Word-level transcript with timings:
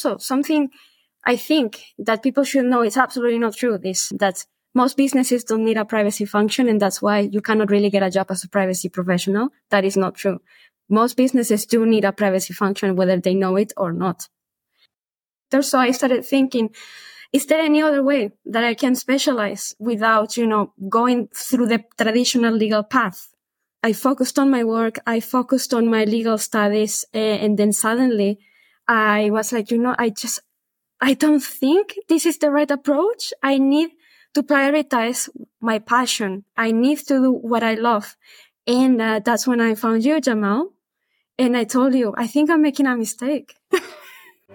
So 0.00 0.16
something 0.18 0.70
I 1.24 1.36
think 1.36 1.82
that 1.98 2.22
people 2.22 2.44
should 2.44 2.64
know 2.64 2.82
is 2.82 2.96
absolutely 2.96 3.38
not 3.38 3.54
true. 3.54 3.76
This, 3.76 4.10
that 4.18 4.46
most 4.74 4.96
businesses 4.96 5.44
don't 5.44 5.64
need 5.64 5.76
a 5.76 5.84
privacy 5.84 6.24
function. 6.24 6.68
And 6.68 6.80
that's 6.80 7.02
why 7.02 7.18
you 7.20 7.42
cannot 7.42 7.70
really 7.70 7.90
get 7.90 8.02
a 8.02 8.10
job 8.10 8.30
as 8.30 8.42
a 8.42 8.48
privacy 8.48 8.88
professional. 8.88 9.50
That 9.70 9.84
is 9.84 9.96
not 9.96 10.14
true. 10.14 10.40
Most 10.88 11.16
businesses 11.16 11.66
do 11.66 11.84
need 11.84 12.04
a 12.04 12.12
privacy 12.12 12.54
function, 12.54 12.96
whether 12.96 13.18
they 13.20 13.34
know 13.34 13.56
it 13.56 13.72
or 13.76 13.92
not. 13.92 14.28
So 15.60 15.78
I 15.78 15.90
started 15.90 16.24
thinking, 16.24 16.70
is 17.32 17.46
there 17.46 17.60
any 17.60 17.82
other 17.82 18.02
way 18.02 18.30
that 18.46 18.64
I 18.64 18.74
can 18.74 18.94
specialize 18.94 19.74
without, 19.78 20.36
you 20.36 20.46
know, 20.46 20.72
going 20.88 21.28
through 21.34 21.66
the 21.66 21.84
traditional 21.98 22.54
legal 22.54 22.82
path? 22.82 23.28
I 23.82 23.92
focused 23.92 24.38
on 24.38 24.50
my 24.50 24.64
work. 24.64 24.98
I 25.06 25.20
focused 25.20 25.74
on 25.74 25.88
my 25.88 26.04
legal 26.04 26.38
studies. 26.38 27.04
Uh, 27.14 27.18
and 27.18 27.58
then 27.58 27.72
suddenly 27.72 28.38
I 28.90 29.30
was 29.30 29.52
like, 29.52 29.70
you 29.70 29.78
know, 29.78 29.94
I 29.96 30.10
just, 30.10 30.40
I 31.00 31.14
don't 31.14 31.38
think 31.38 31.94
this 32.08 32.26
is 32.26 32.38
the 32.38 32.50
right 32.50 32.68
approach. 32.68 33.32
I 33.40 33.56
need 33.56 33.90
to 34.34 34.42
prioritize 34.42 35.28
my 35.60 35.78
passion. 35.78 36.44
I 36.56 36.72
need 36.72 36.98
to 37.06 37.22
do 37.22 37.30
what 37.30 37.62
I 37.62 37.74
love. 37.74 38.16
And 38.66 39.00
uh, 39.00 39.20
that's 39.24 39.46
when 39.46 39.60
I 39.60 39.76
found 39.76 40.04
you, 40.04 40.20
Jamal. 40.20 40.72
And 41.38 41.56
I 41.56 41.62
told 41.62 41.94
you, 41.94 42.12
I 42.16 42.26
think 42.26 42.50
I'm 42.50 42.62
making 42.62 42.88
a 42.88 42.96
mistake. 42.96 43.54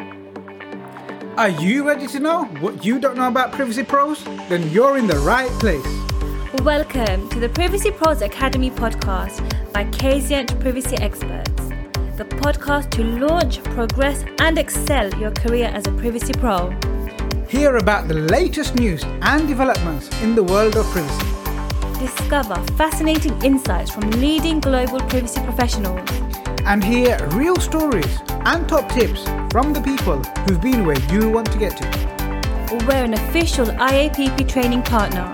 Are 1.37 1.49
you 1.49 1.87
ready 1.87 2.07
to 2.07 2.19
know 2.19 2.43
what 2.59 2.83
you 2.83 2.99
don't 2.99 3.15
know 3.15 3.29
about 3.29 3.53
Privacy 3.53 3.83
Pros? 3.83 4.21
Then 4.49 4.69
you're 4.69 4.97
in 4.97 5.07
the 5.07 5.19
right 5.19 5.49
place. 5.61 5.85
Welcome 6.61 7.29
to 7.29 7.39
the 7.39 7.47
Privacy 7.47 7.91
Pros 7.91 8.21
Academy 8.21 8.69
podcast 8.69 9.39
by 9.71 9.85
Kazient 9.85 10.59
Privacy 10.59 10.97
Experts, 10.97 11.64
the 12.17 12.23
podcast 12.23 12.91
to 12.91 13.03
launch, 13.03 13.61
progress, 13.75 14.23
and 14.39 14.57
excel 14.57 15.13
your 15.19 15.31
career 15.31 15.67
as 15.73 15.85
a 15.85 15.91
privacy 15.91 16.31
pro. 16.33 16.69
Hear 17.49 17.75
about 17.75 18.07
the 18.07 18.13
latest 18.13 18.75
news 18.75 19.03
and 19.21 19.47
developments 19.47 20.09
in 20.21 20.33
the 20.33 20.43
world 20.43 20.77
of 20.77 20.85
privacy. 20.87 21.99
Discover 21.99 22.55
fascinating 22.77 23.41
insights 23.43 23.91
from 23.91 24.09
leading 24.11 24.61
global 24.61 24.99
privacy 25.01 25.41
professionals. 25.41 26.09
And 26.65 26.83
hear 26.83 27.17
real 27.33 27.57
stories 27.57 28.19
and 28.29 28.67
top 28.67 28.89
tips 28.93 29.23
from 29.51 29.73
the 29.73 29.81
people 29.81 30.23
who've 30.45 30.61
been 30.61 30.85
where 30.85 30.99
you 31.11 31.29
want 31.29 31.51
to 31.51 31.57
get 31.57 31.75
to. 31.77 32.85
We're 32.87 33.03
an 33.03 33.13
official 33.13 33.65
IAPP 33.65 34.47
training 34.47 34.83
partner. 34.83 35.33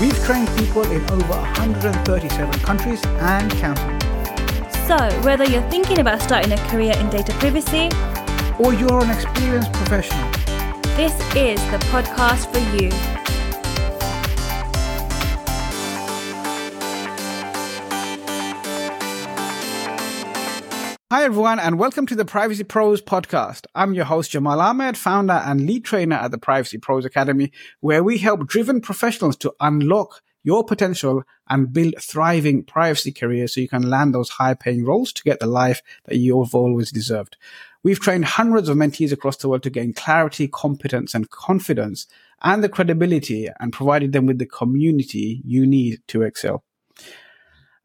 We've 0.00 0.18
trained 0.24 0.48
people 0.56 0.90
in 0.90 1.02
over 1.10 1.36
137 1.36 2.60
countries 2.60 3.04
and 3.04 3.50
counting. 3.52 4.01
So, 4.88 4.98
whether 5.20 5.44
you're 5.44 5.62
thinking 5.70 6.00
about 6.00 6.20
starting 6.20 6.50
a 6.50 6.56
career 6.68 6.92
in 6.98 7.08
data 7.08 7.32
privacy 7.34 7.88
or 8.58 8.74
you're 8.74 9.00
an 9.00 9.10
experienced 9.10 9.72
professional, 9.74 10.28
this 10.96 11.12
is 11.36 11.60
the 11.70 11.78
podcast 11.92 12.50
for 12.52 12.58
you. 12.76 12.90
Hi, 21.12 21.24
everyone, 21.24 21.60
and 21.60 21.78
welcome 21.78 22.06
to 22.06 22.16
the 22.16 22.24
Privacy 22.24 22.64
Pros 22.64 23.00
podcast. 23.00 23.66
I'm 23.76 23.94
your 23.94 24.06
host, 24.06 24.32
Jamal 24.32 24.60
Ahmed, 24.60 24.98
founder 24.98 25.34
and 25.34 25.64
lead 25.64 25.84
trainer 25.84 26.16
at 26.16 26.32
the 26.32 26.38
Privacy 26.38 26.78
Pros 26.78 27.04
Academy, 27.04 27.52
where 27.78 28.02
we 28.02 28.18
help 28.18 28.48
driven 28.48 28.80
professionals 28.80 29.36
to 29.36 29.54
unlock 29.60 30.22
your 30.42 30.64
potential 30.64 31.22
and 31.48 31.72
build 31.72 31.94
thriving 32.00 32.64
privacy 32.64 33.12
careers 33.12 33.54
so 33.54 33.60
you 33.60 33.68
can 33.68 33.88
land 33.88 34.14
those 34.14 34.30
high 34.30 34.54
paying 34.54 34.84
roles 34.84 35.12
to 35.12 35.22
get 35.22 35.40
the 35.40 35.46
life 35.46 35.82
that 36.06 36.18
you've 36.18 36.54
always 36.54 36.90
deserved. 36.90 37.36
We've 37.82 38.00
trained 38.00 38.24
hundreds 38.24 38.68
of 38.68 38.76
mentees 38.76 39.12
across 39.12 39.36
the 39.36 39.48
world 39.48 39.64
to 39.64 39.70
gain 39.70 39.92
clarity, 39.92 40.48
competence, 40.48 41.14
and 41.14 41.30
confidence 41.30 42.06
and 42.42 42.62
the 42.62 42.68
credibility 42.68 43.48
and 43.60 43.72
provided 43.72 44.12
them 44.12 44.26
with 44.26 44.38
the 44.38 44.46
community 44.46 45.42
you 45.44 45.66
need 45.66 46.00
to 46.08 46.22
excel. 46.22 46.64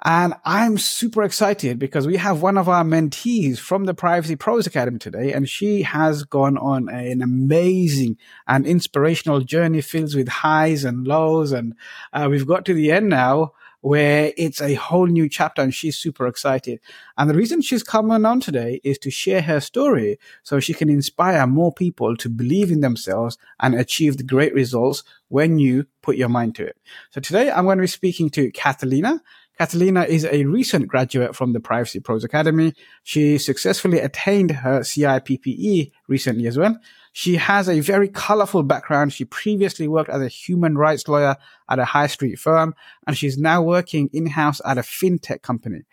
And 0.03 0.35
I'm 0.45 0.77
super 0.77 1.23
excited 1.23 1.79
because 1.79 2.05
we 2.05 2.17
have 2.17 2.41
one 2.41 2.57
of 2.57 2.69
our 2.69 2.83
mentees 2.83 3.57
from 3.57 3.85
the 3.85 3.95
Privacy 3.95 4.35
Pros 4.35 4.67
Academy 4.67 4.99
today, 4.99 5.33
and 5.33 5.49
she 5.49 5.81
has 5.81 6.23
gone 6.23 6.57
on 6.57 6.87
an 6.87 7.21
amazing 7.21 8.17
and 8.47 8.67
inspirational 8.67 9.41
journey 9.41 9.81
filled 9.81 10.15
with 10.15 10.27
highs 10.27 10.83
and 10.83 11.07
lows. 11.07 11.51
And 11.51 11.73
uh, 12.13 12.27
we've 12.29 12.45
got 12.45 12.63
to 12.65 12.75
the 12.75 12.91
end 12.91 13.09
now 13.09 13.53
where 13.81 14.33
it's 14.37 14.59
a 14.59 14.73
whole 14.73 15.05
new 15.05 15.29
chapter 15.29 15.61
and 15.61 15.73
she's 15.73 15.97
super 15.97 16.27
excited. 16.27 16.79
And 17.17 17.29
the 17.29 17.35
reason 17.35 17.61
she's 17.61 17.83
coming 17.83 18.25
on 18.25 18.39
today 18.41 18.81
is 18.83 18.97
to 18.99 19.11
share 19.11 19.41
her 19.43 19.59
story 19.59 20.19
so 20.43 20.59
she 20.59 20.73
can 20.73 20.89
inspire 20.89 21.45
more 21.47 21.73
people 21.73 22.17
to 22.17 22.29
believe 22.29 22.71
in 22.71 22.81
themselves 22.81 23.37
and 23.59 23.75
achieve 23.75 24.17
the 24.17 24.23
great 24.23 24.53
results 24.53 25.03
when 25.29 25.59
you 25.59 25.85
put 26.01 26.17
your 26.17 26.29
mind 26.29 26.55
to 26.55 26.65
it. 26.65 26.77
So 27.11 27.21
today 27.21 27.51
I'm 27.51 27.65
going 27.65 27.77
to 27.77 27.83
be 27.83 27.87
speaking 27.87 28.29
to 28.31 28.51
Katalina. 28.51 29.21
Katalina 29.59 30.07
is 30.07 30.23
a 30.25 30.45
recent 30.45 30.87
graduate 30.87 31.35
from 31.35 31.53
the 31.53 31.59
Privacy 31.59 31.99
Pros 31.99 32.23
Academy. 32.23 32.73
She 33.03 33.39
successfully 33.39 33.99
attained 33.99 34.51
her 34.51 34.81
CIPPE 34.81 35.91
recently 36.07 36.45
as 36.45 36.57
well. 36.57 36.77
She 37.11 37.37
has 37.37 37.67
a 37.67 37.79
very 37.79 38.07
colorful 38.07 38.61
background. 38.61 39.13
She 39.13 39.25
previously 39.25 39.87
worked 39.87 40.11
as 40.11 40.21
a 40.21 40.27
human 40.27 40.77
rights 40.77 41.07
lawyer 41.07 41.37
at 41.67 41.79
a 41.79 41.85
high 41.85 42.05
street 42.05 42.37
firm, 42.37 42.75
and 43.07 43.17
she's 43.17 43.39
now 43.39 43.63
working 43.63 44.11
in-house 44.13 44.61
at 44.63 44.77
a 44.77 44.81
fintech 44.81 45.41
company. 45.41 45.85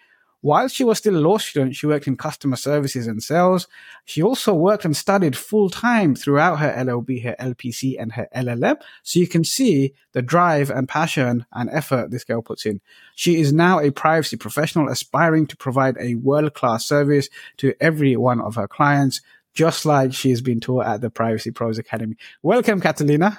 While 0.45 0.69
she 0.69 0.85
was 0.85 0.99
still 0.99 1.17
a 1.17 1.25
law 1.27 1.39
student, 1.39 1.75
she 1.75 1.87
worked 1.87 2.07
in 2.07 2.19
customer 2.19 2.57
services 2.57 3.07
and 3.07 3.23
sales. 3.23 3.67
She 4.05 4.23
also 4.23 4.53
worked 4.53 4.85
and 4.85 4.95
studied 4.95 5.39
full 5.39 5.71
time 5.71 6.15
throughout 6.15 6.57
her 6.57 6.71
LLB, 6.71 7.25
her 7.25 7.35
LPC, 7.41 7.97
and 7.99 8.13
her 8.13 8.29
LLM. 8.37 8.77
So 9.05 9.21
you 9.21 9.27
can 9.27 9.43
see 9.43 9.95
the 10.13 10.21
drive 10.21 10.69
and 10.69 10.87
passion 10.87 11.47
and 11.55 11.71
effort 11.71 12.11
this 12.11 12.25
girl 12.25 12.43
puts 12.43 12.67
in. 12.67 12.83
She 13.15 13.41
is 13.41 13.55
now 13.55 13.81
a 13.81 13.91
privacy 13.91 14.37
professional 14.37 14.91
aspiring 14.91 15.47
to 15.47 15.57
provide 15.57 15.97
a 15.99 16.17
world 16.17 16.53
class 16.53 16.87
service 16.87 17.31
to 17.57 17.73
every 17.81 18.15
one 18.15 18.43
of 18.43 18.57
her 18.57 18.69
clients, 18.69 19.23
just 19.55 19.87
like 19.87 20.13
she 20.13 20.29
has 20.29 20.43
been 20.43 20.61
taught 20.61 20.85
at 20.85 21.01
the 21.01 21.09
Privacy 21.09 21.53
Pros 21.53 21.79
Academy. 21.79 22.19
Welcome, 22.43 22.83
Katalina. 22.83 23.39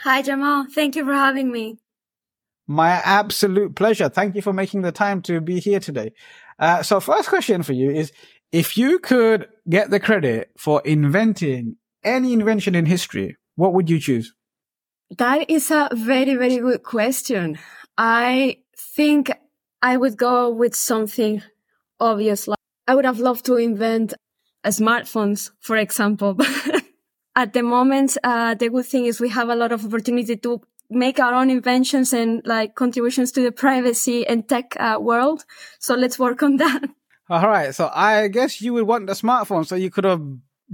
Hi, 0.00 0.20
Jamal. 0.20 0.66
Thank 0.70 0.94
you 0.94 1.06
for 1.06 1.14
having 1.14 1.50
me. 1.50 1.78
My 2.66 2.90
absolute 3.04 3.74
pleasure. 3.74 4.08
Thank 4.08 4.34
you 4.34 4.42
for 4.42 4.52
making 4.52 4.82
the 4.82 4.92
time 4.92 5.22
to 5.22 5.40
be 5.40 5.60
here 5.60 5.80
today. 5.80 6.12
Uh, 6.58 6.82
so 6.82 7.00
first 7.00 7.28
question 7.28 7.62
for 7.62 7.72
you 7.72 7.90
is, 7.90 8.12
if 8.52 8.76
you 8.76 8.98
could 8.98 9.48
get 9.68 9.90
the 9.90 9.98
credit 9.98 10.50
for 10.56 10.82
inventing 10.84 11.76
any 12.04 12.32
invention 12.32 12.74
in 12.74 12.86
history, 12.86 13.36
what 13.56 13.72
would 13.72 13.88
you 13.88 13.98
choose? 13.98 14.34
That 15.18 15.50
is 15.50 15.70
a 15.70 15.88
very, 15.92 16.34
very 16.36 16.58
good 16.58 16.82
question. 16.82 17.58
I 17.98 18.58
think 18.76 19.32
I 19.82 19.96
would 19.96 20.16
go 20.16 20.50
with 20.50 20.74
something 20.74 21.42
obvious. 21.98 22.48
Like 22.48 22.58
I 22.86 22.94
would 22.94 23.04
have 23.04 23.18
loved 23.18 23.44
to 23.46 23.56
invent 23.56 24.14
smartphones, 24.66 25.50
for 25.60 25.76
example. 25.76 26.34
But 27.34 27.46
at 27.46 27.52
the 27.54 27.62
moment, 27.62 28.16
uh, 28.22 28.54
the 28.54 28.68
good 28.68 28.84
thing 28.86 29.06
is 29.06 29.20
we 29.20 29.30
have 29.30 29.48
a 29.48 29.56
lot 29.56 29.72
of 29.72 29.84
opportunity 29.84 30.36
to 30.36 30.60
make 30.94 31.18
our 31.20 31.34
own 31.34 31.50
inventions 31.50 32.12
and 32.12 32.42
like 32.46 32.74
contributions 32.74 33.32
to 33.32 33.42
the 33.42 33.52
privacy 33.52 34.26
and 34.26 34.48
tech 34.48 34.76
uh, 34.78 34.98
world. 35.00 35.44
So 35.78 35.94
let's 35.94 36.18
work 36.18 36.42
on 36.42 36.56
that. 36.56 36.82
All 37.28 37.48
right. 37.48 37.74
So 37.74 37.90
I 37.94 38.28
guess 38.28 38.60
you 38.60 38.74
would 38.74 38.86
want 38.86 39.06
the 39.06 39.14
smartphone 39.14 39.66
so 39.66 39.74
you 39.74 39.90
could 39.90 40.04
have 40.04 40.22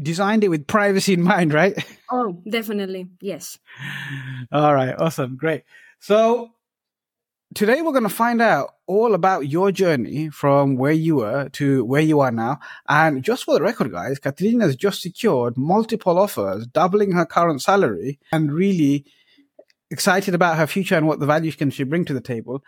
designed 0.01 0.45
it 0.45 0.49
with 0.49 0.67
privacy 0.67 1.15
in 1.15 1.23
mind, 1.23 1.53
right? 1.53 1.75
Oh, 2.11 2.43
definitely. 2.51 3.07
Yes. 3.21 3.59
All 4.51 4.75
right. 4.75 4.95
Awesome. 4.99 5.37
Great. 5.37 5.65
So 6.01 6.53
today 7.55 7.83
we're 7.83 7.93
going 7.93 8.03
to 8.05 8.09
find 8.09 8.41
out 8.41 8.77
all 8.87 9.13
about 9.13 9.49
your 9.49 9.71
journey 9.73 10.31
from 10.31 10.77
where 10.77 10.93
you 10.93 11.17
were 11.17 11.51
to 11.51 11.85
where 11.85 12.01
you 12.01 12.21
are 12.21 12.31
now. 12.31 12.61
And 12.89 13.23
just 13.23 13.45
for 13.45 13.55
the 13.55 13.63
record, 13.63 13.93
guys, 13.93 14.19
Katalina 14.19 14.63
has 14.63 14.75
just 14.75 15.03
secured 15.03 15.59
multiple 15.59 16.19
offers, 16.19 16.67
doubling 16.67 17.13
her 17.13 17.27
current 17.27 17.61
salary 17.61 18.19
and 18.33 18.53
really 18.53 19.05
excited 19.91 20.35
about 20.35 20.57
her 20.57 20.67
future 20.67 20.97
and 20.97 21.07
what 21.07 21.21
the 21.21 21.27
values 21.27 21.57
can 21.57 21.71
she 21.71 21.85
bring 21.85 22.05
to 22.07 22.15
the 22.15 22.21
table. 22.21 22.63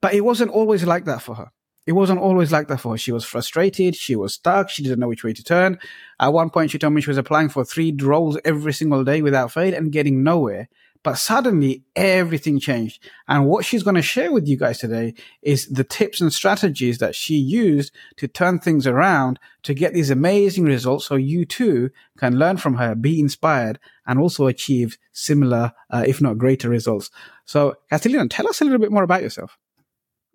But 0.00 0.14
it 0.14 0.22
wasn't 0.22 0.50
always 0.50 0.84
like 0.84 1.04
that 1.06 1.22
for 1.22 1.34
her. 1.34 1.50
It 1.86 1.92
wasn't 1.92 2.20
always 2.20 2.52
like 2.52 2.68
that 2.68 2.80
for 2.80 2.92
her. 2.92 2.98
She 2.98 3.12
was 3.12 3.24
frustrated. 3.24 3.96
She 3.96 4.14
was 4.14 4.34
stuck. 4.34 4.68
She 4.68 4.82
didn't 4.82 4.98
know 5.00 5.08
which 5.08 5.24
way 5.24 5.32
to 5.32 5.42
turn. 5.42 5.78
At 6.20 6.34
one 6.34 6.50
point, 6.50 6.70
she 6.70 6.78
told 6.78 6.92
me 6.92 7.00
she 7.00 7.08
was 7.10 7.16
applying 7.16 7.48
for 7.48 7.64
three 7.64 7.96
roles 7.98 8.38
every 8.44 8.74
single 8.74 9.04
day 9.04 9.22
without 9.22 9.52
fail 9.52 9.72
and 9.74 9.90
getting 9.90 10.22
nowhere. 10.22 10.68
But 11.02 11.14
suddenly 11.14 11.84
everything 11.94 12.58
changed. 12.58 13.02
And 13.26 13.46
what 13.46 13.64
she's 13.64 13.82
going 13.82 13.94
to 13.94 14.02
share 14.02 14.32
with 14.32 14.46
you 14.46 14.56
guys 14.56 14.78
today 14.78 15.14
is 15.42 15.66
the 15.66 15.84
tips 15.84 16.20
and 16.20 16.32
strategies 16.32 16.98
that 16.98 17.14
she 17.14 17.34
used 17.34 17.94
to 18.16 18.28
turn 18.28 18.58
things 18.58 18.86
around 18.86 19.38
to 19.62 19.74
get 19.74 19.94
these 19.94 20.10
amazing 20.10 20.64
results. 20.64 21.06
So 21.06 21.14
you 21.14 21.44
too 21.44 21.90
can 22.18 22.38
learn 22.38 22.56
from 22.56 22.74
her, 22.74 22.94
be 22.94 23.20
inspired 23.20 23.78
and 24.06 24.18
also 24.18 24.46
achieve 24.46 24.98
similar, 25.12 25.72
uh, 25.90 26.04
if 26.06 26.20
not 26.20 26.38
greater 26.38 26.68
results. 26.68 27.10
So 27.44 27.76
Katalina, 27.90 28.28
tell 28.28 28.48
us 28.48 28.60
a 28.60 28.64
little 28.64 28.80
bit 28.80 28.92
more 28.92 29.04
about 29.04 29.22
yourself. 29.22 29.56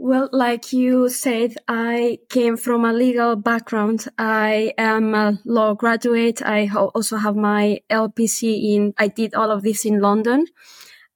Well, 0.04 0.28
like 0.34 0.74
you 0.74 1.08
said, 1.08 1.56
I 1.66 2.20
came 2.28 2.58
from 2.58 2.84
a 2.84 2.92
legal 2.92 3.38
background. 3.38 4.06
I 4.18 4.74
am 4.78 5.16
a 5.16 5.40
law 5.46 5.76
graduate. 5.76 6.42
I 6.42 6.70
also 6.74 7.16
have 7.16 7.38
my 7.38 7.80
LPC 7.90 8.74
in, 8.76 8.94
I 8.98 9.08
did 9.08 9.34
all 9.34 9.50
of 9.50 9.64
this 9.64 9.86
in 9.86 10.02
London. 10.02 10.48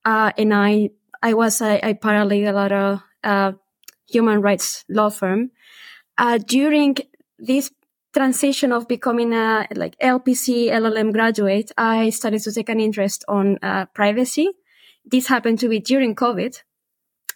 Uh, 0.05 0.31
and 0.37 0.53
I, 0.53 0.91
I 1.21 1.33
was 1.33 1.59
a, 1.59 1.81
a 1.83 1.95
paralegal 1.95 2.55
at 2.63 2.71
a, 2.71 3.03
a, 3.23 3.55
human 4.09 4.41
rights 4.41 4.85
law 4.87 5.09
firm. 5.09 5.51
Uh, 6.17 6.37
during 6.37 6.95
this 7.37 7.69
transition 8.13 8.71
of 8.71 8.87
becoming 8.87 9.33
a 9.33 9.67
like 9.75 9.99
LPC 9.99 10.69
LLM 10.69 11.11
graduate, 11.11 11.73
I 11.77 12.09
started 12.11 12.41
to 12.43 12.53
take 12.53 12.69
an 12.69 12.79
interest 12.79 13.25
on 13.27 13.57
uh, 13.61 13.87
privacy. 13.87 14.47
This 15.03 15.27
happened 15.27 15.59
to 15.59 15.67
be 15.67 15.81
during 15.81 16.15
COVID. 16.15 16.61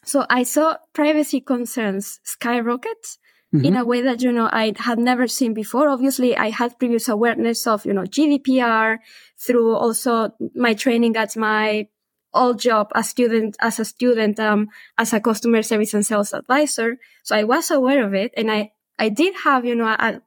So 0.03 0.25
I 0.30 0.44
saw 0.44 0.77
privacy 0.94 1.42
concerns 1.42 2.19
skyrocket 2.24 3.18
mm-hmm. 3.53 3.65
in 3.65 3.75
a 3.75 3.86
way 3.86 4.01
that, 4.01 4.21
you 4.21 4.31
know, 4.31 4.50
I 4.51 4.74
had 4.77 5.00
never 5.00 5.27
seen 5.27 5.53
before. 5.53 5.89
Obviously, 5.89 6.36
I 6.36 6.50
had 6.50 6.80
previous 6.80 7.07
awareness 7.07 7.68
of, 7.68 7.86
you 7.86 7.94
know, 7.94 8.03
GDPR 8.03 8.98
through 9.39 9.75
also 9.75 10.31
my 10.56 10.74
training 10.74 11.15
at 11.18 11.38
my 11.38 11.88
old 12.33 12.59
job 12.59 12.92
as 12.95 13.09
student, 13.09 13.57
as 13.59 13.80
a 13.80 13.86
student, 13.86 14.39
um, 14.39 14.69
as 14.98 15.13
a 15.13 15.19
customer 15.19 15.62
service 15.62 15.94
and 15.94 16.06
sales 16.06 16.33
advisor. 16.33 16.98
So 17.24 17.36
I 17.36 17.44
was 17.44 17.69
aware 17.69 18.06
of 18.06 18.13
it 18.13 18.33
and 18.38 18.51
I, 18.51 18.71
I 18.98 19.09
did 19.09 19.36
have, 19.44 19.65
you 19.65 19.75
know, 19.75 19.88
a, 19.88 20.21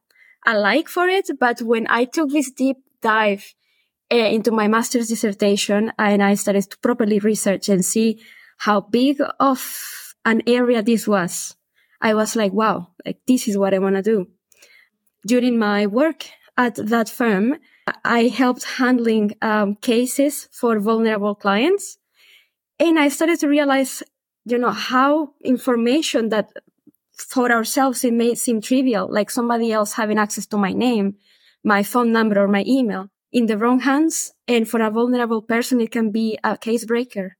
a 0.45 0.57
like 0.57 0.87
for 0.87 1.07
it. 1.07 1.29
But 1.39 1.61
when 1.61 1.87
I 1.89 2.05
took 2.05 2.29
this 2.29 2.51
deep 2.51 2.77
dive 3.01 3.53
uh, 4.11 4.15
into 4.15 4.51
my 4.51 4.67
master's 4.67 5.07
dissertation 5.07 5.91
and 5.97 6.23
I 6.23 6.35
started 6.35 6.69
to 6.69 6.77
properly 6.77 7.19
research 7.19 7.69
and 7.69 7.83
see 7.83 8.21
how 8.57 8.81
big 8.81 9.21
of 9.39 10.13
an 10.25 10.41
area 10.47 10.81
this 10.81 11.07
was, 11.07 11.55
I 12.01 12.13
was 12.13 12.35
like, 12.35 12.53
wow, 12.53 12.89
like 13.05 13.19
this 13.27 13.47
is 13.47 13.57
what 13.57 13.73
I 13.73 13.79
want 13.79 13.95
to 13.95 14.01
do. 14.01 14.27
During 15.25 15.57
my 15.57 15.87
work 15.87 16.25
at 16.57 16.75
that 16.75 17.09
firm, 17.09 17.55
I 18.03 18.27
helped 18.27 18.63
handling 18.63 19.33
um, 19.41 19.75
cases 19.75 20.47
for 20.51 20.79
vulnerable 20.79 21.35
clients. 21.35 21.97
And 22.79 22.99
I 22.99 23.07
started 23.09 23.39
to 23.39 23.47
realize, 23.47 24.03
you 24.45 24.57
know, 24.57 24.71
how 24.71 25.33
information 25.43 26.29
that 26.29 26.51
for 27.17 27.51
ourselves, 27.51 28.03
it 28.03 28.13
may 28.13 28.35
seem 28.35 28.61
trivial, 28.61 29.07
like 29.11 29.29
somebody 29.31 29.71
else 29.71 29.93
having 29.93 30.19
access 30.19 30.45
to 30.47 30.57
my 30.57 30.73
name, 30.73 31.15
my 31.63 31.83
phone 31.83 32.11
number 32.11 32.39
or 32.39 32.47
my 32.47 32.63
email 32.67 33.09
in 33.31 33.45
the 33.45 33.57
wrong 33.57 33.79
hands. 33.79 34.33
And 34.47 34.67
for 34.67 34.81
a 34.81 34.91
vulnerable 34.91 35.41
person, 35.41 35.79
it 35.81 35.91
can 35.91 36.11
be 36.11 36.37
a 36.43 36.57
case 36.57 36.85
breaker. 36.85 37.37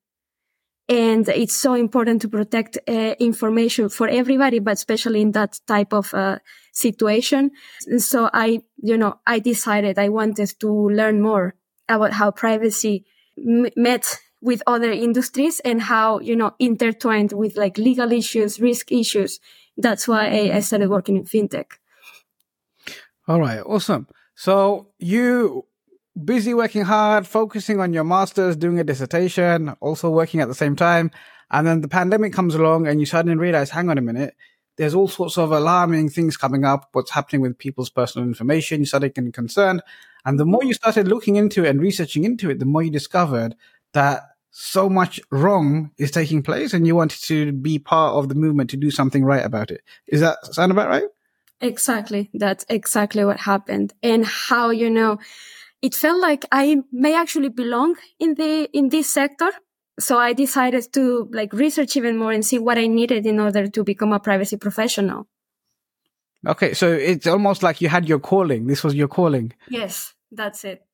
And 0.87 1.27
it's 1.29 1.55
so 1.55 1.73
important 1.73 2.21
to 2.21 2.29
protect 2.29 2.77
uh, 2.87 3.15
information 3.19 3.89
for 3.89 4.07
everybody, 4.07 4.59
but 4.59 4.73
especially 4.73 5.21
in 5.21 5.31
that 5.31 5.59
type 5.65 5.93
of 5.93 6.13
uh, 6.13 6.39
situation. 6.73 7.51
And 7.87 8.01
so 8.01 8.29
I, 8.31 8.61
you 8.77 8.97
know, 8.97 9.19
I 9.25 9.39
decided 9.39 9.97
I 9.97 10.09
wanted 10.09 10.53
to 10.59 10.89
learn 10.89 11.21
more 11.21 11.55
about 11.89 12.13
how 12.13 12.29
privacy 12.29 13.05
m- 13.37 13.69
met 13.75 14.19
with 14.41 14.61
other 14.67 14.91
industries 14.91 15.59
and 15.61 15.81
how, 15.81 16.19
you 16.19 16.35
know, 16.35 16.53
intertwined 16.59 17.31
with 17.33 17.57
like 17.57 17.79
legal 17.79 18.11
issues, 18.11 18.59
risk 18.59 18.91
issues. 18.91 19.39
That's 19.77 20.07
why 20.07 20.27
I, 20.27 20.57
I 20.57 20.59
started 20.59 20.89
working 20.89 21.15
in 21.15 21.23
fintech. 21.23 21.65
All 23.27 23.39
right. 23.39 23.61
Awesome. 23.65 24.07
So 24.35 24.89
you 24.99 25.65
busy 26.23 26.53
working 26.53 26.83
hard, 26.83 27.27
focusing 27.27 27.79
on 27.79 27.94
your 27.94 28.03
master's, 28.03 28.56
doing 28.56 28.79
a 28.79 28.83
dissertation, 28.83 29.75
also 29.79 30.09
working 30.09 30.39
at 30.39 30.47
the 30.47 30.56
same 30.56 30.75
time. 30.75 31.12
And 31.51 31.67
then 31.67 31.81
the 31.81 31.88
pandemic 31.88 32.33
comes 32.33 32.56
along 32.56 32.88
and 32.88 33.00
you 33.00 33.06
suddenly 33.06 33.38
realize, 33.38 33.69
hang 33.69 33.89
on 33.89 33.97
a 33.97 34.01
minute, 34.01 34.35
there's 34.77 34.95
all 34.95 35.07
sorts 35.07 35.38
of 35.38 35.51
alarming 35.51 36.09
things 36.09 36.38
coming 36.38 36.65
up, 36.65 36.89
what's 36.94 37.12
happening 37.12 37.41
with 37.41 37.57
people's 37.57 37.89
personal 37.89 38.27
information. 38.27 38.79
You 38.79 38.85
started 38.85 39.13
getting 39.13 39.31
concerned. 39.31 39.81
And 40.25 40.39
the 40.39 40.45
more 40.45 40.63
you 40.63 40.73
started 40.73 41.07
looking 41.07 41.35
into 41.35 41.63
it 41.63 41.69
and 41.69 41.79
researching 41.79 42.23
into 42.23 42.50
it, 42.50 42.59
the 42.59 42.65
more 42.65 42.81
you 42.81 42.91
discovered 42.91 43.56
that 43.94 44.23
so 44.51 44.89
much 44.89 45.19
wrong 45.31 45.91
is 45.97 46.11
taking 46.11 46.41
place 46.41 46.73
and 46.73 46.88
you 46.88 46.95
wanted 46.95 47.21
to 47.23 47.51
be 47.51 47.77
part 47.77 48.15
of 48.15 48.29
the 48.29 48.35
movement 48.35 48.69
to 48.71 48.77
do 48.77 48.89
something 48.89 49.23
right 49.23 49.45
about 49.45 49.69
it. 49.69 49.81
Is 50.07 50.21
that 50.21 50.38
sound 50.45 50.71
about 50.71 50.89
right? 50.89 51.03
Exactly. 51.61 52.29
That's 52.33 52.65
exactly 52.69 53.23
what 53.23 53.39
happened. 53.39 53.94
And 54.01 54.25
how, 54.25 54.69
you 54.71 54.89
know, 54.89 55.19
it 55.81 55.95
felt 55.95 56.22
like 56.22 56.45
I 56.51 56.77
may 56.92 57.16
actually 57.16 57.50
belong 57.50 57.95
in 58.19 58.36
the, 58.36 58.69
in 58.74 58.89
this 58.89 59.13
sector. 59.13 59.50
So 60.00 60.18
I 60.18 60.33
decided 60.33 60.92
to 60.94 61.30
like 61.31 61.54
research 61.54 61.95
even 61.95 62.18
more 62.18 62.31
and 62.31 62.45
see 62.45 62.60
what 62.60 62.77
I 62.77 62.88
needed 62.88 63.25
in 63.25 63.39
order 63.39 63.68
to 63.68 63.83
become 63.83 64.12
a 64.12 64.19
privacy 64.19 64.57
professional. 64.57 65.27
Okay. 66.45 66.74
So 66.74 66.92
it's 66.92 67.27
almost 67.27 67.63
like 67.63 67.81
you 67.81 67.89
had 67.89 68.07
your 68.07 68.19
calling. 68.19 68.68
This 68.68 68.83
was 68.83 68.94
your 68.94 69.07
calling. 69.07 69.54
Yes, 69.69 70.13
that's 70.31 70.66
it. 70.66 70.86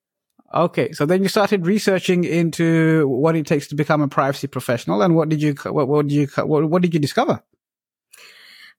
Okay, 0.53 0.91
so 0.91 1.05
then 1.05 1.23
you 1.23 1.29
started 1.29 1.65
researching 1.65 2.25
into 2.25 3.07
what 3.07 3.35
it 3.35 3.45
takes 3.47 3.67
to 3.67 3.75
become 3.75 4.01
a 4.01 4.07
privacy 4.07 4.47
professional, 4.47 5.01
and 5.01 5.15
what 5.15 5.29
did 5.29 5.41
you 5.41 5.53
what, 5.63 5.87
what 5.87 6.07
did 6.07 6.13
you 6.13 6.27
what, 6.43 6.69
what 6.69 6.81
did 6.81 6.93
you 6.93 6.99
discover? 6.99 7.41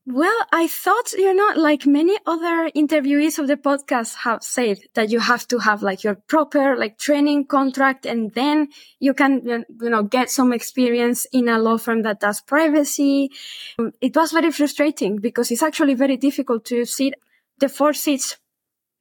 Well, 0.04 0.36
I 0.52 0.66
thought, 0.66 1.12
you 1.12 1.32
know, 1.32 1.52
like 1.54 1.86
many 1.86 2.18
other 2.26 2.68
interviewees 2.74 3.38
of 3.38 3.46
the 3.46 3.56
podcast 3.56 4.16
have 4.24 4.42
said 4.42 4.80
that 4.94 5.10
you 5.10 5.20
have 5.20 5.46
to 5.46 5.58
have 5.60 5.80
like 5.80 6.02
your 6.02 6.16
proper 6.16 6.76
like 6.76 6.98
training 6.98 7.46
contract 7.46 8.04
and 8.04 8.32
then 8.32 8.68
you 8.98 9.14
can, 9.14 9.42
you 9.46 9.90
know, 9.90 10.02
get 10.02 10.28
some 10.28 10.52
experience 10.52 11.24
in 11.32 11.48
a 11.48 11.56
law 11.56 11.78
firm 11.78 12.02
that 12.02 12.18
does 12.18 12.40
privacy. 12.40 13.30
Um, 13.78 13.92
it 14.00 14.16
was 14.16 14.32
very 14.32 14.50
frustrating 14.50 15.18
because 15.18 15.52
it's 15.52 15.62
actually 15.62 15.94
very 15.94 16.16
difficult 16.16 16.64
to 16.64 16.84
see 16.84 17.12
the 17.58 17.68
four 17.68 17.92
seats 17.92 18.38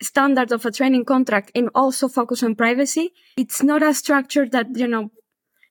standard 0.03 0.51
of 0.51 0.67
a 0.67 0.71
training 0.71 1.05
contract 1.05 1.51
and 1.55 1.69
also 1.73 2.09
focus 2.09 2.43
on 2.43 2.53
privacy. 2.53 3.09
It's 3.37 3.63
not 3.63 3.81
a 3.81 3.95
structure 3.95 4.47
that, 4.49 4.67
you 4.75 4.87
know, 4.87 5.09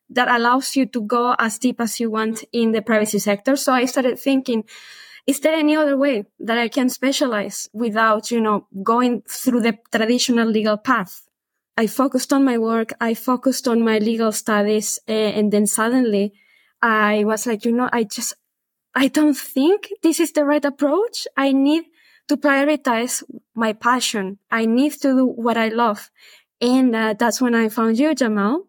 that 0.08 0.26
allows 0.26 0.74
you 0.74 0.86
to 0.86 1.02
go 1.02 1.36
as 1.38 1.60
deep 1.60 1.80
as 1.80 2.00
you 2.00 2.10
want 2.10 2.42
in 2.52 2.72
the 2.72 2.82
privacy 2.82 3.20
sector. 3.20 3.54
So 3.54 3.72
I 3.72 3.84
started 3.84 4.18
thinking, 4.18 4.64
is 5.30 5.38
there 5.38 5.54
any 5.54 5.76
other 5.76 5.96
way 5.96 6.24
that 6.40 6.58
I 6.58 6.66
can 6.66 6.88
specialize 6.88 7.68
without, 7.72 8.32
you 8.32 8.40
know, 8.40 8.66
going 8.82 9.22
through 9.28 9.60
the 9.60 9.78
traditional 9.92 10.48
legal 10.48 10.76
path? 10.76 11.22
I 11.76 11.86
focused 11.86 12.32
on 12.32 12.44
my 12.44 12.58
work. 12.58 12.92
I 13.00 13.14
focused 13.14 13.68
on 13.68 13.84
my 13.84 13.98
legal 13.98 14.32
studies. 14.32 14.98
Uh, 15.08 15.12
and 15.12 15.52
then 15.52 15.68
suddenly 15.68 16.32
I 16.82 17.22
was 17.22 17.46
like, 17.46 17.64
you 17.64 17.70
know, 17.70 17.88
I 17.92 18.02
just, 18.02 18.34
I 18.92 19.06
don't 19.06 19.36
think 19.36 19.90
this 20.02 20.18
is 20.18 20.32
the 20.32 20.44
right 20.44 20.64
approach. 20.64 21.28
I 21.36 21.52
need 21.52 21.84
to 22.26 22.36
prioritize 22.36 23.22
my 23.54 23.72
passion. 23.72 24.40
I 24.50 24.66
need 24.66 24.94
to 25.02 25.14
do 25.14 25.26
what 25.26 25.56
I 25.56 25.68
love. 25.68 26.10
And 26.60 26.94
uh, 26.96 27.14
that's 27.16 27.40
when 27.40 27.54
I 27.54 27.68
found 27.68 28.00
you, 28.00 28.16
Jamal. 28.16 28.66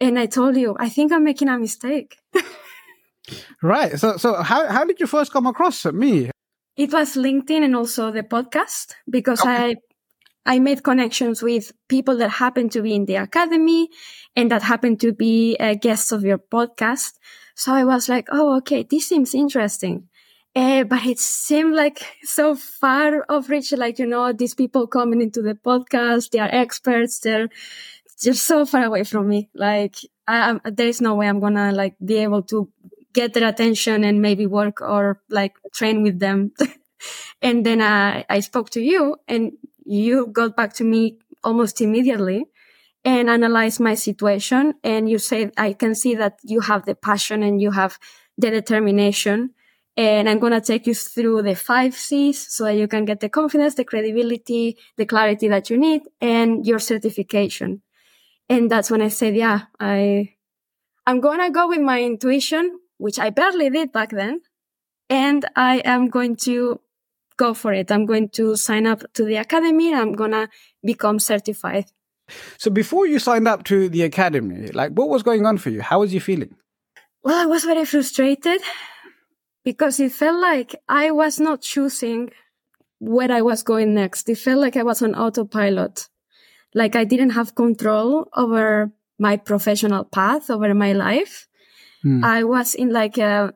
And 0.00 0.16
I 0.16 0.26
told 0.26 0.56
you, 0.56 0.76
I 0.78 0.90
think 0.90 1.10
I'm 1.10 1.24
making 1.24 1.48
a 1.48 1.58
mistake. 1.58 2.18
Right. 3.62 3.98
So, 3.98 4.16
so 4.16 4.42
how, 4.42 4.66
how 4.68 4.84
did 4.84 5.00
you 5.00 5.06
first 5.06 5.32
come 5.32 5.46
across 5.46 5.84
me? 5.86 6.30
It 6.76 6.92
was 6.92 7.16
LinkedIn 7.16 7.64
and 7.64 7.74
also 7.74 8.10
the 8.12 8.22
podcast 8.22 8.94
because 9.10 9.40
okay. 9.40 9.76
I, 10.46 10.54
I 10.54 10.58
made 10.60 10.84
connections 10.84 11.42
with 11.42 11.72
people 11.88 12.16
that 12.18 12.30
happened 12.30 12.72
to 12.72 12.82
be 12.82 12.94
in 12.94 13.04
the 13.04 13.16
academy 13.16 13.88
and 14.36 14.50
that 14.50 14.62
happened 14.62 15.00
to 15.00 15.12
be 15.12 15.56
uh, 15.58 15.74
guests 15.74 16.12
of 16.12 16.22
your 16.22 16.38
podcast. 16.38 17.14
So 17.54 17.74
I 17.74 17.84
was 17.84 18.08
like, 18.08 18.28
oh, 18.30 18.56
okay, 18.58 18.84
this 18.88 19.08
seems 19.08 19.34
interesting. 19.34 20.08
Uh, 20.54 20.84
but 20.84 21.04
it 21.04 21.18
seemed 21.18 21.74
like 21.74 22.00
so 22.22 22.54
far 22.54 23.22
of 23.22 23.50
reach, 23.50 23.72
like, 23.72 23.98
you 23.98 24.06
know, 24.06 24.32
these 24.32 24.54
people 24.54 24.86
coming 24.86 25.20
into 25.20 25.42
the 25.42 25.54
podcast, 25.54 26.30
they 26.30 26.38
are 26.38 26.48
experts, 26.50 27.18
they're 27.20 27.48
just 28.20 28.44
so 28.44 28.64
far 28.64 28.84
away 28.84 29.04
from 29.04 29.28
me. 29.28 29.48
Like, 29.54 29.96
I, 30.26 30.58
there 30.64 30.88
is 30.88 31.00
no 31.00 31.14
way 31.14 31.28
I'm 31.28 31.40
gonna 31.40 31.72
like 31.72 31.94
be 32.04 32.16
able 32.18 32.42
to 32.44 32.68
get 33.12 33.34
their 33.34 33.48
attention 33.48 34.04
and 34.04 34.20
maybe 34.20 34.46
work 34.46 34.80
or 34.80 35.20
like 35.30 35.54
train 35.72 36.02
with 36.02 36.18
them. 36.18 36.52
and 37.42 37.64
then 37.64 37.80
I, 37.80 38.24
I 38.28 38.40
spoke 38.40 38.70
to 38.70 38.80
you 38.80 39.16
and 39.26 39.52
you 39.84 40.26
got 40.26 40.56
back 40.56 40.74
to 40.74 40.84
me 40.84 41.18
almost 41.42 41.80
immediately 41.80 42.44
and 43.04 43.30
analyzed 43.30 43.80
my 43.80 43.94
situation. 43.94 44.74
And 44.84 45.08
you 45.08 45.18
said, 45.18 45.52
I 45.56 45.72
can 45.72 45.94
see 45.94 46.14
that 46.16 46.38
you 46.44 46.60
have 46.60 46.84
the 46.84 46.94
passion 46.94 47.42
and 47.42 47.60
you 47.60 47.70
have 47.70 47.98
the 48.36 48.50
determination. 48.50 49.54
And 49.96 50.28
I'm 50.28 50.38
going 50.38 50.52
to 50.52 50.60
take 50.60 50.86
you 50.86 50.94
through 50.94 51.42
the 51.42 51.56
five 51.56 51.94
C's 51.94 52.54
so 52.54 52.64
that 52.64 52.76
you 52.76 52.86
can 52.86 53.04
get 53.04 53.20
the 53.20 53.28
confidence, 53.28 53.74
the 53.74 53.84
credibility, 53.84 54.76
the 54.96 55.06
clarity 55.06 55.48
that 55.48 55.70
you 55.70 55.76
need 55.76 56.02
and 56.20 56.64
your 56.64 56.78
certification. 56.78 57.82
And 58.48 58.70
that's 58.70 58.90
when 58.90 59.02
I 59.02 59.08
said, 59.08 59.34
yeah, 59.34 59.62
I, 59.80 60.34
I'm 61.06 61.20
going 61.20 61.40
to 61.40 61.50
go 61.50 61.68
with 61.68 61.80
my 61.80 62.02
intuition 62.02 62.78
which 62.98 63.18
I 63.18 63.30
barely 63.30 63.70
did 63.70 63.92
back 63.92 64.10
then. 64.10 64.42
And 65.10 65.46
I 65.56 65.78
am 65.84 66.08
going 66.08 66.36
to 66.36 66.80
go 67.36 67.54
for 67.54 67.72
it. 67.72 67.90
I'm 67.90 68.04
going 68.04 68.28
to 68.30 68.56
sign 68.56 68.86
up 68.86 69.02
to 69.14 69.24
the 69.24 69.36
academy. 69.36 69.94
I'm 69.94 70.12
going 70.12 70.32
to 70.32 70.48
become 70.84 71.18
certified. 71.18 71.86
So 72.58 72.70
before 72.70 73.06
you 73.06 73.18
signed 73.18 73.48
up 73.48 73.64
to 73.64 73.88
the 73.88 74.02
academy, 74.02 74.68
like 74.68 74.92
what 74.92 75.08
was 75.08 75.22
going 75.22 75.46
on 75.46 75.56
for 75.56 75.70
you? 75.70 75.80
How 75.80 76.00
was 76.00 76.12
you 76.12 76.20
feeling? 76.20 76.54
Well, 77.22 77.40
I 77.40 77.46
was 77.46 77.64
very 77.64 77.86
frustrated 77.86 78.60
because 79.64 79.98
it 79.98 80.12
felt 80.12 80.40
like 80.40 80.74
I 80.88 81.10
was 81.10 81.40
not 81.40 81.62
choosing 81.62 82.30
where 82.98 83.32
I 83.32 83.42
was 83.42 83.62
going 83.62 83.94
next. 83.94 84.28
It 84.28 84.38
felt 84.38 84.60
like 84.60 84.76
I 84.76 84.82
was 84.82 85.02
on 85.02 85.14
autopilot. 85.14 86.08
Like 86.74 86.96
I 86.96 87.04
didn't 87.04 87.30
have 87.30 87.54
control 87.54 88.28
over 88.36 88.92
my 89.18 89.36
professional 89.36 90.04
path, 90.04 90.50
over 90.50 90.72
my 90.74 90.92
life. 90.92 91.47
Hmm. 92.02 92.24
I 92.24 92.44
was 92.44 92.74
in 92.74 92.90
like 92.90 93.18
a, 93.18 93.52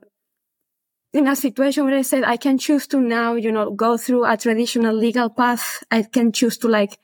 in 1.13 1.29
a 1.29 1.37
situation 1.37 1.85
where 1.85 1.97
I 1.97 2.03
said, 2.03 2.25
I 2.25 2.37
can 2.37 2.59
choose 2.59 2.87
to 2.89 3.01
now, 3.01 3.35
you 3.35 3.53
know, 3.53 3.71
go 3.71 3.97
through 3.97 4.25
a 4.25 4.37
traditional 4.37 4.95
legal 4.95 5.31
path. 5.31 5.85
I 5.91 6.03
can 6.03 6.33
choose 6.33 6.59
to 6.59 6.69
like 6.69 6.99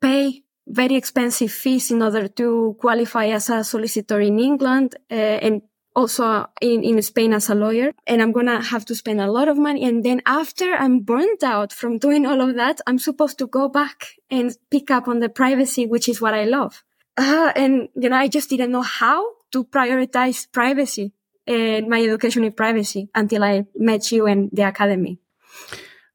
pay 0.00 0.42
very 0.66 0.96
expensive 0.96 1.50
fees 1.50 1.90
in 1.90 2.02
order 2.02 2.28
to 2.28 2.76
qualify 2.80 3.26
as 3.26 3.50
a 3.50 3.64
solicitor 3.64 4.20
in 4.20 4.38
England 4.38 4.96
uh, 5.10 5.14
and 5.14 5.62
also 5.96 6.46
in, 6.60 6.84
in 6.84 7.00
Spain 7.02 7.32
as 7.32 7.48
a 7.48 7.54
lawyer. 7.54 7.92
And 8.06 8.22
I'm 8.22 8.32
going 8.32 8.46
to 8.46 8.60
have 8.60 8.84
to 8.86 8.94
spend 8.94 9.20
a 9.20 9.30
lot 9.30 9.48
of 9.48 9.58
money. 9.58 9.84
And 9.84 10.04
then 10.04 10.22
after 10.26 10.74
I'm 10.74 11.00
burnt 11.00 11.42
out 11.42 11.72
from 11.72 11.98
doing 11.98 12.26
all 12.26 12.40
of 12.40 12.54
that, 12.54 12.80
I'm 12.86 12.98
supposed 12.98 13.38
to 13.38 13.46
go 13.46 13.68
back 13.68 14.06
and 14.30 14.56
pick 14.70 14.90
up 14.90 15.08
on 15.08 15.20
the 15.20 15.28
privacy, 15.28 15.86
which 15.86 16.08
is 16.08 16.20
what 16.20 16.34
I 16.34 16.44
love. 16.44 16.84
Uh, 17.16 17.52
and, 17.56 17.88
you 17.96 18.08
know, 18.08 18.16
I 18.16 18.28
just 18.28 18.48
didn't 18.48 18.70
know 18.70 18.82
how 18.82 19.37
to 19.52 19.64
prioritize 19.64 20.46
privacy 20.50 21.12
and 21.46 21.88
my 21.88 22.02
education 22.02 22.44
in 22.44 22.52
privacy 22.52 23.08
until 23.14 23.42
I 23.42 23.64
met 23.74 24.12
you 24.12 24.26
and 24.26 24.50
the 24.52 24.62
academy. 24.62 25.20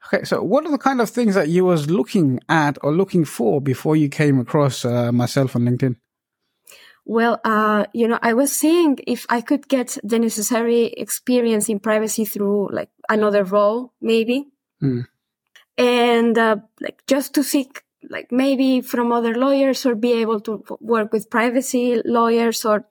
Okay, 0.07 0.23
so 0.25 0.43
what 0.43 0.65
are 0.65 0.71
the 0.71 0.77
kind 0.77 1.01
of 1.01 1.09
things 1.09 1.33
that 1.35 1.49
you 1.49 1.65
was 1.65 1.89
looking 1.89 2.39
at 2.47 2.77
or 2.83 2.91
looking 2.91 3.25
for 3.25 3.59
before 3.59 3.95
you 3.95 4.09
came 4.09 4.39
across 4.39 4.85
uh, 4.85 5.11
myself 5.11 5.55
on 5.55 5.63
LinkedIn? 5.63 5.95
Well, 7.05 7.41
uh, 7.43 7.85
you 7.93 8.07
know, 8.07 8.19
I 8.21 8.33
was 8.33 8.55
seeing 8.55 8.97
if 9.07 9.25
I 9.29 9.41
could 9.41 9.67
get 9.67 9.97
the 10.03 10.19
necessary 10.19 10.85
experience 10.85 11.67
in 11.67 11.79
privacy 11.79 12.25
through 12.25 12.69
like 12.71 12.89
another 13.09 13.43
role, 13.43 13.93
maybe. 13.99 14.47
Mm. 14.81 15.07
And, 15.77 16.37
uh, 16.37 16.57
like 16.79 17.03
just 17.07 17.33
to 17.33 17.43
seek 17.43 17.83
like 18.09 18.31
maybe 18.31 18.81
from 18.81 19.11
other 19.11 19.33
lawyers 19.33 19.85
or 19.85 19.95
be 19.95 20.13
able 20.13 20.39
to 20.41 20.63
work 20.79 21.11
with 21.11 21.29
privacy 21.29 22.01
lawyers 22.05 22.65
or 22.65 22.85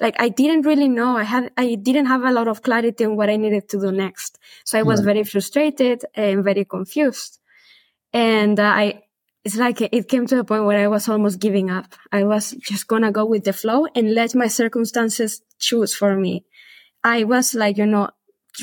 like 0.00 0.16
I 0.18 0.28
didn't 0.28 0.62
really 0.62 0.88
know. 0.88 1.16
I 1.16 1.22
had, 1.24 1.52
I 1.56 1.74
didn't 1.74 2.06
have 2.06 2.22
a 2.22 2.32
lot 2.32 2.48
of 2.48 2.62
clarity 2.62 3.04
on 3.04 3.16
what 3.16 3.30
I 3.30 3.36
needed 3.36 3.68
to 3.70 3.80
do 3.80 3.92
next. 3.92 4.38
So 4.64 4.78
I 4.78 4.82
was 4.82 5.00
very 5.00 5.24
frustrated 5.24 6.04
and 6.14 6.44
very 6.44 6.64
confused. 6.64 7.38
And 8.12 8.58
uh, 8.60 8.64
I, 8.64 9.02
it's 9.44 9.56
like 9.56 9.80
it 9.80 10.08
came 10.08 10.26
to 10.26 10.40
a 10.40 10.44
point 10.44 10.64
where 10.64 10.78
I 10.78 10.88
was 10.88 11.08
almost 11.08 11.38
giving 11.38 11.70
up. 11.70 11.94
I 12.12 12.24
was 12.24 12.50
just 12.60 12.88
gonna 12.88 13.12
go 13.12 13.24
with 13.24 13.44
the 13.44 13.52
flow 13.52 13.86
and 13.94 14.14
let 14.14 14.34
my 14.34 14.48
circumstances 14.48 15.42
choose 15.58 15.94
for 15.94 16.16
me. 16.16 16.44
I 17.04 17.24
was 17.24 17.54
like, 17.54 17.78
you 17.78 17.86
know, 17.86 18.10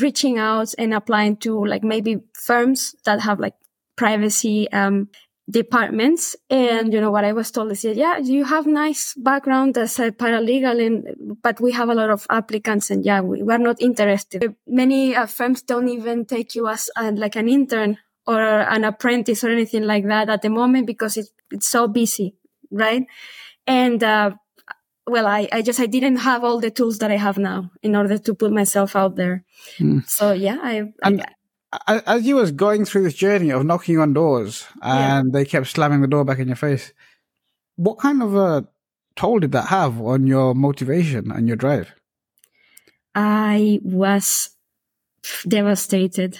reaching 0.02 0.38
out 0.38 0.74
and 0.78 0.94
applying 0.94 1.38
to 1.38 1.66
like 1.66 1.84
maybe 1.84 2.18
firms 2.34 2.96
that 3.06 3.22
have 3.22 3.40
like 3.40 3.54
privacy, 3.96 4.70
um, 4.72 5.08
departments. 5.50 6.36
And, 6.50 6.94
you 6.94 7.02
know, 7.02 7.12
what 7.12 7.26
I 7.26 7.34
was 7.34 7.52
told 7.52 7.72
is, 7.72 7.84
yeah, 7.84 8.18
you 8.18 8.46
have 8.46 8.66
nice 8.66 9.14
background 9.16 9.78
as 9.78 10.00
a 10.00 10.12
paralegal 10.12 10.86
and, 10.86 11.38
but 11.42 11.60
we 11.60 11.72
have 11.74 11.90
a 11.90 11.94
lot 11.94 12.10
of 12.10 12.26
applicants 12.30 12.90
and 12.90 13.06
yeah, 13.06 13.22
we, 13.22 13.44
we're 13.44 13.58
not 13.58 13.82
interested. 13.82 14.56
Many 14.66 15.16
uh, 15.16 15.26
firms 15.26 15.62
don't 15.62 15.90
even 15.90 16.26
take 16.26 16.56
you 16.56 16.68
as 16.68 16.90
uh, 16.96 17.12
like 17.14 17.36
an 17.36 17.50
intern 17.50 17.98
or 18.26 18.42
an 18.42 18.84
apprentice 18.86 19.44
or 19.44 19.50
anything 19.50 19.84
like 19.84 20.06
that 20.08 20.30
at 20.30 20.42
the 20.42 20.50
moment 20.50 20.88
because 20.88 21.18
it, 21.18 21.28
it's 21.52 21.68
so 21.68 21.88
busy. 21.88 22.36
Right. 22.72 23.06
And, 23.68 24.04
uh, 24.04 24.32
well, 25.06 25.28
I, 25.28 25.50
I 25.52 25.62
just, 25.62 25.82
I 25.82 25.86
didn't 25.86 26.18
have 26.18 26.46
all 26.46 26.62
the 26.62 26.72
tools 26.72 27.00
that 27.00 27.12
I 27.12 27.18
have 27.18 27.38
now 27.38 27.72
in 27.82 27.96
order 27.98 28.18
to 28.18 28.34
put 28.34 28.54
myself 28.54 28.96
out 28.96 29.18
there. 29.18 29.44
Mm. 29.78 30.08
So 30.08 30.32
yeah, 30.32 30.58
I, 30.62 30.94
I 31.04 31.26
as 31.88 32.26
you 32.26 32.36
was 32.36 32.52
going 32.52 32.86
through 32.86 33.04
this 33.04 33.14
journey 33.14 33.52
of 33.52 33.66
knocking 33.66 34.00
on 34.00 34.14
doors 34.14 34.66
and 34.82 35.28
yeah. 35.28 35.40
they 35.40 35.46
kept 35.46 35.68
slamming 35.68 36.02
the 36.02 36.08
door 36.08 36.26
back 36.26 36.40
in 36.40 36.48
your 36.48 36.56
face, 36.56 36.94
what 37.76 38.00
kind 38.00 38.22
of 38.22 38.36
a 38.36 38.68
toll 39.16 39.40
did 39.40 39.52
that 39.52 39.68
have 39.68 40.00
on 40.02 40.28
your 40.28 40.54
motivation 40.54 41.32
and 41.32 41.48
your 41.48 41.58
drive? 41.58 41.94
I 43.16 43.80
was 43.84 44.50
devastated. 45.48 46.38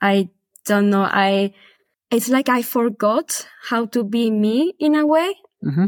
I 0.00 0.30
don't 0.64 0.90
know. 0.90 1.02
I, 1.02 1.54
it's 2.10 2.28
like 2.28 2.48
I 2.48 2.62
forgot 2.62 3.46
how 3.68 3.86
to 3.86 4.04
be 4.04 4.30
me 4.30 4.74
in 4.78 4.94
a 4.94 5.06
way. 5.06 5.34
Mm-hmm. 5.64 5.86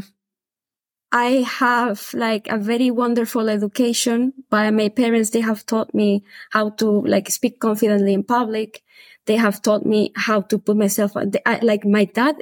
I 1.11 1.45
have 1.45 2.13
like 2.13 2.47
a 2.47 2.57
very 2.57 2.89
wonderful 2.89 3.49
education 3.49 4.33
by 4.49 4.71
my 4.71 4.89
parents. 4.89 5.31
They 5.31 5.41
have 5.41 5.65
taught 5.65 5.93
me 5.93 6.23
how 6.51 6.69
to 6.81 6.89
like 7.01 7.29
speak 7.29 7.59
confidently 7.59 8.13
in 8.13 8.23
public. 8.23 8.81
They 9.25 9.35
have 9.35 9.61
taught 9.61 9.85
me 9.85 10.13
how 10.15 10.41
to 10.41 10.57
put 10.57 10.77
myself 10.77 11.13
like 11.15 11.85
my 11.85 12.05
dad 12.05 12.41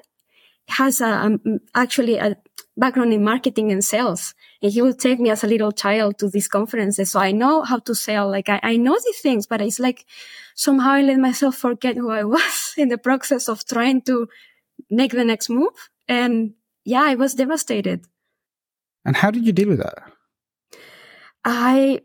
has 0.69 1.01
a, 1.01 1.07
um, 1.07 1.59
actually 1.73 2.17
a 2.17 2.37
background 2.77 3.11
in 3.11 3.23
marketing 3.23 3.71
and 3.71 3.83
sales 3.83 4.35
and 4.61 4.71
he 4.71 4.81
would 4.81 4.99
take 4.99 5.19
me 5.19 5.29
as 5.29 5.43
a 5.43 5.47
little 5.47 5.71
child 5.71 6.17
to 6.19 6.29
these 6.29 6.47
conferences. 6.47 7.11
So 7.11 7.19
I 7.19 7.31
know 7.31 7.63
how 7.63 7.79
to 7.79 7.95
sell. 7.95 8.29
Like 8.29 8.49
I, 8.49 8.59
I 8.61 8.77
know 8.77 8.97
these 9.03 9.19
things, 9.19 9.47
but 9.47 9.61
it's 9.61 9.79
like 9.79 10.05
somehow 10.55 10.91
I 10.91 11.01
let 11.01 11.17
myself 11.17 11.55
forget 11.55 11.97
who 11.97 12.11
I 12.11 12.23
was 12.35 12.73
in 12.77 12.89
the 12.89 12.97
process 12.97 13.49
of 13.49 13.65
trying 13.65 14.01
to 14.03 14.27
make 14.89 15.11
the 15.11 15.25
next 15.25 15.49
move. 15.49 15.89
And 16.07 16.53
yeah, 16.85 17.03
I 17.03 17.15
was 17.15 17.33
devastated. 17.33 18.05
And 19.05 19.15
how 19.15 19.31
did 19.31 19.45
you 19.45 19.53
deal 19.53 19.69
with 19.69 19.79
that? 19.79 20.03
I 21.45 22.01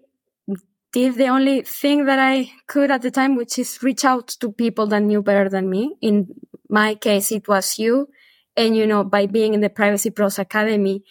did 0.93 1.17
the 1.17 1.27
only 1.27 1.63
thing 1.63 2.07
that 2.07 2.19
I 2.19 2.53
could 2.69 2.91
at 2.91 3.03
the 3.03 3.11
time, 3.11 3.37
which 3.37 3.59
is 3.59 3.83
reach 3.83 4.05
out 4.05 4.29
to 4.41 4.53
people 4.53 4.87
that 4.87 5.03
knew 5.03 5.23
better 5.23 5.49
than 5.49 5.69
me. 5.69 5.97
In 6.01 6.29
my 6.69 6.95
case, 6.95 7.33
it 7.33 7.49
was 7.49 7.79
you. 7.79 8.09
And, 8.57 8.77
you 8.77 8.87
know, 8.87 9.03
by 9.03 9.27
being 9.27 9.55
in 9.55 9.61
the 9.61 9.71
Privacy 9.71 10.11
Pros 10.11 10.39
Academy, 10.39 11.03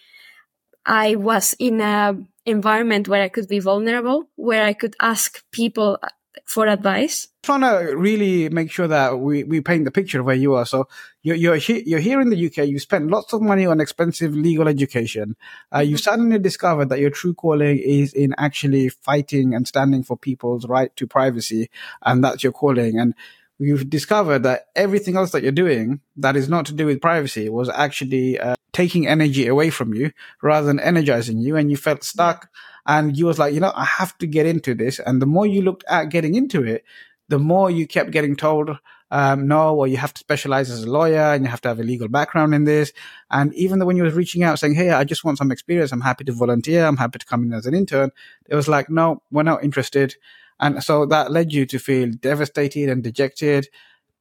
I 0.86 1.16
was 1.16 1.54
in 1.60 1.82
a 1.82 2.16
environment 2.46 3.08
where 3.08 3.22
I 3.22 3.30
could 3.30 3.48
be 3.48 3.60
vulnerable, 3.60 4.30
where 4.36 4.64
I 4.64 4.74
could 4.74 4.96
ask 5.02 5.44
people 5.52 5.98
for 6.46 6.68
advice? 6.68 7.28
Trying 7.42 7.62
to 7.62 7.96
really 7.96 8.50
make 8.50 8.72
sure 8.72 8.88
that 8.88 9.20
we, 9.20 9.44
we 9.44 9.62
paint 9.62 9.86
the 9.86 9.92
picture 9.92 10.20
of 10.20 10.26
where 10.26 10.36
you 10.36 10.54
are. 10.56 10.66
So 10.66 10.88
you're, 11.22 11.36
you're, 11.36 11.56
he- 11.56 11.84
you're 11.90 12.00
here 12.00 12.22
in 12.22 12.30
the 12.30 12.46
UK. 12.48 12.68
You 12.68 12.80
spend 12.80 13.12
lots 13.12 13.34
of 13.34 13.42
money 13.42 13.66
on 13.66 13.82
expensive 13.82 14.34
legal 14.34 14.68
education. 14.68 15.36
Uh, 15.74 15.80
you 15.80 15.96
mm-hmm. 15.96 16.02
suddenly 16.02 16.40
discovered 16.40 16.90
that 16.90 17.00
your 17.00 17.10
true 17.10 17.34
calling 17.34 17.80
is 17.80 18.14
in 18.14 18.36
actually 18.38 18.90
fighting 18.90 19.54
and 19.54 19.68
standing 19.68 20.04
for 20.04 20.18
people's 20.18 20.68
right 20.68 20.96
to 20.96 21.08
privacy. 21.08 21.70
And 22.02 22.24
that's 22.24 22.44
your 22.44 22.54
calling. 22.54 23.00
And 23.00 23.16
you've 23.60 23.90
discovered 23.90 24.40
that 24.44 24.68
everything 24.76 25.16
else 25.16 25.32
that 25.32 25.44
you're 25.44 25.52
doing 25.52 26.02
that 26.18 26.36
is 26.36 26.50
not 26.50 26.66
to 26.68 26.74
do 26.74 26.86
with 26.86 27.02
privacy 27.02 27.50
was 27.50 27.70
actually 27.70 28.40
uh, 28.40 28.56
taking 28.72 29.08
energy 29.08 29.48
away 29.48 29.70
from 29.70 29.94
you 29.94 30.12
rather 30.42 30.68
than 30.68 30.80
energizing 30.80 31.38
you. 31.38 31.56
And 31.56 31.70
you 31.70 31.78
felt 31.78 32.04
stuck. 32.04 32.50
And 32.86 33.18
you 33.18 33.28
was 33.28 33.40
like, 33.40 33.54
you 33.54 33.60
know, 33.60 33.72
I 33.76 33.86
have 33.86 34.18
to 34.18 34.28
get 34.28 34.46
into 34.46 34.74
this. 34.74 35.00
And 35.00 35.22
the 35.22 35.26
more 35.26 35.46
you 35.46 35.62
looked 35.62 35.86
at 35.88 36.10
getting 36.10 36.36
into 36.36 36.64
it, 36.64 36.84
the 37.30 37.40
more 37.40 37.72
you 37.72 37.88
kept 37.88 38.12
getting 38.12 38.36
told, 38.36 38.78
um, 39.10 39.48
no, 39.48 39.74
well, 39.74 39.88
you 39.88 39.98
have 39.98 40.14
to 40.14 40.20
specialize 40.20 40.70
as 40.70 40.84
a 40.84 40.92
lawyer 40.92 41.34
and 41.34 41.46
you 41.46 41.50
have 41.50 41.62
to 41.62 41.70
have 41.70 41.80
a 41.80 41.84
legal 41.84 42.08
background 42.08 42.54
in 42.56 42.64
this. 42.64 42.92
And 43.30 43.54
even 43.54 43.80
though 43.80 43.86
when 43.86 43.96
you 43.96 44.04
was 44.04 44.16
reaching 44.16 44.44
out 44.44 44.60
saying, 44.60 44.74
Hey, 44.74 44.90
I 44.90 45.04
just 45.04 45.24
want 45.24 45.38
some 45.38 45.52
experience. 45.52 45.92
I'm 45.92 46.02
happy 46.02 46.24
to 46.26 46.34
volunteer. 46.34 46.84
I'm 46.84 46.98
happy 46.98 47.20
to 47.20 47.26
come 47.26 47.44
in 47.44 47.54
as 47.54 47.68
an 47.68 47.76
intern. 47.76 48.10
It 48.50 48.56
was 48.56 48.68
like, 48.68 48.90
no, 48.90 49.22
we're 49.32 49.44
not 49.44 49.64
interested. 49.64 50.16
And 50.64 50.84
so 50.84 51.06
that 51.08 51.32
led 51.32 51.54
you 51.54 51.66
to 51.68 51.78
feel 51.78 52.10
devastated 52.10 52.90
and 52.90 53.04
dejected 53.04 53.68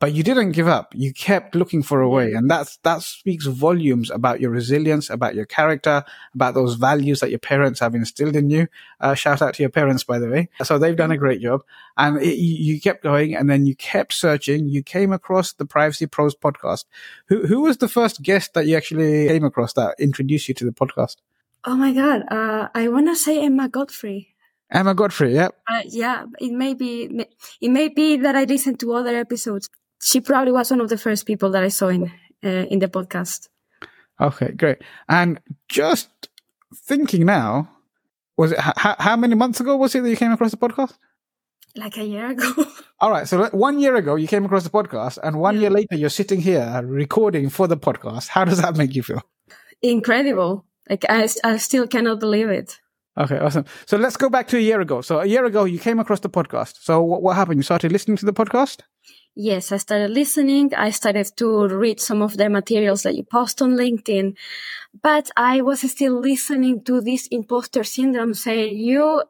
but 0.02 0.14
you 0.14 0.24
didn't 0.24 0.50
give 0.50 0.66
up. 0.66 0.92
You 0.96 1.12
kept 1.14 1.54
looking 1.54 1.80
for 1.80 2.00
a 2.00 2.08
way. 2.08 2.32
And 2.32 2.50
that's, 2.50 2.76
that 2.78 3.02
speaks 3.02 3.46
volumes 3.46 4.10
about 4.10 4.40
your 4.40 4.50
resilience, 4.50 5.08
about 5.08 5.36
your 5.36 5.46
character, 5.46 6.02
about 6.34 6.54
those 6.54 6.74
values 6.74 7.20
that 7.20 7.30
your 7.30 7.38
parents 7.38 7.78
have 7.78 7.94
instilled 7.94 8.34
in 8.34 8.50
you. 8.50 8.66
Uh, 9.00 9.14
shout 9.14 9.40
out 9.40 9.54
to 9.54 9.62
your 9.62 9.70
parents, 9.70 10.02
by 10.02 10.18
the 10.18 10.28
way. 10.28 10.48
So 10.64 10.76
they've 10.76 10.96
done 10.96 11.12
a 11.12 11.16
great 11.16 11.40
job. 11.40 11.62
And 11.96 12.20
it, 12.20 12.34
you 12.34 12.80
kept 12.80 13.04
going 13.04 13.36
and 13.36 13.48
then 13.48 13.64
you 13.64 13.76
kept 13.76 14.12
searching. 14.12 14.68
You 14.68 14.82
came 14.82 15.12
across 15.12 15.52
the 15.52 15.66
Privacy 15.66 16.06
Pros 16.06 16.34
podcast. 16.34 16.86
Who, 17.26 17.46
who 17.46 17.60
was 17.60 17.76
the 17.76 17.86
first 17.86 18.22
guest 18.22 18.54
that 18.54 18.66
you 18.66 18.76
actually 18.76 19.28
came 19.28 19.44
across 19.44 19.72
that 19.74 19.94
introduced 20.00 20.48
you 20.48 20.54
to 20.54 20.64
the 20.64 20.72
podcast? 20.72 21.18
Oh 21.64 21.76
my 21.76 21.92
God. 21.92 22.24
Uh, 22.28 22.70
I 22.74 22.88
want 22.88 23.06
to 23.06 23.14
say 23.14 23.40
Emma 23.40 23.68
Godfrey. 23.68 24.34
Emma 24.72 24.94
Godfrey, 24.94 25.34
yeah. 25.34 25.48
Uh, 25.68 25.82
yeah, 25.84 26.24
it 26.40 26.52
may 26.52 26.74
be, 26.74 27.26
it 27.60 27.68
may 27.68 27.88
be 27.88 28.16
that 28.16 28.34
I 28.34 28.44
listened 28.44 28.80
to 28.80 28.94
other 28.94 29.14
episodes 29.14 29.68
she 30.02 30.20
probably 30.20 30.52
was 30.52 30.70
one 30.70 30.80
of 30.80 30.88
the 30.88 30.98
first 30.98 31.26
people 31.26 31.50
that 31.52 31.62
I 31.62 31.68
saw 31.68 31.88
in 31.88 32.12
uh, 32.44 32.66
in 32.68 32.80
the 32.80 32.88
podcast. 32.88 33.48
Okay, 34.20 34.52
great. 34.52 34.78
And 35.08 35.40
just 35.68 36.10
thinking 36.74 37.26
now, 37.26 37.70
was 38.36 38.52
it 38.52 38.58
h- 38.58 38.96
how 38.98 39.16
many 39.16 39.34
months 39.34 39.60
ago 39.60 39.76
was 39.76 39.94
it 39.94 40.02
that 40.02 40.10
you 40.10 40.16
came 40.16 40.32
across 40.32 40.50
the 40.50 40.56
podcast? 40.56 40.94
Like 41.76 41.96
a 41.96 42.04
year 42.04 42.30
ago. 42.30 42.66
All 43.00 43.10
right, 43.10 43.26
so 43.26 43.48
one 43.50 43.78
year 43.78 43.96
ago 43.96 44.16
you 44.16 44.28
came 44.28 44.44
across 44.44 44.64
the 44.64 44.70
podcast, 44.70 45.18
and 45.22 45.38
one 45.38 45.54
yeah. 45.54 45.62
year 45.62 45.70
later 45.70 45.96
you're 45.96 46.10
sitting 46.10 46.40
here 46.40 46.82
recording 46.84 47.48
for 47.48 47.66
the 47.66 47.76
podcast. 47.76 48.28
How 48.28 48.44
does 48.44 48.60
that 48.60 48.76
make 48.76 48.94
you 48.94 49.02
feel? 49.02 49.22
Incredible! 49.80 50.66
Like 50.90 51.04
I, 51.08 51.28
I 51.44 51.56
still 51.56 51.86
cannot 51.86 52.20
believe 52.20 52.48
it. 52.48 52.78
Okay, 53.18 53.38
awesome. 53.38 53.66
So 53.86 53.98
let's 53.98 54.16
go 54.16 54.30
back 54.30 54.48
to 54.48 54.56
a 54.56 54.60
year 54.60 54.80
ago. 54.80 55.02
So 55.02 55.20
a 55.20 55.26
year 55.26 55.44
ago, 55.44 55.64
you 55.64 55.78
came 55.78 55.98
across 56.00 56.20
the 56.20 56.30
podcast. 56.30 56.76
So 56.80 57.02
what, 57.02 57.22
what 57.22 57.36
happened? 57.36 57.58
You 57.58 57.62
started 57.62 57.92
listening 57.92 58.16
to 58.18 58.26
the 58.26 58.32
podcast? 58.32 58.80
Yes, 59.34 59.72
I 59.72 59.78
started 59.78 60.10
listening. 60.10 60.74
I 60.74 60.90
started 60.90 61.30
to 61.36 61.68
read 61.68 62.00
some 62.00 62.22
of 62.22 62.36
the 62.36 62.48
materials 62.48 63.02
that 63.02 63.14
you 63.14 63.24
post 63.24 63.62
on 63.62 63.72
LinkedIn, 63.72 64.34
but 65.02 65.30
I 65.36 65.62
was 65.62 65.90
still 65.90 66.20
listening 66.20 66.84
to 66.84 67.00
this 67.00 67.28
imposter 67.30 67.82
syndrome 67.84 68.34
saying 68.34 68.76
you 68.76 69.22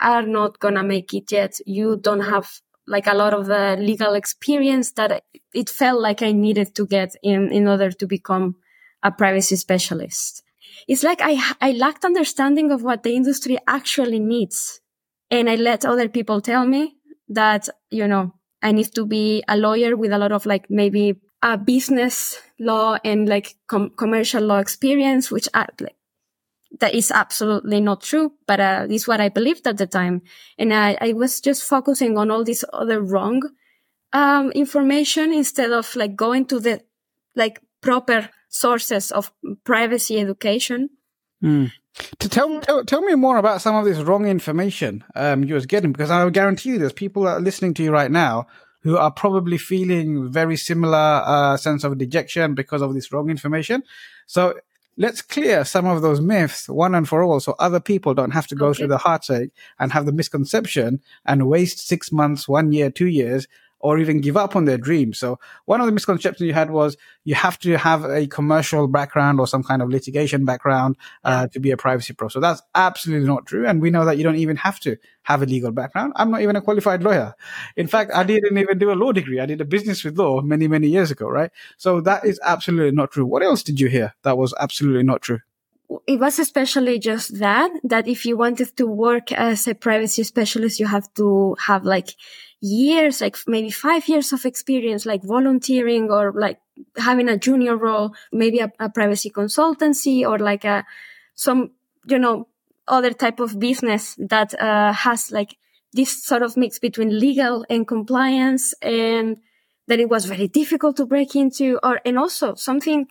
are 0.00 0.22
not 0.22 0.58
going 0.60 0.74
to 0.74 0.82
make 0.82 1.14
it 1.14 1.32
yet. 1.32 1.58
You 1.66 1.96
don't 1.96 2.20
have 2.20 2.60
like 2.86 3.06
a 3.06 3.14
lot 3.14 3.34
of 3.34 3.46
the 3.46 3.76
legal 3.78 4.14
experience 4.14 4.92
that 4.92 5.22
it 5.54 5.70
felt 5.70 6.00
like 6.00 6.22
I 6.22 6.32
needed 6.32 6.74
to 6.76 6.86
get 6.86 7.14
in, 7.22 7.50
in 7.50 7.68
order 7.68 7.90
to 7.90 8.06
become 8.06 8.56
a 9.02 9.10
privacy 9.10 9.56
specialist. 9.56 10.42
It's 10.86 11.02
like 11.02 11.20
I, 11.22 11.54
I 11.60 11.72
lacked 11.72 12.04
understanding 12.04 12.70
of 12.70 12.82
what 12.82 13.02
the 13.02 13.14
industry 13.14 13.58
actually 13.66 14.20
needs. 14.20 14.80
And 15.30 15.50
I 15.50 15.56
let 15.56 15.84
other 15.84 16.08
people 16.08 16.40
tell 16.40 16.66
me 16.66 16.96
that, 17.28 17.68
you 17.90 18.06
know, 18.06 18.34
I 18.62 18.72
need 18.72 18.94
to 18.94 19.06
be 19.06 19.42
a 19.48 19.56
lawyer 19.56 19.96
with 19.96 20.12
a 20.12 20.18
lot 20.18 20.32
of 20.32 20.46
like 20.46 20.70
maybe 20.70 21.20
a 21.42 21.56
business 21.56 22.40
law 22.58 22.98
and 23.04 23.28
like 23.28 23.56
com- 23.66 23.90
commercial 23.90 24.42
law 24.42 24.58
experience, 24.58 25.30
which 25.30 25.48
I, 25.54 25.66
like, 25.80 25.96
that 26.80 26.94
is 26.94 27.10
absolutely 27.10 27.80
not 27.80 28.02
true, 28.02 28.32
but 28.46 28.60
uh, 28.60 28.86
is 28.90 29.06
what 29.06 29.20
I 29.20 29.28
believed 29.28 29.66
at 29.66 29.78
the 29.78 29.86
time. 29.86 30.22
And 30.58 30.72
I, 30.72 30.96
I 31.00 31.12
was 31.12 31.40
just 31.40 31.64
focusing 31.64 32.18
on 32.18 32.30
all 32.30 32.44
this 32.44 32.64
other 32.72 33.00
wrong 33.00 33.42
um, 34.12 34.50
information 34.52 35.32
instead 35.32 35.70
of 35.70 35.94
like 35.96 36.16
going 36.16 36.46
to 36.46 36.60
the 36.60 36.82
like 37.36 37.60
proper 37.80 38.30
sources 38.58 39.10
of 39.12 39.32
privacy 39.64 40.18
education. 40.18 40.90
Mm. 41.42 41.70
To 42.18 42.28
tell, 42.28 42.60
tell, 42.60 42.84
tell 42.84 43.02
me 43.02 43.14
more 43.14 43.38
about 43.38 43.60
some 43.60 43.74
of 43.74 43.84
this 43.84 43.98
wrong 43.98 44.26
information 44.26 45.04
um, 45.14 45.44
you 45.44 45.54
was 45.54 45.66
getting, 45.66 45.92
because 45.92 46.10
I 46.10 46.28
guarantee 46.30 46.70
you 46.70 46.78
there's 46.78 46.92
people 46.92 47.24
that 47.24 47.38
are 47.38 47.40
listening 47.40 47.74
to 47.74 47.82
you 47.82 47.90
right 47.90 48.10
now 48.10 48.46
who 48.82 48.96
are 48.96 49.10
probably 49.10 49.58
feeling 49.58 50.30
very 50.30 50.56
similar 50.56 51.22
uh, 51.24 51.56
sense 51.56 51.84
of 51.84 51.98
dejection 51.98 52.54
because 52.54 52.82
of 52.82 52.94
this 52.94 53.12
wrong 53.12 53.30
information. 53.30 53.82
So 54.26 54.54
let's 54.96 55.22
clear 55.22 55.64
some 55.64 55.86
of 55.86 56.02
those 56.02 56.20
myths 56.20 56.68
one 56.68 56.94
and 56.94 57.08
for 57.08 57.22
all 57.22 57.40
so 57.40 57.54
other 57.58 57.80
people 57.80 58.14
don't 58.14 58.32
have 58.32 58.46
to 58.48 58.54
go 58.54 58.68
okay. 58.68 58.78
through 58.78 58.88
the 58.88 58.98
heartache 58.98 59.50
and 59.78 59.92
have 59.92 60.06
the 60.06 60.12
misconception 60.12 61.00
and 61.24 61.48
waste 61.48 61.86
six 61.86 62.12
months, 62.12 62.48
one 62.48 62.72
year, 62.72 62.90
two 62.90 63.06
years 63.06 63.46
or 63.80 63.98
even 63.98 64.20
give 64.20 64.36
up 64.36 64.56
on 64.56 64.64
their 64.64 64.78
dreams. 64.78 65.18
So 65.18 65.38
one 65.66 65.80
of 65.80 65.86
the 65.86 65.92
misconceptions 65.92 66.46
you 66.46 66.52
had 66.54 66.70
was 66.70 66.96
you 67.24 67.34
have 67.34 67.58
to 67.60 67.76
have 67.78 68.04
a 68.04 68.26
commercial 68.26 68.88
background 68.88 69.40
or 69.40 69.46
some 69.46 69.62
kind 69.62 69.82
of 69.82 69.88
litigation 69.88 70.44
background 70.44 70.96
uh, 71.24 71.46
to 71.48 71.60
be 71.60 71.70
a 71.70 71.76
privacy 71.76 72.12
pro. 72.12 72.28
So 72.28 72.40
that's 72.40 72.62
absolutely 72.74 73.26
not 73.26 73.46
true. 73.46 73.66
And 73.66 73.80
we 73.80 73.90
know 73.90 74.04
that 74.04 74.18
you 74.18 74.24
don't 74.24 74.36
even 74.36 74.56
have 74.56 74.80
to 74.80 74.96
have 75.22 75.42
a 75.42 75.46
legal 75.46 75.70
background. 75.70 76.12
I'm 76.16 76.30
not 76.30 76.42
even 76.42 76.56
a 76.56 76.62
qualified 76.62 77.02
lawyer. 77.02 77.34
In 77.76 77.86
fact, 77.86 78.10
I 78.14 78.24
didn't 78.24 78.58
even 78.58 78.78
do 78.78 78.90
a 78.90 78.94
law 78.94 79.12
degree. 79.12 79.40
I 79.40 79.46
did 79.46 79.60
a 79.60 79.64
business 79.64 80.04
with 80.04 80.18
law 80.18 80.40
many, 80.40 80.68
many 80.68 80.88
years 80.88 81.10
ago, 81.10 81.28
right? 81.28 81.50
So 81.76 82.00
that 82.00 82.24
is 82.24 82.40
absolutely 82.42 82.92
not 82.96 83.10
true. 83.10 83.26
What 83.26 83.42
else 83.42 83.62
did 83.62 83.78
you 83.78 83.88
hear 83.88 84.14
that 84.22 84.38
was 84.38 84.54
absolutely 84.58 85.02
not 85.04 85.22
true? 85.22 85.40
It 86.06 86.20
was 86.20 86.38
especially 86.38 86.98
just 86.98 87.38
that, 87.38 87.70
that 87.82 88.06
if 88.06 88.26
you 88.26 88.36
wanted 88.36 88.76
to 88.76 88.86
work 88.86 89.32
as 89.32 89.66
a 89.66 89.74
privacy 89.74 90.22
specialist, 90.22 90.78
you 90.78 90.86
have 90.86 91.12
to 91.14 91.56
have 91.66 91.84
like 91.84 92.10
years, 92.60 93.20
like 93.20 93.36
maybe 93.46 93.70
five 93.70 94.06
years 94.08 94.32
of 94.32 94.44
experience, 94.44 95.06
like 95.06 95.22
volunteering 95.22 96.10
or 96.10 96.32
like 96.32 96.60
having 96.96 97.28
a 97.28 97.38
junior 97.38 97.76
role, 97.76 98.14
maybe 98.32 98.58
a, 98.58 98.70
a 98.78 98.90
privacy 98.90 99.30
consultancy 99.30 100.28
or 100.28 100.38
like 100.38 100.64
a, 100.64 100.84
some, 101.34 101.70
you 102.06 102.18
know, 102.18 102.48
other 102.86 103.12
type 103.12 103.40
of 103.40 103.58
business 103.58 104.14
that, 104.18 104.58
uh, 104.60 104.92
has 104.92 105.32
like 105.32 105.56
this 105.94 106.22
sort 106.22 106.42
of 106.42 106.56
mix 106.56 106.78
between 106.78 107.18
legal 107.18 107.64
and 107.70 107.88
compliance 107.88 108.74
and 108.82 109.38
that 109.86 110.00
it 110.00 110.10
was 110.10 110.26
very 110.26 110.48
difficult 110.48 110.96
to 110.98 111.06
break 111.06 111.34
into 111.34 111.78
or, 111.82 111.98
and 112.04 112.18
also 112.18 112.54
something 112.54 113.06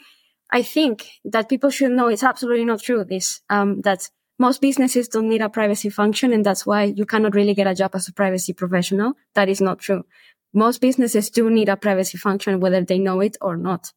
I 0.52 0.62
think 0.62 1.10
that 1.26 1.50
people 1.50 1.70
should 1.70 1.92
know 1.92 2.08
it's 2.08 2.24
absolutely 2.24 2.66
not 2.66 2.82
true. 2.82 3.04
This, 3.04 3.42
um, 3.50 3.82
that 3.82 4.10
most 4.40 4.62
businesses 4.62 5.08
don't 5.08 5.30
need 5.30 5.42
a 5.42 5.50
privacy 5.50 5.90
function. 5.90 6.32
And 6.32 6.46
that's 6.46 6.66
why 6.66 6.84
you 6.84 7.06
cannot 7.06 7.36
really 7.36 7.54
get 7.54 7.68
a 7.68 7.76
job 7.76 7.92
as 7.96 8.08
a 8.08 8.14
privacy 8.14 8.54
professional. 8.54 9.14
That 9.36 9.50
is 9.50 9.62
not 9.62 9.80
true. 9.80 10.06
Most 10.54 10.80
businesses 10.80 11.30
do 11.30 11.50
need 11.50 11.70
a 11.70 11.78
privacy 11.78 12.18
function, 12.18 12.60
whether 12.60 12.84
they 12.84 13.00
know 13.00 13.20
it 13.20 13.38
or 13.42 13.58
not. 13.58 13.92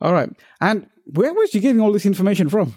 All 0.00 0.12
right. 0.12 0.30
And 0.60 0.88
where 1.06 1.32
was 1.32 1.54
you 1.54 1.60
getting 1.60 1.80
all 1.80 1.92
this 1.92 2.06
information 2.06 2.48
from? 2.48 2.74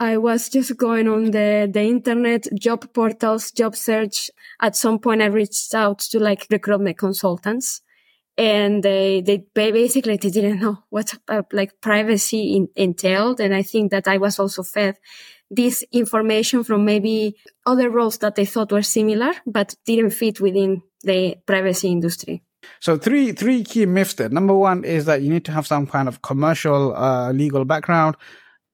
I 0.00 0.16
was 0.16 0.48
just 0.48 0.76
going 0.76 1.08
on 1.08 1.30
the, 1.30 1.68
the 1.72 1.82
internet, 1.82 2.46
job 2.58 2.92
portals, 2.94 3.50
job 3.50 3.76
search. 3.76 4.30
At 4.60 4.76
some 4.76 4.98
point, 4.98 5.22
I 5.22 5.26
reached 5.26 5.74
out 5.74 6.00
to 6.00 6.18
like 6.18 6.46
recruitment 6.50 6.98
consultants 6.98 7.80
and 8.36 8.82
they, 8.82 9.20
they 9.20 9.46
basically 9.54 10.16
they 10.16 10.30
didn't 10.30 10.60
know 10.60 10.78
what 10.90 11.14
uh, 11.28 11.42
like 11.52 11.80
privacy 11.80 12.56
in, 12.56 12.68
entailed. 12.74 13.40
And 13.40 13.54
I 13.54 13.62
think 13.62 13.90
that 13.92 14.08
I 14.08 14.18
was 14.18 14.38
also 14.38 14.62
fed 14.62 14.96
this 15.50 15.84
information 15.92 16.64
from 16.64 16.84
maybe 16.84 17.36
other 17.66 17.90
roles 17.90 18.18
that 18.18 18.34
they 18.34 18.44
thought 18.44 18.72
were 18.72 18.82
similar, 18.82 19.32
but 19.46 19.74
didn't 19.86 20.10
fit 20.10 20.40
within 20.40 20.82
the 21.02 21.36
privacy 21.46 21.88
industry. 21.88 22.42
So 22.80 22.96
three 22.96 23.32
three 23.32 23.62
key 23.62 23.86
myths 23.86 24.14
there. 24.14 24.30
Number 24.30 24.54
one 24.54 24.84
is 24.84 25.04
that 25.04 25.22
you 25.22 25.30
need 25.30 25.44
to 25.44 25.52
have 25.52 25.66
some 25.66 25.86
kind 25.86 26.08
of 26.08 26.22
commercial 26.22 26.96
uh, 26.96 27.30
legal 27.32 27.64
background. 27.64 28.16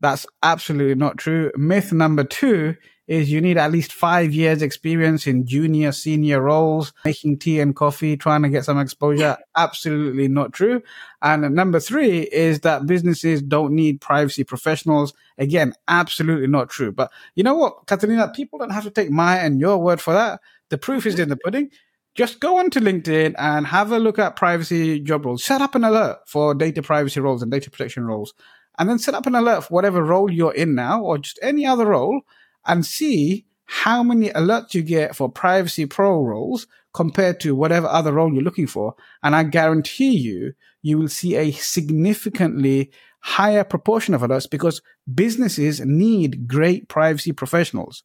That's 0.00 0.26
absolutely 0.42 0.94
not 0.94 1.18
true. 1.18 1.50
Myth 1.56 1.92
number 1.92 2.24
two 2.24 2.76
is 3.10 3.28
you 3.28 3.40
need 3.40 3.58
at 3.58 3.72
least 3.72 3.92
five 3.92 4.32
years 4.32 4.62
experience 4.62 5.26
in 5.26 5.44
junior, 5.44 5.90
senior 5.90 6.40
roles, 6.40 6.92
making 7.04 7.40
tea 7.40 7.58
and 7.58 7.74
coffee, 7.74 8.16
trying 8.16 8.40
to 8.42 8.48
get 8.48 8.64
some 8.64 8.78
exposure. 8.78 9.36
Absolutely 9.56 10.28
not 10.28 10.52
true. 10.52 10.80
And 11.20 11.52
number 11.52 11.80
three 11.80 12.20
is 12.20 12.60
that 12.60 12.86
businesses 12.86 13.42
don't 13.42 13.74
need 13.74 14.00
privacy 14.00 14.44
professionals. 14.44 15.12
Again, 15.38 15.74
absolutely 15.88 16.46
not 16.46 16.70
true. 16.70 16.92
But 16.92 17.10
you 17.34 17.42
know 17.42 17.56
what, 17.56 17.84
Katalina, 17.86 18.32
people 18.32 18.60
don't 18.60 18.70
have 18.70 18.84
to 18.84 18.90
take 18.90 19.10
my 19.10 19.38
and 19.38 19.58
your 19.58 19.78
word 19.78 20.00
for 20.00 20.14
that. 20.14 20.40
The 20.68 20.78
proof 20.78 21.04
is 21.04 21.18
in 21.18 21.30
the 21.30 21.36
pudding 21.36 21.72
just 22.14 22.40
go 22.40 22.58
onto 22.58 22.80
LinkedIn 22.80 23.34
and 23.38 23.66
have 23.68 23.92
a 23.92 23.98
look 23.98 24.18
at 24.18 24.36
privacy 24.36 25.00
job 25.00 25.24
roles. 25.24 25.44
Set 25.44 25.60
up 25.60 25.74
an 25.74 25.84
alert 25.84 26.18
for 26.26 26.54
data 26.54 26.82
privacy 26.82 27.20
roles 27.20 27.42
and 27.42 27.50
data 27.50 27.70
protection 27.70 28.04
roles. 28.04 28.34
And 28.78 28.88
then 28.88 28.98
set 28.98 29.14
up 29.14 29.26
an 29.26 29.34
alert 29.34 29.64
for 29.64 29.74
whatever 29.74 30.02
role 30.02 30.30
you're 30.30 30.54
in 30.54 30.74
now 30.74 31.02
or 31.02 31.18
just 31.18 31.38
any 31.42 31.66
other 31.66 31.86
role 31.86 32.22
and 32.66 32.84
see 32.84 33.46
how 33.64 34.02
many 34.02 34.30
alerts 34.30 34.74
you 34.74 34.82
get 34.82 35.14
for 35.14 35.28
privacy 35.28 35.86
pro 35.86 36.20
roles 36.22 36.66
compared 36.92 37.38
to 37.40 37.54
whatever 37.54 37.86
other 37.86 38.12
role 38.12 38.32
you're 38.32 38.42
looking 38.42 38.66
for. 38.66 38.94
And 39.22 39.36
I 39.36 39.44
guarantee 39.44 40.16
you, 40.16 40.54
you 40.82 40.98
will 40.98 41.08
see 41.08 41.36
a 41.36 41.52
significantly 41.52 42.90
higher 43.20 43.64
proportion 43.64 44.14
of 44.14 44.22
alerts 44.22 44.50
because 44.50 44.82
businesses 45.12 45.80
need 45.80 46.48
great 46.48 46.88
privacy 46.88 47.32
professionals. 47.32 48.02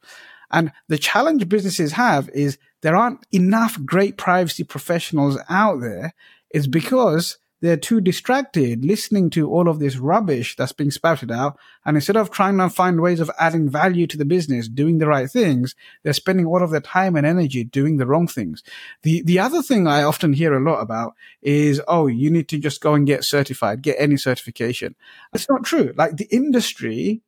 And 0.51 0.71
the 0.87 0.97
challenge 0.97 1.49
businesses 1.49 1.93
have 1.93 2.29
is 2.29 2.57
there 2.81 2.95
aren't 2.95 3.25
enough 3.31 3.83
great 3.83 4.17
privacy 4.17 4.63
professionals 4.63 5.39
out 5.49 5.81
there. 5.81 6.13
It's 6.51 6.67
because 6.67 7.37
they're 7.65 7.77
too 7.77 7.99
distracted 7.99 8.85
listening 8.85 9.29
to 9.31 9.49
all 9.49 9.67
of 9.67 9.79
this 9.79 9.97
rubbish 9.97 10.55
that's 10.55 10.71
being 10.71 10.91
spouted 10.91 11.31
out. 11.31 11.57
And 11.85 11.97
instead 11.97 12.17
of 12.17 12.31
trying 12.31 12.57
to 12.57 12.69
find 12.69 13.01
ways 13.01 13.19
of 13.19 13.31
adding 13.39 13.69
value 13.69 14.07
to 14.07 14.17
the 14.17 14.25
business, 14.25 14.67
doing 14.67 14.99
the 14.99 15.07
right 15.07 15.29
things, 15.29 15.75
they're 16.03 16.13
spending 16.13 16.45
all 16.45 16.63
of 16.63 16.71
their 16.71 16.81
time 16.81 17.15
and 17.15 17.25
energy 17.25 17.63
doing 17.63 17.97
the 17.97 18.05
wrong 18.05 18.27
things. 18.27 18.63
The, 19.01 19.21
the 19.23 19.39
other 19.39 19.61
thing 19.61 19.87
I 19.87 20.03
often 20.03 20.33
hear 20.33 20.53
a 20.53 20.63
lot 20.63 20.81
about 20.81 21.13
is, 21.41 21.81
oh, 21.87 22.07
you 22.07 22.29
need 22.29 22.47
to 22.49 22.59
just 22.59 22.81
go 22.81 22.93
and 22.93 23.07
get 23.07 23.23
certified, 23.23 23.81
get 23.81 23.97
any 23.99 24.17
certification. 24.17 24.95
It's 25.33 25.49
not 25.49 25.63
true. 25.63 25.93
Like 25.95 26.17
the 26.17 26.27
industry 26.31 27.21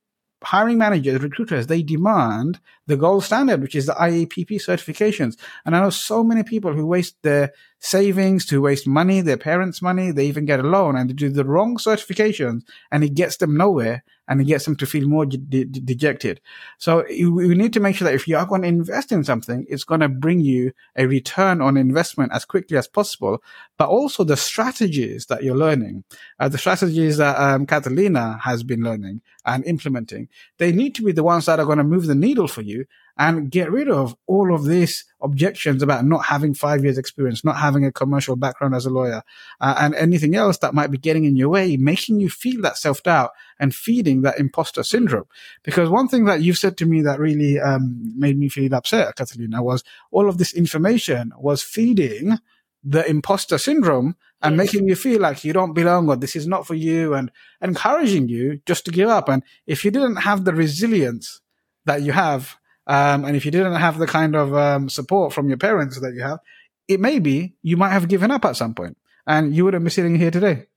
hiring 0.43 0.78
managers, 0.78 1.21
recruiters, 1.21 1.67
they 1.67 1.82
demand 1.82 2.60
the 2.86 2.97
gold 2.97 3.23
standard, 3.23 3.62
which 3.62 3.76
is 3.76 3.88
the 3.88 3.93
IAPP 3.93 4.52
certifications. 4.52 5.38
And 5.65 5.76
I 5.76 5.82
know 5.82 5.89
so 5.89 6.23
many 6.23 6.43
people 6.43 6.73
who 6.73 6.86
waste 6.86 7.17
their 7.23 7.54
savings, 7.80 8.45
to 8.47 8.62
waste 8.62 8.88
money, 8.88 9.21
their 9.21 9.38
parents' 9.38 9.82
money, 9.82 10.12
they 10.12 10.28
even 10.28 10.45
get 10.45 10.60
a 10.60 10.63
loan 10.63 10.95
and 10.95 11.10
they 11.10 11.13
do 11.13 11.30
the 11.30 11.45
wrong 11.45 11.78
certifications 11.78 12.62
and 12.91 13.04
it 13.04 13.13
gets 13.13 13.38
them 13.38 13.58
nowhere 13.58 14.04
and 14.27 14.41
it 14.41 14.45
gets 14.45 14.65
them 14.65 14.75
to 14.75 14.85
feel 14.85 15.07
more 15.07 15.25
de- 15.25 15.37
de- 15.37 15.65
dejected. 15.65 16.41
So 16.77 17.05
we 17.09 17.55
need 17.55 17.73
to 17.73 17.79
make 17.79 17.95
sure 17.95 18.05
that 18.05 18.15
if 18.15 18.27
you 18.27 18.37
are 18.37 18.45
going 18.45 18.63
to 18.63 18.67
invest 18.67 19.11
in 19.11 19.23
something, 19.23 19.65
it's 19.69 19.83
going 19.83 20.01
to 20.01 20.09
bring 20.09 20.41
you 20.41 20.73
a 20.95 21.05
return 21.05 21.61
on 21.61 21.77
investment 21.77 22.31
as 22.33 22.45
quickly 22.45 22.77
as 22.77 22.87
possible, 22.87 23.41
but 23.77 23.89
also 23.89 24.23
the 24.23 24.37
strategies 24.37 25.27
that 25.27 25.43
you're 25.43 25.55
learning, 25.55 26.03
uh, 26.39 26.49
the 26.49 26.57
strategies 26.57 27.17
that 27.17 27.37
um, 27.37 27.65
Katalina 27.65 28.39
has 28.41 28.63
been 28.63 28.81
learning 28.81 29.21
and 29.45 29.65
implementing, 29.65 30.27
they 30.57 30.71
need 30.71 30.95
to 30.95 31.03
be 31.03 31.11
the 31.11 31.23
ones 31.23 31.45
that 31.45 31.59
are 31.59 31.65
going 31.65 31.77
to 31.77 31.83
move 31.83 32.07
the 32.07 32.15
needle 32.15 32.47
for 32.47 32.61
you 32.61 32.85
and 33.19 33.49
get 33.49 33.71
rid 33.71 33.89
of 33.89 34.15
all 34.27 34.53
of 34.53 34.65
these 34.65 35.06
objections 35.21 35.82
about 35.82 36.06
not 36.06 36.25
having 36.25 36.53
five 36.53 36.84
years 36.84 36.97
experience, 36.97 37.43
not 37.43 37.58
having 37.58 37.84
a 37.84 37.91
commercial 37.91 38.36
background 38.36 38.75
as 38.75 38.86
a 38.86 38.89
lawyer, 38.89 39.23
uh, 39.60 39.75
and 39.80 39.95
anything 39.95 40.36
else 40.36 40.58
that 40.60 40.73
might 40.73 40.91
be 40.91 40.97
getting 40.97 41.25
in 41.25 41.36
your 41.36 41.49
way, 41.49 41.77
making 41.77 42.19
you 42.19 42.30
feel 42.30 42.62
that 42.62 42.77
self 42.77 43.01
doubt 43.03 43.32
and 43.60 43.73
feeding 43.73 44.21
that 44.21 44.39
imposter 44.39 44.84
syndrome. 44.84 45.25
Because 45.63 45.89
one 45.89 46.08
thing 46.08 46.25
that 46.25 46.41
you've 46.41 46.58
said 46.58 46.77
to 46.77 46.86
me 46.86 47.01
that 47.01 47.19
really 47.19 47.60
um, 47.60 48.13
made 48.15 48.38
me 48.38 48.49
feel 48.49 48.73
upset, 48.75 49.15
Katalina, 49.15 49.63
was 49.63 49.84
all 50.12 50.30
of 50.30 50.38
this 50.38 50.53
information 50.53 51.32
was 51.39 51.63
feeding 51.63 52.38
the 52.84 53.08
imposter 53.10 53.58
syndrome 53.58 54.15
and 54.41 54.56
yes. 54.56 54.65
making 54.65 54.88
you 54.88 54.95
feel 54.95 55.19
like 55.19 55.43
you 55.43 55.51
don't 55.51 55.73
belong 55.73 56.08
or 56.10 56.15
this 56.15 56.36
is 56.36 56.47
not 56.47 56.67
for 56.67 56.75
you 56.75 57.13
and 57.13 57.32
encouraging 57.62 58.30
you 58.30 58.62
just 58.65 58.86
to 58.86 58.91
give 58.91 59.10
up. 59.10 59.27
And 59.27 59.43
if 59.65 59.84
you 59.84 59.91
didn't 59.91 60.17
have 60.17 60.45
the 60.45 60.53
resilience 60.53 61.41
that 61.86 62.01
you 62.03 62.12
have, 62.12 62.56
um, 62.88 63.26
and 63.26 63.36
if 63.36 63.45
you 63.45 63.52
didn't 63.52 63.76
have 63.76 64.00
the 64.00 64.08
kind 64.08 64.36
of 64.36 64.56
um, 64.56 64.89
support 64.89 65.34
from 65.34 65.50
your 65.50 65.58
parents 65.58 66.00
that 66.00 66.13
you 66.13 66.21
have, 66.21 66.39
it 66.88 67.00
may 67.00 67.19
be 67.19 67.54
you 67.62 67.78
might 67.78 67.91
have 67.91 68.08
given 68.08 68.32
up 68.32 68.45
at 68.45 68.56
some 68.56 68.73
point 68.73 68.97
and 69.28 69.54
you 69.54 69.65
wouldn't 69.65 69.84
be 69.84 69.91
sitting 69.91 70.15
here 70.15 70.32
today. 70.32 70.67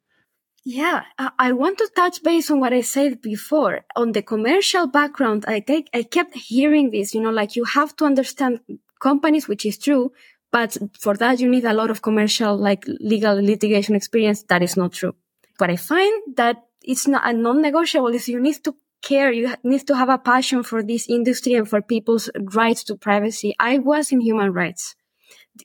Yeah, 0.63 1.05
I 1.39 1.53
want 1.53 1.79
to 1.79 1.89
touch 1.97 2.23
base 2.23 2.51
on 2.51 2.61
what 2.61 2.75
I 2.75 2.83
said 2.83 3.23
before. 3.23 3.81
On 3.97 4.13
the 4.13 4.21
commercial 4.21 4.87
background, 4.87 5.47
I, 5.49 5.61
take, 5.61 5.89
I 5.95 6.03
kept 6.03 6.37
hearing 6.37 6.91
this, 6.91 7.15
you 7.15 7.23
know, 7.23 7.31
like 7.31 7.57
you 7.57 7.65
have 7.65 7.97
to 7.97 8.05
understand 8.05 8.61
companies, 9.01 9.49
which 9.49 9.65
is 9.65 9.79
true, 9.79 10.13
but 10.53 10.77
for 10.99 11.17
that, 11.17 11.41
you 11.41 11.49
need 11.49 11.65
a 11.65 11.73
lot 11.73 11.91
of 11.91 12.03
commercial, 12.03 12.57
like 12.57 12.85
legal 12.87 13.37
litigation 13.37 13.95
experience. 13.95 14.43
That 14.45 14.63
is 14.63 14.77
not 14.77 14.93
true. 14.93 15.15
What 15.57 15.71
I 15.71 15.77
find 15.77 16.37
that 16.37 16.57
it's 16.83 17.07
not 17.07 17.23
a 17.25 17.33
non-negotiable 17.33 18.09
is 18.09 18.29
you 18.29 18.41
need 18.41 18.63
to 18.65 18.75
care. 19.03 19.33
You 19.33 19.55
need 19.63 19.87
to 19.87 19.97
have 19.97 20.09
a 20.09 20.19
passion 20.19 20.63
for 20.63 20.83
this 20.83 21.09
industry 21.09 21.55
and 21.55 21.69
for 21.69 21.83
people's 21.83 22.31
rights 22.55 22.85
to 22.85 22.97
privacy. 22.97 23.55
I 23.59 23.79
was 23.79 24.13
in 24.13 24.21
human 24.21 24.53
rights, 24.53 24.95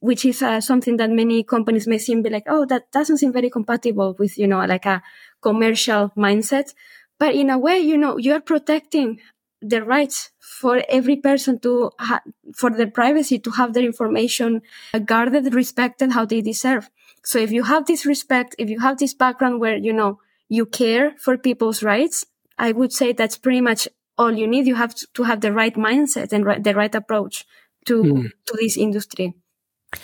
which 0.02 0.26
is 0.26 0.42
uh, 0.42 0.62
something 0.62 0.98
that 0.98 1.10
many 1.10 1.44
companies 1.44 1.88
may 1.88 1.98
seem 1.98 2.22
be 2.22 2.30
like, 2.30 2.46
oh, 2.48 2.66
that 2.66 2.92
doesn't 2.92 3.18
seem 3.18 3.34
very 3.34 3.50
compatible 3.50 4.16
with, 4.18 4.38
you 4.38 4.48
know, 4.48 4.66
like 4.66 4.86
a 4.86 5.02
commercial 5.42 6.12
mindset. 6.18 6.74
But 7.20 7.36
in 7.36 7.50
a 7.50 7.58
way, 7.58 7.80
you 7.80 7.98
know, 7.98 8.18
you're 8.18 8.42
protecting 8.42 9.20
the 9.62 9.84
rights 9.84 10.32
for 10.40 10.84
every 10.90 11.16
person 11.16 11.60
to 11.60 11.92
ha- 12.00 12.22
for 12.56 12.70
their 12.70 12.90
privacy 12.90 13.40
to 13.40 13.52
have 13.52 13.74
their 13.74 13.84
information 13.84 14.62
guarded 15.06 15.54
respected 15.54 16.12
how 16.12 16.26
they 16.26 16.42
deserve 16.42 16.90
so 17.24 17.40
if 17.40 17.52
you 17.52 17.64
have 17.64 17.86
this 17.86 18.06
respect 18.06 18.56
if 18.60 18.70
you 18.70 18.80
have 18.80 18.98
this 18.98 19.14
background 19.14 19.60
where 19.60 19.78
you 19.78 19.94
know 19.94 20.20
you 20.50 20.66
care 20.66 21.16
for 21.18 21.38
people's 21.38 21.82
rights 21.82 22.26
i 22.58 22.72
would 22.72 22.92
say 22.92 23.14
that's 23.14 23.38
pretty 23.38 23.62
much 23.62 23.88
all 24.18 24.32
you 24.32 24.48
need 24.48 24.66
you 24.66 24.76
have 24.76 24.96
to 25.14 25.24
have 25.24 25.42
the 25.42 25.52
right 25.52 25.76
mindset 25.76 26.32
and 26.32 26.46
right, 26.46 26.64
the 26.64 26.74
right 26.74 26.96
approach 26.96 27.46
to 27.86 28.04
mm. 28.04 28.30
to 28.46 28.58
this 28.60 28.78
industry 28.78 29.34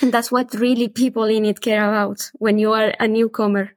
and 0.02 0.14
that's 0.14 0.32
what 0.32 0.54
really 0.54 0.88
people 0.88 1.26
in 1.26 1.46
it 1.46 1.62
care 1.62 1.88
about 1.88 2.32
when 2.40 2.58
you 2.58 2.72
are 2.72 2.94
a 3.00 3.08
newcomer 3.08 3.72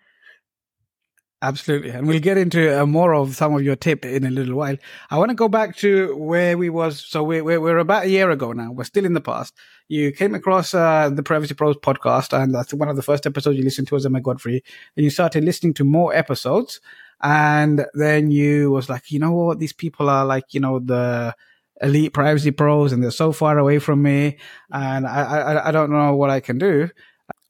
Absolutely. 1.45 1.91
And 1.91 2.07
we'll 2.07 2.21
get 2.21 2.39
into 2.39 2.81
uh, 2.81 2.87
more 2.87 3.15
of 3.15 3.37
some 3.37 3.55
of 3.55 3.63
your 3.63 3.77
tip 3.77 4.07
in 4.07 4.25
a 4.25 4.31
little 4.31 4.55
while. 4.55 4.79
I 5.11 5.19
want 5.19 5.29
to 5.29 5.35
go 5.35 5.47
back 5.47 5.77
to 5.77 6.17
where 6.17 6.57
we 6.57 6.71
was. 6.71 7.05
So 7.05 7.23
we're, 7.23 7.45
we're, 7.45 7.61
we're 7.61 7.77
about 7.77 8.05
a 8.05 8.09
year 8.09 8.31
ago 8.31 8.53
now. 8.53 8.73
We're 8.73 8.85
still 8.85 9.05
in 9.05 9.13
the 9.13 9.21
past. 9.21 9.53
You 9.87 10.11
came 10.11 10.35
across 10.35 10.73
uh, 10.73 11.11
the 11.11 11.23
Privacy 11.23 11.53
Pros 11.53 11.77
podcast 11.77 12.33
and 12.33 12.55
that's 12.55 12.73
one 12.73 12.89
of 12.89 12.97
the 12.97 13.03
first 13.03 13.27
episodes 13.27 13.59
you 13.59 13.63
listened 13.63 13.89
to 13.89 13.95
was 13.95 14.07
Emma 14.07 14.23
Godfrey. 14.23 14.65
And 14.97 15.05
you 15.05 15.11
started 15.11 15.45
listening 15.45 15.75
to 15.75 15.85
more 15.85 16.15
episodes. 16.15 16.81
And 17.25 17.87
then 17.95 18.31
you 18.31 18.71
was 18.71 18.91
like, 18.91 19.11
you 19.11 19.19
know 19.19 19.33
what? 19.33 19.59
These 19.59 19.73
people 19.73 20.11
are 20.11 20.27
like, 20.27 20.53
you 20.53 20.61
know, 20.61 20.79
the 20.79 21.35
elite 21.81 22.13
privacy 22.13 22.51
pros 22.51 22.93
and 22.93 23.03
they're 23.03 23.11
so 23.11 23.33
far 23.33 23.59
away 23.59 23.79
from 23.79 24.03
me. 24.03 24.39
And 24.71 25.07
I, 25.07 25.23
I, 25.23 25.69
I 25.69 25.71
don't 25.73 25.91
know 25.91 26.15
what 26.15 26.29
I 26.29 26.41
can 26.41 26.59
do. 26.59 26.91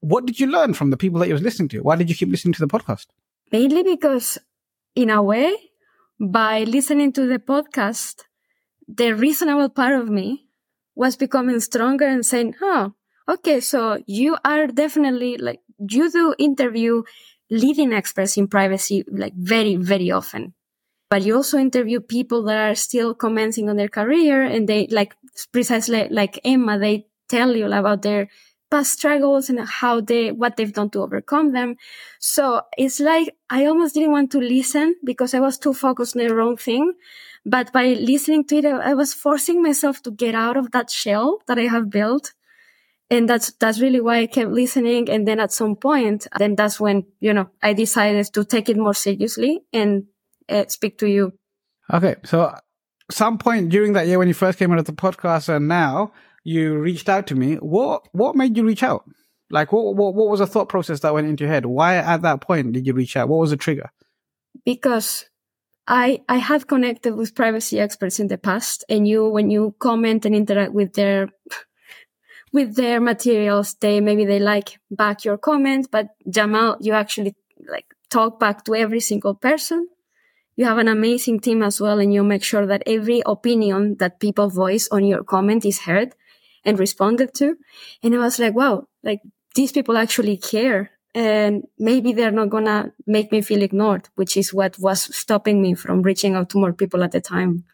What 0.01 0.27
did 0.27 0.39
you 0.39 0.47
learn 0.47 0.75
from 0.75 0.91
the 0.91 0.97
people 0.97 1.19
that 1.21 1.27
you 1.27 1.35
was 1.35 1.43
listening 1.43 1.69
to? 1.71 1.81
Why 1.81 1.97
did 1.97 2.09
you 2.09 2.15
keep 2.15 2.29
listening 2.29 2.55
to 2.55 2.61
the 2.61 2.69
podcast? 2.69 3.07
Mainly 3.51 3.83
because, 3.83 4.39
in 4.95 5.11
a 5.11 5.21
way, 5.21 5.53
by 6.21 6.63
listening 6.63 7.13
to 7.15 7.27
the 7.27 7.41
podcast, 7.41 8.23
the 8.87 9.13
reasonable 9.13 9.71
part 9.71 9.99
of 10.01 10.09
me 10.09 10.47
was 10.95 11.17
becoming 11.17 11.59
stronger 11.59 12.07
and 12.07 12.25
saying, 12.25 12.55
oh, 12.63 12.93
okay, 13.29 13.59
so 13.61 14.03
you 14.07 14.37
are 14.45 14.69
definitely 14.69 15.37
like, 15.37 15.61
you 15.91 16.11
do 16.13 16.35
interview 16.39 17.03
leading 17.51 17.93
experts 17.93 18.37
in 18.37 18.49
privacy 18.49 19.05
like 19.11 19.35
very, 19.35 19.77
very 19.77 20.11
often. 20.11 20.55
But 21.11 21.23
you 21.23 21.37
also 21.37 21.59
interview 21.59 22.01
people 22.01 22.43
that 22.45 22.71
are 22.71 22.75
still 22.75 23.15
commencing 23.15 23.69
on 23.69 23.77
their 23.77 23.89
career 23.89 24.43
and 24.43 24.69
they 24.69 24.89
like 24.89 25.15
precisely 25.53 26.09
like 26.11 26.41
Emma, 26.45 26.79
they 26.79 27.07
tell 27.29 27.55
you 27.55 27.67
about 27.67 28.03
their 28.03 28.29
past 28.71 28.93
struggles 28.93 29.49
and 29.51 29.61
how 29.61 30.01
they, 30.01 30.33
what 30.33 30.57
they've 30.57 30.73
done 30.73 30.91
to 30.91 31.03
overcome 31.03 31.53
them. 31.53 31.77
So 32.19 32.63
it's 32.77 32.99
like 32.99 33.37
I 33.49 33.67
almost 33.67 33.95
didn't 33.95 34.13
want 34.13 34.33
to 34.33 34.39
listen 34.41 34.97
because 35.05 35.35
I 35.35 35.41
was 35.41 35.59
too 35.59 35.75
focused 35.75 36.17
on 36.17 36.27
the 36.27 36.35
wrong 36.35 36.57
thing. 36.57 36.95
But 37.47 37.73
by 37.73 37.89
listening 37.93 38.45
to 38.47 38.57
it, 38.57 38.65
I 38.65 38.95
was 38.95 39.13
forcing 39.13 39.63
myself 39.63 40.03
to 40.03 40.11
get 40.11 40.35
out 40.35 40.57
of 40.57 40.73
that 40.73 40.91
shell 40.91 41.41
that 41.47 41.59
I 41.59 41.67
have 41.67 41.91
built. 41.91 42.33
And 43.11 43.29
that's, 43.29 43.53
that's 43.53 43.81
really 43.81 44.01
why 44.01 44.19
I 44.19 44.27
kept 44.27 44.51
listening. 44.51 45.11
And 45.11 45.29
then 45.29 45.39
at 45.39 45.53
some 45.53 45.77
point, 45.77 46.27
then 46.39 46.57
that's 46.57 46.81
when, 46.81 47.05
you 47.21 47.35
know, 47.35 47.51
I 47.63 47.73
decided 47.75 48.33
to 48.33 48.45
take 48.45 48.69
it 48.69 48.77
more 48.77 48.95
seriously 48.95 49.61
and 49.73 50.05
uh, 50.49 50.65
speak 50.69 50.99
to 50.99 51.07
you. 51.07 51.33
Okay. 51.93 52.17
So 52.25 52.55
some 53.11 53.39
point 53.39 53.69
during 53.69 53.93
that 53.93 54.07
year 54.07 54.19
when 54.19 54.29
you 54.29 54.35
first 54.35 54.59
came 54.59 54.73
out 54.73 54.79
of 54.79 54.87
the 54.87 54.93
podcast 54.93 55.49
and 55.49 55.69
now, 55.69 56.13
you 56.45 56.79
reached 56.79 57.09
out 57.09 57.27
to 57.29 57.35
me. 57.35 57.57
What 57.57 58.07
what 58.13 58.37
made 58.37 58.57
you 58.57 58.65
reach 58.65 58.83
out? 58.83 59.05
Like 59.51 59.73
what 59.73 59.97
what 59.97 60.15
what 60.15 60.29
was 60.29 60.41
the 60.41 60.47
thought 60.47 60.69
process 60.69 61.01
that 61.01 61.15
went 61.15 61.27
into 61.27 61.45
your 61.45 61.53
head? 61.53 61.67
Why 61.67 61.97
at 61.97 62.23
that 62.23 62.41
point 62.43 62.73
did 62.73 62.87
you 62.87 62.93
reach 62.93 63.17
out? 63.17 63.29
What 63.29 63.41
was 63.41 63.51
the 63.51 63.57
trigger? 63.57 63.91
Because 64.65 65.27
I 65.87 66.23
I 66.29 66.37
have 66.37 66.67
connected 66.67 67.15
with 67.15 67.35
privacy 67.35 67.81
experts 67.81 68.21
in 68.21 68.29
the 68.29 68.39
past, 68.39 68.85
and 68.89 69.09
you 69.09 69.29
when 69.29 69.51
you 69.51 69.75
comment 69.79 70.27
and 70.27 70.35
interact 70.35 70.73
with 70.73 70.93
their 70.95 71.29
with 72.55 72.77
their 72.77 73.01
materials, 73.01 73.75
they 73.81 74.01
maybe 74.01 74.25
they 74.25 74.39
like 74.39 74.79
back 74.89 75.25
your 75.25 75.37
comment, 75.37 75.89
but 75.91 76.11
Jamal, 76.31 76.77
you 76.81 76.93
actually 76.93 77.35
like 77.69 77.87
talk 78.11 78.39
back 78.39 78.65
to 78.65 78.77
every 78.77 79.01
single 79.01 79.35
person. 79.35 79.89
You 80.55 80.65
have 80.67 80.79
an 80.79 80.87
amazing 80.87 81.41
team 81.41 81.65
as 81.65 81.81
well, 81.81 81.99
and 81.99 82.15
you 82.15 82.23
make 82.23 82.45
sure 82.45 82.65
that 82.65 82.85
every 82.87 83.25
opinion 83.27 83.97
that 83.99 84.21
people 84.21 84.49
voice 84.49 84.89
on 84.93 85.05
your 85.05 85.25
comment 85.25 85.65
is 85.65 85.81
heard 85.81 86.15
and 86.65 86.79
responded 86.79 87.35
to. 87.35 87.57
And 88.05 88.15
I 88.15 88.19
was 88.19 88.39
like, 88.39 88.55
wow, 88.55 88.87
like 89.03 89.21
these 89.57 89.73
people 89.73 89.97
actually 89.97 90.37
care. 90.37 90.93
And 91.13 91.65
maybe 91.77 92.13
they're 92.13 92.31
not 92.31 92.51
to 92.51 92.93
make 93.05 93.33
me 93.33 93.43
feel 93.43 93.63
ignored, 93.63 94.09
which 94.15 94.37
is 94.37 94.55
what 94.55 94.79
was 94.79 95.03
stopping 95.15 95.61
me 95.61 95.75
from 95.75 96.03
reaching 96.03 96.35
out 96.37 96.51
to 96.51 96.59
more 96.59 96.73
people 96.73 97.03
at 97.03 97.11
the 97.11 97.21
time. 97.21 97.65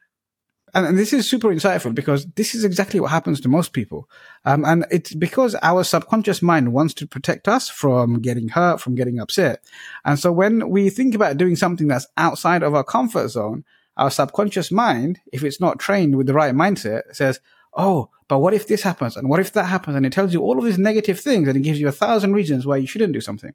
And, 0.74 0.98
this 0.98 1.12
is 1.12 1.28
super 1.28 1.48
insightful 1.48 1.94
because 1.94 2.26
this 2.37 2.54
is 2.54 2.64
exactly 2.64 3.00
what 3.00 3.11
happens 3.11 3.40
to 3.40 3.48
most 3.48 3.72
people. 3.72 4.09
Um, 4.44 4.64
and 4.64 4.87
it's 4.90 5.14
because 5.14 5.56
our 5.62 5.85
subconscious 5.85 6.42
mind 6.42 6.72
wants 6.72 6.94
to 6.94 7.06
protect 7.06 7.48
us 7.48 7.68
from 7.68 8.20
getting 8.20 8.48
hurt, 8.48 8.80
from 8.80 8.94
getting 8.94 9.18
upset. 9.18 9.64
And 10.04 10.18
so 10.18 10.33
when 10.33 10.70
we 10.70 10.90
think 10.90 11.14
about 11.14 11.37
doing 11.37 11.56
something 11.56 11.88
that's 11.88 12.06
outside 12.16 12.62
of 12.62 12.74
our 12.74 12.85
comfort 12.85 13.28
zone, 13.28 13.64
our 13.96 14.11
subconscious 14.11 14.70
mind, 14.70 15.20
if 15.33 15.44
it's 15.44 15.61
not 15.61 15.78
trained 15.78 16.16
with 16.16 16.26
the 16.26 16.35
right 16.35 16.54
mindset, 16.54 17.02
says, 17.14 17.40
Oh, 17.74 18.11
but 18.28 18.38
what 18.38 18.54
if 18.54 18.66
this 18.66 18.83
happens? 18.83 19.16
And 19.16 19.28
what 19.28 19.40
if 19.40 19.52
that 19.52 19.64
happens? 19.64 19.96
And 19.96 20.04
it 20.04 20.12
tells 20.12 20.33
you 20.33 20.40
all 20.40 20.59
of 20.59 20.64
these 20.64 20.78
negative 20.78 21.20
things 21.20 21.48
and 21.48 21.56
it 21.56 21.62
gives 21.62 21.80
you 21.80 21.88
a 21.88 21.92
thousand 21.92 22.33
reasons 22.33 22.66
why 22.66 22.76
you 22.76 22.87
shouldn't 22.87 23.12
do 23.12 23.20
something. 23.20 23.54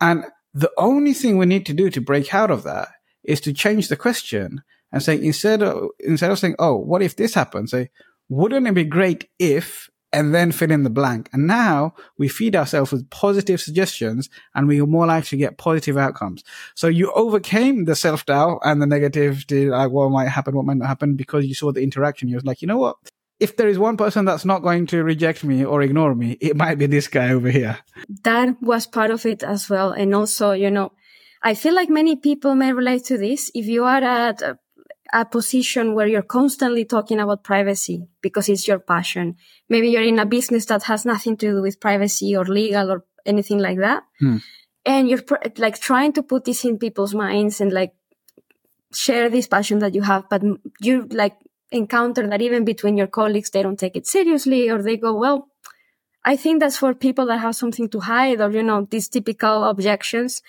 And 0.00 0.24
the 0.54 0.70
only 0.76 1.14
thing 1.14 1.38
we 1.38 1.46
need 1.46 1.64
to 1.66 1.74
do 1.74 1.88
to 1.90 2.00
break 2.00 2.34
out 2.34 2.50
of 2.50 2.62
that 2.64 2.88
is 3.24 3.40
to 3.42 3.52
change 3.52 3.88
the 3.88 3.96
question 3.96 4.62
and 4.92 5.02
say, 5.02 5.20
instead 5.22 5.62
of, 5.62 5.90
instead 6.00 6.30
of 6.30 6.38
saying, 6.38 6.56
Oh, 6.58 6.76
what 6.76 7.02
if 7.02 7.16
this 7.16 7.34
happens? 7.34 7.70
Say, 7.70 7.90
wouldn't 8.28 8.66
it 8.66 8.74
be 8.74 8.84
great 8.84 9.28
if, 9.38 9.90
and 10.12 10.34
then 10.34 10.52
fill 10.52 10.70
in 10.70 10.82
the 10.82 10.90
blank. 10.90 11.30
And 11.32 11.46
now 11.46 11.94
we 12.18 12.28
feed 12.28 12.54
ourselves 12.54 12.92
with 12.92 13.08
positive 13.08 13.60
suggestions 13.60 14.28
and 14.54 14.68
we 14.68 14.80
are 14.80 14.86
more 14.86 15.06
likely 15.06 15.28
to 15.28 15.36
get 15.38 15.56
positive 15.56 15.96
outcomes. 15.96 16.44
So 16.74 16.86
you 16.86 17.10
overcame 17.12 17.86
the 17.86 17.96
self 17.96 18.26
doubt 18.26 18.60
and 18.62 18.82
the 18.82 18.86
negativity, 18.86 19.70
like 19.70 19.90
what 19.90 20.10
might 20.10 20.28
happen, 20.28 20.54
what 20.54 20.66
might 20.66 20.76
not 20.76 20.88
happen 20.88 21.16
because 21.16 21.46
you 21.46 21.54
saw 21.54 21.72
the 21.72 21.82
interaction. 21.82 22.28
You 22.28 22.34
was 22.34 22.44
like, 22.44 22.60
you 22.60 22.68
know 22.68 22.78
what? 22.78 22.96
if 23.40 23.56
there 23.56 23.68
is 23.68 23.76
one 23.76 23.96
person 23.96 24.24
that's 24.24 24.44
not 24.44 24.62
going 24.62 24.86
to 24.86 25.02
reject 25.02 25.42
me 25.42 25.64
or 25.64 25.82
ignore 25.82 26.14
me, 26.14 26.38
it 26.40 26.56
might 26.56 26.78
be 26.78 26.86
this 26.86 27.08
guy 27.08 27.30
over 27.30 27.50
here. 27.50 27.76
That 28.22 28.62
was 28.62 28.86
part 28.86 29.10
of 29.10 29.26
it 29.26 29.42
as 29.42 29.68
well. 29.68 29.90
And 29.90 30.14
also, 30.14 30.52
you 30.52 30.70
know, 30.70 30.92
I 31.42 31.54
feel 31.54 31.74
like 31.74 31.90
many 31.90 32.14
people 32.14 32.54
may 32.54 32.72
relate 32.72 33.04
to 33.06 33.18
this. 33.18 33.50
If 33.52 33.66
you 33.66 33.82
are 33.82 34.00
at 34.00 34.42
a, 34.42 34.58
a 35.12 35.24
position 35.24 35.94
where 35.94 36.06
you're 36.06 36.22
constantly 36.22 36.84
talking 36.84 37.20
about 37.20 37.44
privacy 37.44 38.06
because 38.22 38.48
it's 38.48 38.66
your 38.66 38.78
passion, 38.78 39.36
maybe 39.68 39.88
you're 39.88 40.02
in 40.02 40.18
a 40.18 40.26
business 40.26 40.66
that 40.66 40.84
has 40.84 41.04
nothing 41.04 41.36
to 41.36 41.50
do 41.52 41.62
with 41.62 41.80
privacy 41.80 42.34
or 42.36 42.44
legal 42.44 42.90
or 42.90 43.04
anything 43.26 43.58
like 43.58 43.78
that. 43.78 44.04
Hmm. 44.18 44.38
And 44.84 45.08
you're 45.08 45.22
pr- 45.22 45.36
like 45.58 45.78
trying 45.78 46.12
to 46.14 46.22
put 46.22 46.44
this 46.44 46.64
in 46.64 46.78
people's 46.78 47.14
minds 47.14 47.60
and 47.60 47.72
like 47.72 47.92
share 48.92 49.28
this 49.28 49.46
passion 49.46 49.78
that 49.80 49.94
you 49.94 50.02
have, 50.02 50.28
but 50.28 50.42
you 50.80 51.06
like 51.10 51.36
encounter 51.70 52.26
that 52.26 52.42
even 52.42 52.64
between 52.64 52.96
your 52.96 53.06
colleagues, 53.06 53.50
they 53.50 53.62
don't 53.62 53.78
take 53.78 53.96
it 53.96 54.06
seriously 54.06 54.70
or 54.70 54.82
they 54.82 54.96
go, 54.96 55.14
well, 55.14 55.48
I 56.24 56.36
think 56.36 56.60
that's 56.60 56.76
for 56.76 56.94
people 56.94 57.26
that 57.26 57.38
have 57.38 57.56
something 57.56 57.88
to 57.90 58.00
hide 58.00 58.40
or, 58.40 58.50
you 58.50 58.62
know, 58.62 58.86
these 58.88 59.08
typical 59.08 59.64
objections, 59.64 60.40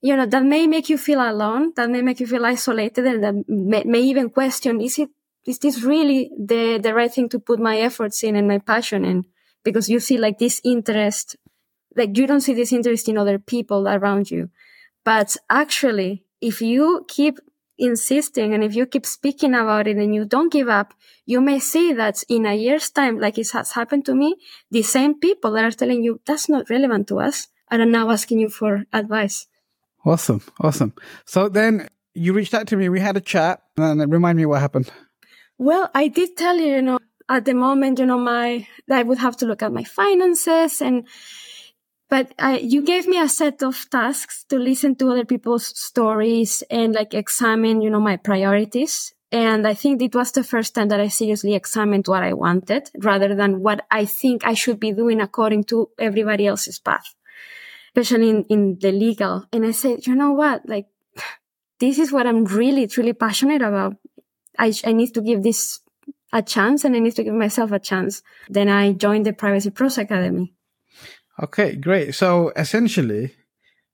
you 0.00 0.16
know, 0.16 0.26
that 0.26 0.44
may 0.44 0.66
make 0.66 0.88
you 0.88 0.98
feel 0.98 1.20
alone, 1.20 1.72
that 1.76 1.90
may 1.90 2.02
make 2.02 2.20
you 2.20 2.26
feel 2.26 2.44
isolated 2.44 3.06
and 3.06 3.24
that 3.24 3.48
may, 3.48 3.84
may 3.84 4.00
even 4.00 4.30
question, 4.30 4.80
is 4.80 4.98
it, 4.98 5.08
is 5.46 5.58
this 5.58 5.82
really 5.82 6.30
the, 6.38 6.78
the 6.82 6.94
right 6.94 7.12
thing 7.12 7.28
to 7.30 7.38
put 7.38 7.58
my 7.60 7.78
efforts 7.78 8.22
in 8.22 8.36
and 8.36 8.48
my 8.48 8.58
passion 8.58 9.04
in? 9.04 9.24
Because 9.64 9.88
you 9.88 10.00
see 10.00 10.18
like 10.18 10.38
this 10.38 10.60
interest, 10.64 11.36
like 11.96 12.16
you 12.16 12.26
don't 12.26 12.40
see 12.40 12.54
this 12.54 12.72
interest 12.72 13.08
in 13.08 13.18
other 13.18 13.38
people 13.38 13.88
around 13.88 14.30
you. 14.30 14.50
But 15.04 15.36
actually, 15.48 16.24
if 16.40 16.60
you 16.60 17.04
keep 17.08 17.38
insisting 17.78 18.54
and 18.54 18.64
if 18.64 18.74
you 18.74 18.86
keep 18.86 19.04
speaking 19.04 19.54
about 19.54 19.86
it 19.86 19.96
and 19.96 20.14
you 20.14 20.24
don't 20.24 20.52
give 20.52 20.68
up, 20.68 20.94
you 21.26 21.40
may 21.40 21.58
see 21.58 21.92
that 21.92 22.22
in 22.28 22.46
a 22.46 22.54
year's 22.54 22.90
time, 22.90 23.18
like 23.18 23.38
it 23.38 23.50
has 23.52 23.72
happened 23.72 24.04
to 24.06 24.14
me, 24.14 24.36
the 24.70 24.82
same 24.82 25.18
people 25.18 25.52
that 25.52 25.64
are 25.64 25.70
telling 25.70 26.02
you 26.02 26.20
that's 26.26 26.48
not 26.48 26.70
relevant 26.70 27.08
to 27.08 27.20
us 27.20 27.48
are 27.70 27.84
now 27.84 28.10
asking 28.10 28.38
you 28.38 28.48
for 28.48 28.84
advice. 28.92 29.46
Awesome. 30.06 30.40
Awesome. 30.60 30.94
So 31.24 31.48
then 31.48 31.88
you 32.14 32.32
reached 32.32 32.54
out 32.54 32.68
to 32.68 32.76
me. 32.76 32.88
We 32.88 33.00
had 33.00 33.16
a 33.16 33.20
chat 33.20 33.60
and 33.76 34.10
remind 34.10 34.38
me 34.38 34.46
what 34.46 34.60
happened. 34.60 34.90
Well, 35.58 35.90
I 35.94 36.08
did 36.08 36.36
tell 36.36 36.56
you, 36.56 36.76
you 36.76 36.82
know, 36.82 36.98
at 37.28 37.44
the 37.44 37.54
moment, 37.54 37.98
you 37.98 38.06
know, 38.06 38.18
my, 38.18 38.66
I 38.88 39.02
would 39.02 39.18
have 39.18 39.36
to 39.38 39.46
look 39.46 39.62
at 39.62 39.72
my 39.72 39.84
finances 39.84 40.80
and 40.80 41.06
but 42.08 42.32
I, 42.38 42.58
you 42.58 42.82
gave 42.82 43.08
me 43.08 43.18
a 43.18 43.28
set 43.28 43.64
of 43.64 43.90
tasks 43.90 44.44
to 44.48 44.60
listen 44.60 44.94
to 44.96 45.10
other 45.10 45.24
people's 45.24 45.66
stories 45.66 46.62
and 46.70 46.94
like 46.94 47.14
examine, 47.14 47.82
you 47.82 47.90
know, 47.90 48.00
my 48.00 48.16
priorities. 48.16 49.12
And 49.32 49.66
I 49.66 49.74
think 49.74 50.00
it 50.00 50.14
was 50.14 50.30
the 50.30 50.44
first 50.44 50.76
time 50.76 50.88
that 50.88 51.00
I 51.00 51.08
seriously 51.08 51.54
examined 51.54 52.06
what 52.06 52.22
I 52.22 52.32
wanted 52.32 52.90
rather 53.02 53.34
than 53.34 53.60
what 53.60 53.84
I 53.90 54.04
think 54.04 54.46
I 54.46 54.54
should 54.54 54.78
be 54.78 54.92
doing 54.92 55.20
according 55.20 55.64
to 55.64 55.90
everybody 55.98 56.46
else's 56.46 56.78
path, 56.78 57.12
especially 57.96 58.28
in, 58.28 58.44
in 58.44 58.78
the 58.78 58.92
legal. 58.92 59.46
And 59.52 59.64
I 59.64 59.70
said, 59.70 60.06
you 60.06 60.14
know 60.14 60.32
what? 60.32 60.68
Like, 60.68 60.86
this 61.80 61.98
is 61.98 62.12
what 62.12 62.26
I'm 62.26 62.44
really, 62.44 62.86
truly 62.86 63.14
passionate 63.14 63.62
about. 63.62 63.96
I, 64.58 64.72
I 64.84 64.92
need 64.92 65.14
to 65.14 65.22
give 65.22 65.42
this 65.42 65.80
a 66.32 66.42
chance 66.42 66.84
and 66.84 66.94
I 66.94 66.98
need 66.98 67.16
to 67.16 67.24
give 67.24 67.34
myself 67.34 67.72
a 67.72 67.78
chance. 67.78 68.22
Then 68.48 68.68
I 68.68 68.92
joined 68.92 69.24
the 69.24 69.32
Privacy 69.32 69.70
Pros 69.70 69.96
Academy. 69.96 70.54
Okay, 71.42 71.74
great. 71.76 72.14
So 72.14 72.52
essentially, 72.56 73.34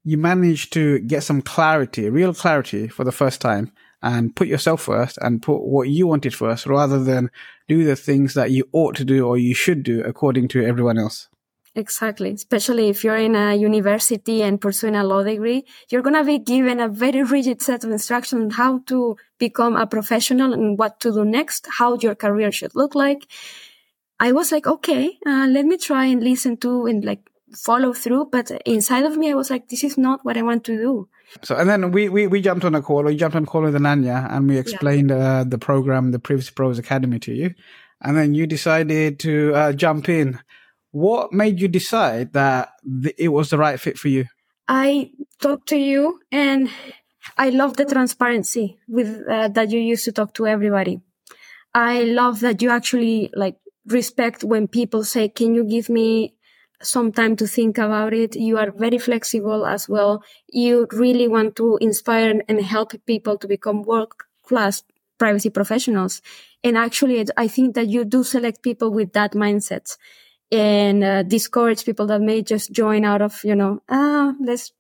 you 0.05 0.19
managed 0.19 0.73
to 0.73 0.99
get 1.01 1.23
some 1.23 1.41
clarity, 1.41 2.11
real 2.11 2.35
clarity 2.35 2.89
for 2.89 3.05
the 3.05 3.13
first 3.13 3.41
time 3.41 3.73
and 4.03 4.35
put 4.35 4.49
yourself 4.49 4.83
first 4.83 5.17
and 5.19 5.43
put 5.43 5.63
what 5.63 5.89
you 5.89 6.09
wanted 6.09 6.35
first 6.35 6.67
rather 6.67 7.03
than 7.03 7.31
do 7.69 7.85
the 7.85 7.95
things 7.95 8.35
that 8.35 8.51
you 8.51 8.69
ought 8.73 8.97
to 8.97 9.05
do 9.05 9.27
or 9.27 9.39
you 9.39 9.55
should 9.55 9.85
do 9.85 10.03
according 10.03 10.49
to 10.49 10.65
everyone 10.65 10.99
else. 10.99 11.29
Exactly. 11.75 12.33
Especially 12.33 12.91
if 12.91 13.03
you're 13.03 13.17
in 13.17 13.35
a 13.35 13.55
university 13.55 14.43
and 14.43 14.61
pursuing 14.61 14.95
a 14.95 15.05
law 15.05 15.23
degree, 15.23 15.65
you're 15.89 16.03
going 16.03 16.17
to 16.17 16.25
be 16.25 16.39
given 16.39 16.81
a 16.81 16.89
very 16.89 17.23
rigid 17.23 17.63
set 17.63 17.83
of 17.83 17.91
instructions 17.91 18.43
on 18.43 18.51
how 18.51 18.81
to 18.87 19.17
become 19.39 19.77
a 19.77 19.87
professional 19.87 20.53
and 20.53 20.79
what 20.79 21.01
to 21.01 21.13
do 21.13 21.25
next, 21.25 21.67
how 21.79 21.97
your 21.97 22.15
career 22.15 22.53
should 22.53 22.75
look 22.75 22.95
like. 22.95 23.27
I 24.21 24.33
was 24.33 24.53
like, 24.53 24.67
okay, 24.67 25.19
uh, 25.27 25.47
let 25.49 25.65
me 25.65 25.79
try 25.79 26.07
and 26.07 26.23
listen 26.23 26.59
to 26.59 26.87
and 26.87 27.03
like 27.05 27.31
follow 27.57 27.95
through. 27.95 28.29
But 28.31 28.51
inside 28.67 29.05
of 29.05 29.17
me, 29.17 29.31
I 29.31 29.35
was 29.35 29.51
like, 29.51 29.69
this 29.69 29.83
is 29.83 29.97
not 29.97 30.25
what 30.27 30.37
I 30.37 30.43
want 30.43 30.65
to 30.65 30.77
do. 30.77 31.09
So, 31.41 31.57
and 31.57 31.71
then 31.71 31.91
we, 31.91 32.11
we, 32.11 32.27
we 32.27 32.43
jumped 32.43 32.67
on 32.67 32.75
a 32.75 32.83
call, 32.83 33.05
we 33.05 33.17
jumped 33.17 33.37
on 33.37 33.45
a 33.45 33.47
call 33.47 33.63
with 33.63 33.75
Ananya 33.75 34.31
and 34.31 34.47
we 34.47 34.59
explained 34.59 35.09
yeah. 35.09 35.41
uh, 35.41 35.45
the 35.45 35.59
program, 35.59 36.11
the 36.11 36.19
Privacy 36.19 36.53
Pros 36.55 36.79
Academy 36.79 37.19
to 37.21 37.33
you. 37.33 37.55
And 38.03 38.17
then 38.17 38.35
you 38.35 38.47
decided 38.47 39.19
to 39.21 39.55
uh, 39.55 39.73
jump 39.73 40.11
in. 40.11 40.39
What 40.93 41.33
made 41.33 41.61
you 41.61 41.69
decide 41.69 42.33
that 42.35 42.73
th- 43.03 43.15
it 43.19 43.29
was 43.29 43.51
the 43.51 43.59
right 43.59 43.81
fit 43.81 43.99
for 43.99 44.09
you? 44.09 44.27
I 44.69 45.11
talked 45.41 45.69
to 45.71 45.77
you 45.77 46.21
and 46.31 46.71
I 47.37 47.51
love 47.51 47.77
the 47.77 47.85
transparency 47.85 48.79
with 48.89 49.23
uh, 49.29 49.49
that 49.49 49.71
you 49.71 49.81
used 49.81 50.05
to 50.05 50.13
talk 50.13 50.35
to 50.35 50.47
everybody. 50.47 51.01
I 51.75 52.05
love 52.05 52.41
that 52.41 52.63
you 52.63 52.71
actually 52.71 53.31
like 53.35 53.57
respect 53.87 54.45
when 54.45 54.69
people 54.69 55.03
say, 55.05 55.29
can 55.29 55.55
you 55.55 55.65
give 55.65 55.89
me 55.89 56.35
some 56.83 57.13
time 57.13 57.37
to 57.37 57.47
think 57.47 57.79
about 57.79 58.13
it. 58.13 58.37
You 58.37 58.59
are 58.59 58.71
very 58.71 58.99
flexible 58.99 59.65
as 59.67 59.89
well. 59.89 60.23
You 60.49 60.87
really 60.93 61.29
want 61.29 61.57
to 61.57 61.79
inspire 61.81 62.41
and 62.49 62.61
help 62.61 62.93
people 63.07 63.39
to 63.39 63.49
become 63.49 63.83
world 63.83 64.13
class 64.45 64.83
privacy 65.19 65.51
professionals. 65.51 66.21
And 66.65 66.77
actually, 66.77 67.25
I 67.37 67.49
think 67.49 67.75
that 67.75 67.89
you 67.89 68.05
do 68.05 68.25
select 68.25 68.63
people 68.63 68.91
with 68.91 69.13
that 69.13 69.33
mindset 69.33 69.97
and 70.53 71.03
uh, 71.03 71.23
discourage 71.23 71.85
people 71.85 72.07
that 72.09 72.21
may 72.21 72.43
just 72.43 72.71
join 72.73 73.05
out 73.05 73.23
of, 73.23 73.41
you 73.43 73.57
know, 73.57 73.83
ah, 73.89 74.35
let's, 74.41 74.73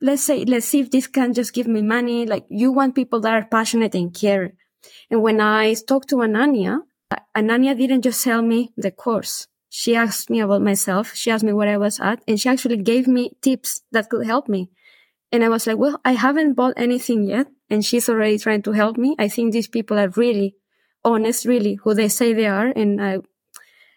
let's 0.00 0.24
say, 0.24 0.44
let's 0.44 0.66
see 0.66 0.80
if 0.80 0.90
this 0.90 1.06
can 1.06 1.32
just 1.32 1.52
give 1.52 1.68
me 1.68 1.82
money. 1.82 2.26
Like 2.26 2.44
you 2.50 2.72
want 2.72 2.94
people 2.94 3.20
that 3.20 3.32
are 3.32 3.44
passionate 3.44 3.94
and 3.94 4.12
care. 4.12 4.54
And 5.10 5.22
when 5.22 5.40
I 5.40 5.74
talked 5.74 6.08
to 6.10 6.16
Ananya, 6.16 6.80
Ananya 7.36 7.76
didn't 7.78 8.02
just 8.02 8.20
sell 8.20 8.42
me 8.42 8.72
the 8.76 8.90
course 8.90 9.46
she 9.70 9.94
asked 9.94 10.28
me 10.28 10.40
about 10.40 10.62
myself. 10.62 11.14
She 11.14 11.30
asked 11.30 11.44
me 11.44 11.52
where 11.52 11.72
I 11.72 11.78
was 11.78 12.00
at 12.00 12.20
and 12.26 12.38
she 12.38 12.48
actually 12.48 12.76
gave 12.78 13.06
me 13.06 13.30
tips 13.40 13.82
that 13.92 14.10
could 14.10 14.26
help 14.26 14.48
me. 14.48 14.68
And 15.32 15.44
I 15.44 15.48
was 15.48 15.66
like, 15.66 15.78
well, 15.78 16.00
I 16.04 16.12
haven't 16.12 16.54
bought 16.54 16.74
anything 16.76 17.22
yet. 17.22 17.46
And 17.70 17.84
she's 17.86 18.08
already 18.08 18.36
trying 18.36 18.62
to 18.62 18.72
help 18.72 18.96
me. 18.98 19.14
I 19.16 19.28
think 19.28 19.52
these 19.52 19.68
people 19.68 19.96
are 19.96 20.08
really 20.08 20.56
honest, 21.04 21.44
really 21.44 21.74
who 21.76 21.94
they 21.94 22.08
say 22.08 22.32
they 22.32 22.48
are. 22.48 22.66
And 22.74 23.00
I, 23.00 23.18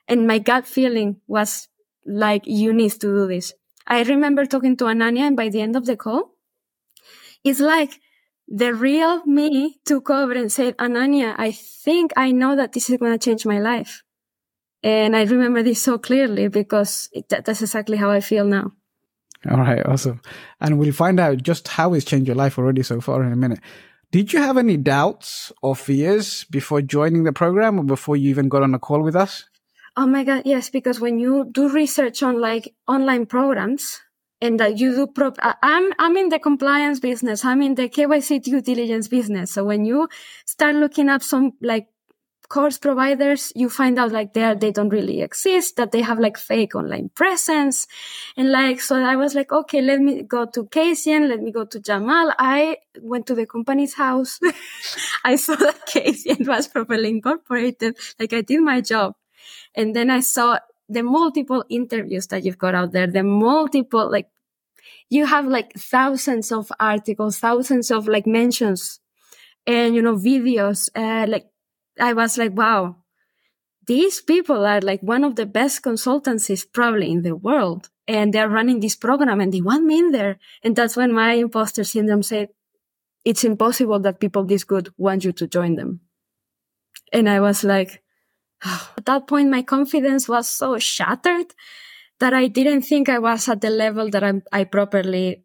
and 0.08 0.28
my 0.28 0.40
gut 0.40 0.68
feeling 0.68 1.22
was 1.28 1.68
like, 2.06 2.44
you 2.46 2.74
need 2.74 2.92
to 2.92 3.00
do 3.00 3.28
this. 3.28 3.54
I 3.88 4.04
remember 4.04 4.46
talking 4.46 4.78
to 4.78 4.86
Ananya 4.86 5.28
and 5.28 5.38
by 5.38 5.50
the 5.50 5.62
end 5.62 5.76
of 5.76 5.86
the 5.86 5.98
call, 5.98 6.36
it's 7.44 7.60
like 7.60 8.00
the 8.48 8.74
real 8.74 9.26
me 9.26 9.80
took 9.86 10.10
over 10.10 10.34
and 10.34 10.52
said, 10.52 10.78
Ananya, 10.78 11.36
I 11.38 11.52
think 11.52 12.12
I 12.16 12.32
know 12.32 12.56
that 12.56 12.74
this 12.74 12.90
is 12.90 12.98
going 12.98 13.18
to 13.18 13.24
change 13.24 13.46
my 13.46 13.60
life. 13.60 14.04
And 14.82 15.16
I 15.16 15.24
remember 15.24 15.64
this 15.64 15.82
so 15.82 15.98
clearly 15.98 16.50
because 16.50 17.10
it, 17.14 17.30
that's 17.30 17.62
exactly 17.62 17.98
how 17.98 18.12
I 18.12 18.20
feel 18.20 18.46
now. 18.46 18.74
All 19.50 19.58
right, 19.58 19.86
awesome. 19.86 20.22
And 20.60 20.78
we'll 20.78 20.94
find 20.94 21.20
out 21.20 21.44
just 21.44 21.68
how 21.68 21.94
it's 21.94 22.06
changed 22.06 22.28
your 22.28 22.36
life 22.36 22.58
already 22.58 22.84
so 22.84 23.02
far 23.02 23.24
in 23.24 23.32
a 23.32 23.38
minute. 23.38 23.60
Did 24.12 24.32
you 24.32 24.40
have 24.40 24.58
any 24.58 24.78
doubts 24.78 25.52
or 25.62 25.76
fears 25.76 26.46
before 26.46 26.82
joining 26.82 27.24
the 27.24 27.34
program 27.34 27.80
or 27.80 27.84
before 27.84 28.16
you 28.16 28.30
even 28.30 28.48
got 28.48 28.62
on 28.62 28.76
a 28.76 28.80
call 28.80 29.02
with 29.02 29.16
us? 29.16 29.46
Oh 29.96 30.08
my 30.08 30.24
God, 30.24 30.42
yes, 30.46 30.72
because 30.72 31.00
when 31.00 31.20
you 31.20 31.46
do 31.52 31.70
research 31.70 32.24
on 32.24 32.42
like 32.42 32.74
online 32.88 33.28
programs 33.28 34.02
and 34.42 34.60
that 34.60 34.80
you 34.80 34.96
do 34.96 35.06
prop, 35.06 35.38
I'm, 35.42 35.94
I'm 36.00 36.18
in 36.18 36.30
the 36.30 36.40
compliance 36.40 37.00
business. 37.00 37.46
I'm 37.46 37.62
in 37.62 37.76
the 37.76 37.90
KYC 37.90 38.42
due 38.42 38.62
diligence 38.62 39.08
business. 39.08 39.52
So 39.52 39.64
when 39.64 39.86
you 39.86 40.08
start 40.48 40.76
looking 40.76 41.10
up 41.10 41.22
some 41.22 41.52
like 41.62 41.90
course 42.50 42.80
providers, 42.80 43.54
you 43.56 43.70
find 43.70 44.00
out 44.00 44.12
like 44.12 44.34
they 44.34 44.44
are, 44.44 44.56
they 44.56 44.72
don't 44.72 44.90
really 44.90 45.22
exist, 45.22 45.76
that 45.76 45.92
they 45.92 46.02
have 46.02 46.20
like 46.20 46.38
fake 46.40 46.74
online 46.74 47.10
presence. 47.10 47.86
And 48.36 48.52
like, 48.52 48.82
so 48.82 48.96
I 48.96 49.16
was 49.16 49.36
like, 49.36 49.52
okay, 49.52 49.82
let 49.82 50.02
me 50.02 50.24
go 50.24 50.48
to 50.48 50.66
Kazient, 50.66 51.30
let 51.30 51.40
me 51.40 51.52
go 51.52 51.66
to 51.66 51.80
Jamal. 51.80 52.34
I 52.40 52.78
went 53.00 53.28
to 53.28 53.36
the 53.36 53.46
company's 53.46 53.94
house. 53.94 54.40
I 55.24 55.36
saw 55.36 55.56
that 55.56 55.86
Kazient 55.86 56.48
was 56.48 56.68
properly 56.68 57.10
incorporated. 57.10 57.96
Like 58.20 58.34
I 58.34 58.42
did 58.42 58.62
my 58.62 58.82
job. 58.82 59.14
And 59.76 59.96
then 59.96 60.10
I 60.10 60.20
saw 60.20 60.60
the 60.90 61.04
multiple 61.04 61.64
interviews 61.70 62.28
that 62.28 62.44
you've 62.44 62.58
got 62.58 62.76
out 62.76 62.92
there, 62.92 63.08
the 63.08 63.24
multiple, 63.24 64.12
like, 64.12 64.28
you 65.10 65.26
have 65.26 65.48
like 65.48 65.74
thousands 65.74 66.52
of 66.52 66.72
articles, 66.80 67.40
thousands 67.40 67.92
of 67.92 68.08
like 68.08 68.28
mentions 68.28 69.00
and, 69.66 69.96
you 69.96 70.02
know, 70.02 70.16
videos, 70.16 70.90
uh, 70.96 71.26
like 71.28 71.48
I 72.00 72.14
was 72.14 72.38
like, 72.38 72.54
wow, 72.54 72.98
these 73.88 74.22
people 74.22 74.66
are 74.66 74.82
like 74.82 75.02
one 75.02 75.24
of 75.24 75.36
the 75.36 75.46
best 75.46 75.84
consultancies 75.84 76.66
probably 76.72 77.12
in 77.12 77.22
the 77.22 77.36
world. 77.36 77.90
And 78.08 78.34
they're 78.34 78.50
running 78.50 78.82
this 78.82 78.96
program 78.96 79.40
and 79.40 79.54
they 79.54 79.62
want 79.62 79.86
me 79.86 80.00
in 80.00 80.12
there. 80.12 80.38
And 80.64 80.76
that's 80.76 80.98
when 80.98 81.14
my 81.14 81.34
imposter 81.34 81.84
syndrome 81.84 82.24
said, 82.24 82.50
it's 83.24 83.46
impossible 83.46 84.00
that 84.02 84.20
people 84.20 84.44
this 84.44 84.66
good 84.66 84.94
want 84.98 85.24
you 85.24 85.32
to 85.32 85.48
join 85.48 85.76
them. 85.76 86.02
And 87.12 87.30
I 87.30 87.40
was 87.40 87.64
like. 87.64 88.03
At 88.98 89.06
that 89.06 89.28
point, 89.28 89.50
my 89.50 89.62
confidence 89.62 90.28
was 90.28 90.48
so 90.48 90.78
shattered 90.80 91.54
that 92.20 92.34
I 92.34 92.48
didn't 92.48 92.84
think 92.84 93.10
I 93.10 93.20
was 93.20 93.50
at 93.50 93.62
the 93.62 93.70
level 93.70 94.10
that 94.10 94.24
I, 94.24 94.42
I 94.52 94.64
properly 94.64 95.44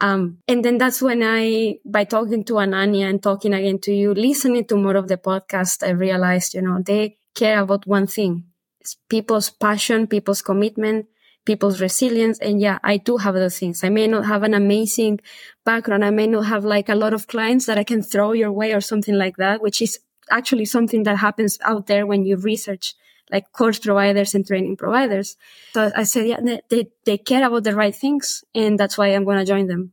um, 0.00 0.38
and 0.46 0.64
then 0.64 0.78
that's 0.78 1.02
when 1.02 1.22
I, 1.24 1.78
by 1.84 2.04
talking 2.04 2.44
to 2.44 2.54
Ananya 2.54 3.08
and 3.08 3.22
talking 3.22 3.52
again 3.52 3.78
to 3.80 3.92
you, 3.92 4.14
listening 4.14 4.64
to 4.66 4.76
more 4.76 4.96
of 4.96 5.08
the 5.08 5.16
podcast, 5.16 5.84
I 5.84 5.90
realized, 5.90 6.54
you 6.54 6.62
know, 6.62 6.80
they 6.80 7.18
care 7.34 7.60
about 7.60 7.86
one 7.86 8.06
thing. 8.06 8.44
It's 8.80 8.96
people's 9.08 9.50
passion, 9.50 10.06
people's 10.06 10.40
commitment, 10.40 11.06
people's 11.44 11.80
resilience. 11.80 12.38
And 12.38 12.60
yeah, 12.60 12.78
I 12.84 12.98
do 12.98 13.16
have 13.16 13.34
those 13.34 13.58
things. 13.58 13.82
I 13.82 13.88
may 13.88 14.06
not 14.06 14.26
have 14.26 14.44
an 14.44 14.54
amazing 14.54 15.20
background. 15.64 16.04
I 16.04 16.10
may 16.10 16.28
not 16.28 16.46
have 16.46 16.64
like 16.64 16.88
a 16.88 16.94
lot 16.94 17.12
of 17.12 17.26
clients 17.26 17.66
that 17.66 17.78
I 17.78 17.84
can 17.84 18.02
throw 18.02 18.32
your 18.32 18.52
way 18.52 18.74
or 18.74 18.80
something 18.80 19.16
like 19.16 19.36
that, 19.38 19.60
which 19.60 19.82
is 19.82 19.98
actually 20.30 20.64
something 20.64 21.02
that 21.04 21.18
happens 21.18 21.58
out 21.62 21.86
there 21.86 22.06
when 22.06 22.24
you 22.24 22.36
research 22.36 22.94
like 23.30 23.52
course 23.52 23.78
providers 23.78 24.34
and 24.34 24.46
training 24.46 24.76
providers. 24.76 25.36
So 25.74 25.92
I 25.94 26.04
said, 26.04 26.26
yeah, 26.26 26.58
they, 26.70 26.88
they 27.04 27.18
care 27.18 27.46
about 27.46 27.64
the 27.64 27.74
right 27.74 27.94
things. 27.94 28.42
And 28.54 28.78
that's 28.78 28.96
why 28.96 29.08
I'm 29.08 29.24
going 29.24 29.38
to 29.38 29.44
join 29.44 29.66
them. 29.66 29.92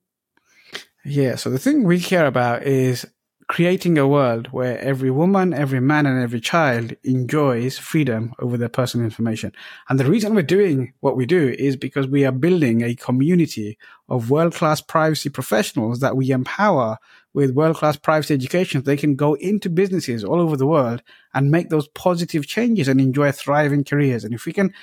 Yeah. 1.03 1.35
So 1.35 1.49
the 1.49 1.59
thing 1.59 1.83
we 1.83 1.99
care 1.99 2.25
about 2.25 2.63
is 2.63 3.05
creating 3.47 3.97
a 3.97 4.07
world 4.07 4.47
where 4.47 4.79
every 4.79 5.11
woman, 5.11 5.53
every 5.53 5.79
man, 5.79 6.05
and 6.07 6.19
every 6.23 6.39
child 6.39 6.93
enjoys 7.03 7.77
freedom 7.77 8.33
over 8.39 8.57
their 8.57 8.69
personal 8.69 9.05
information. 9.05 9.51
And 9.87 9.99
the 9.99 10.09
reason 10.09 10.33
we're 10.33 10.41
doing 10.41 10.93
what 11.01 11.15
we 11.15 11.25
do 11.27 11.53
is 11.59 11.75
because 11.75 12.07
we 12.07 12.25
are 12.25 12.31
building 12.31 12.81
a 12.81 12.95
community 12.95 13.77
of 14.09 14.31
world-class 14.31 14.81
privacy 14.81 15.29
professionals 15.29 15.99
that 15.99 16.17
we 16.17 16.31
empower 16.31 16.97
with 17.35 17.51
world-class 17.51 17.97
private 17.97 18.31
education. 18.31 18.81
They 18.81 18.95
can 18.95 19.15
go 19.15 19.33
into 19.33 19.69
businesses 19.69 20.23
all 20.23 20.39
over 20.39 20.55
the 20.55 20.65
world 20.65 21.03
and 21.33 21.51
make 21.51 21.69
those 21.69 21.89
positive 21.89 22.47
changes 22.47 22.87
and 22.87 22.99
enjoy 22.99 23.33
thriving 23.33 23.83
careers. 23.83 24.23
And 24.23 24.33
if 24.33 24.45
we 24.45 24.53
can 24.53 24.73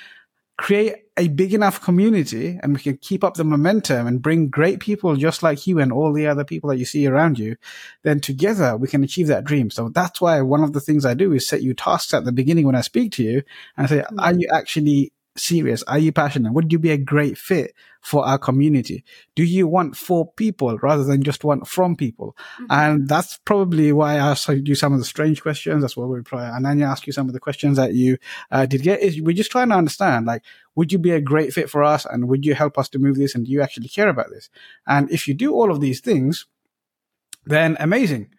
create 0.59 0.97
a 1.17 1.29
big 1.29 1.55
enough 1.55 1.81
community 1.81 2.59
and 2.63 2.75
we 2.75 2.81
can 2.81 2.99
keep 2.99 3.25
up 3.25 3.35
the 3.35 3.45
momentum 3.45 4.07
and 4.07 4.21
bring 4.21 4.51
great 4.51 4.81
people 4.81 5.17
just 5.17 5.43
like 5.43 5.67
you 5.67 5.81
and 5.81 5.93
all 5.93 6.13
the 6.13 6.27
other 6.27 6.45
people 6.45 6.69
that 6.69 6.77
you 6.77 6.85
see 6.85 7.07
around 7.07 7.39
you, 7.39 7.57
then 8.03 8.21
together 8.21 8.77
we 8.77 8.87
can 8.87 9.03
achieve 9.03 9.29
that 9.29 9.45
dream. 9.45 9.71
So 9.71 9.89
that's 9.89 10.21
why 10.21 10.43
one 10.43 10.63
of 10.63 10.75
the 10.75 10.81
things 10.81 11.07
I 11.07 11.15
do 11.15 11.33
is 11.33 11.49
set 11.49 11.63
you 11.63 11.73
tasks 11.73 12.13
at 12.13 12.27
the 12.27 12.33
beginning 12.33 12.67
when 12.67 12.77
I 12.77 12.83
speak 12.83 13.13
to 13.13 13.23
you 13.23 13.43
and 13.79 13.89
say, 13.89 14.01
mm-hmm. 14.01 14.21
are 14.21 14.35
you 14.35 14.47
actually 14.53 15.11
serious? 15.37 15.83
Are 15.85 15.99
you 15.99 16.13
passionate? 16.13 16.53
Would 16.53 16.73
you 16.73 16.79
be 16.79 16.91
a 16.91 16.99
great 16.99 17.39
fit 17.39 17.75
for 18.01 18.27
our 18.27 18.39
community? 18.39 19.05
Do 19.35 19.45
you 19.45 19.67
want 19.67 19.97
for 19.97 20.31
people 20.33 20.77
rather 20.79 21.05
than 21.05 21.23
just 21.23 21.45
want 21.45 21.67
from 21.67 21.97
people? 21.97 22.37
Mm-hmm. 22.55 22.67
And 22.71 23.09
that's 23.09 23.39
probably 23.45 23.93
why 23.93 24.15
I 24.15 24.31
asked 24.31 24.49
you 24.49 24.75
some 24.75 24.93
of 24.93 24.99
the 24.99 25.05
strange 25.05 25.43
questions. 25.43 25.83
That's 25.83 25.97
why 25.97 26.05
we 26.05 26.23
probably, 26.23 26.49
and 26.49 26.65
then 26.65 26.79
you 26.79 26.85
ask 26.85 27.07
you 27.07 27.13
some 27.13 27.29
of 27.29 27.33
the 27.33 27.41
questions 27.41 27.77
that 27.77 27.95
you 27.95 28.19
uh, 28.51 28.67
did 28.67 28.83
get 28.83 29.01
is 29.01 29.21
we're 29.21 29.33
just 29.33 29.51
trying 29.51 29.69
to 29.71 29.77
understand, 29.77 30.27
like, 30.27 30.43
would 30.75 30.93
you 30.93 30.99
be 30.99 31.11
a 31.11 31.21
great 31.21 31.53
fit 31.53 31.71
for 31.71 31.83
us? 31.83 32.05
And 32.05 32.29
would 32.29 32.45
you 32.45 32.55
help 32.55 32.79
us 32.79 32.89
to 32.91 32.99
move 32.99 33.17
this? 33.17 33.35
And 33.35 33.47
do 33.47 33.53
you 33.53 33.63
actually 33.63 33.89
care 33.89 34.09
about 34.09 34.31
this? 34.31 34.51
And 34.87 35.11
if 35.11 35.29
you 35.29 35.35
do 35.35 35.53
all 35.53 35.71
of 35.71 35.81
these 35.81 36.01
things, 36.01 36.47
then 37.45 37.77
amazing 37.81 38.31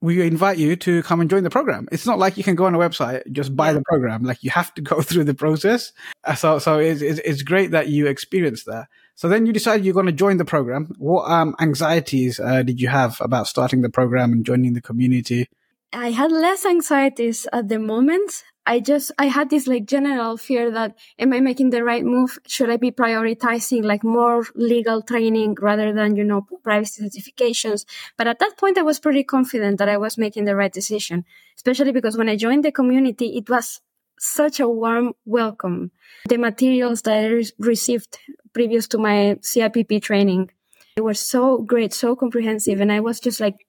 we 0.00 0.26
invite 0.26 0.56
you 0.56 0.76
to 0.76 1.02
come 1.02 1.20
and 1.20 1.28
join 1.28 1.42
the 1.42 1.50
program. 1.50 1.88
It's 1.92 2.06
not 2.06 2.18
like 2.18 2.36
you 2.38 2.44
can 2.44 2.54
go 2.54 2.64
on 2.64 2.74
a 2.74 2.78
website, 2.78 3.30
just 3.32 3.54
buy 3.54 3.72
the 3.72 3.82
program. 3.82 4.22
Like 4.22 4.42
you 4.42 4.50
have 4.50 4.72
to 4.74 4.82
go 4.82 5.02
through 5.02 5.24
the 5.24 5.34
process. 5.34 5.92
Uh, 6.24 6.34
so, 6.34 6.58
so 6.58 6.78
it's, 6.78 7.02
it's, 7.02 7.20
it's 7.20 7.42
great 7.42 7.72
that 7.72 7.88
you 7.88 8.06
experienced 8.06 8.66
that. 8.66 8.88
So 9.14 9.28
then 9.28 9.44
you 9.44 9.52
decided 9.52 9.84
you're 9.84 9.94
going 9.94 10.06
to 10.06 10.12
join 10.12 10.38
the 10.38 10.46
program. 10.46 10.94
What 10.98 11.30
um, 11.30 11.54
anxieties 11.60 12.40
uh, 12.40 12.62
did 12.62 12.80
you 12.80 12.88
have 12.88 13.18
about 13.20 13.46
starting 13.46 13.82
the 13.82 13.90
program 13.90 14.32
and 14.32 14.46
joining 14.46 14.72
the 14.72 14.80
community? 14.80 15.46
I 15.92 16.12
had 16.12 16.32
less 16.32 16.64
anxieties 16.64 17.46
at 17.52 17.68
the 17.68 17.78
moment. 17.78 18.44
I 18.70 18.78
just, 18.78 19.10
I 19.18 19.26
had 19.26 19.50
this 19.50 19.66
like 19.66 19.84
general 19.84 20.36
fear 20.36 20.70
that 20.70 20.96
am 21.18 21.32
I 21.32 21.40
making 21.40 21.70
the 21.70 21.82
right 21.82 22.04
move? 22.04 22.38
Should 22.46 22.70
I 22.70 22.76
be 22.76 22.92
prioritizing 22.92 23.82
like 23.82 24.04
more 24.04 24.46
legal 24.54 25.02
training 25.02 25.56
rather 25.60 25.92
than, 25.92 26.14
you 26.14 26.22
know, 26.22 26.46
privacy 26.62 27.02
certifications? 27.02 27.84
But 28.16 28.28
at 28.28 28.38
that 28.38 28.56
point, 28.58 28.78
I 28.78 28.82
was 28.82 29.00
pretty 29.00 29.24
confident 29.24 29.78
that 29.78 29.88
I 29.88 29.96
was 29.96 30.16
making 30.16 30.44
the 30.44 30.54
right 30.54 30.72
decision, 30.72 31.24
especially 31.56 31.90
because 31.90 32.16
when 32.16 32.28
I 32.28 32.36
joined 32.36 32.64
the 32.64 32.70
community, 32.70 33.36
it 33.36 33.50
was 33.50 33.80
such 34.20 34.60
a 34.60 34.68
warm 34.68 35.14
welcome. 35.24 35.90
The 36.28 36.38
materials 36.38 37.02
that 37.02 37.14
I 37.14 37.26
re- 37.26 37.50
received 37.58 38.18
previous 38.52 38.86
to 38.88 38.98
my 38.98 39.36
CIPP 39.40 40.00
training, 40.00 40.48
they 40.94 41.02
were 41.02 41.14
so 41.14 41.58
great, 41.58 41.92
so 41.92 42.14
comprehensive. 42.14 42.80
And 42.80 42.92
I 42.92 43.00
was 43.00 43.18
just 43.18 43.40
like 43.40 43.66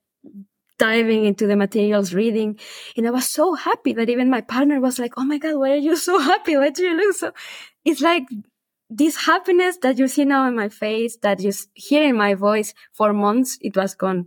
diving 0.82 1.26
into 1.26 1.46
the 1.46 1.56
materials, 1.56 2.12
reading. 2.12 2.58
And 2.98 3.08
I 3.08 3.12
was 3.12 3.28
so 3.30 3.54
happy 3.54 3.94
that 3.94 4.10
even 4.10 4.32
my 4.32 4.41
partner 4.41 4.82
was 4.82 4.98
like, 4.98 5.13
Oh 5.15 5.24
my 5.24 5.38
God, 5.38 5.58
why 5.60 5.74
are 5.74 5.86
you 5.88 5.96
so 5.96 6.17
happy? 6.32 6.58
Why 6.58 6.72
do 6.72 6.84
you 6.84 6.98
look 6.98 7.15
so? 7.15 7.32
It's 7.86 8.02
like 8.02 8.24
this 8.89 9.15
happiness 9.28 9.78
that 9.84 10.00
you 10.00 10.08
see 10.08 10.26
now 10.26 10.48
in 10.48 10.56
my 10.56 10.70
face, 10.70 11.17
that 11.17 11.39
you 11.39 11.54
hear 11.76 12.04
in 12.04 12.17
my 12.17 12.34
voice 12.34 12.74
for 12.94 13.13
months, 13.13 13.60
it 13.62 13.78
was 13.78 13.94
gone. 13.94 14.26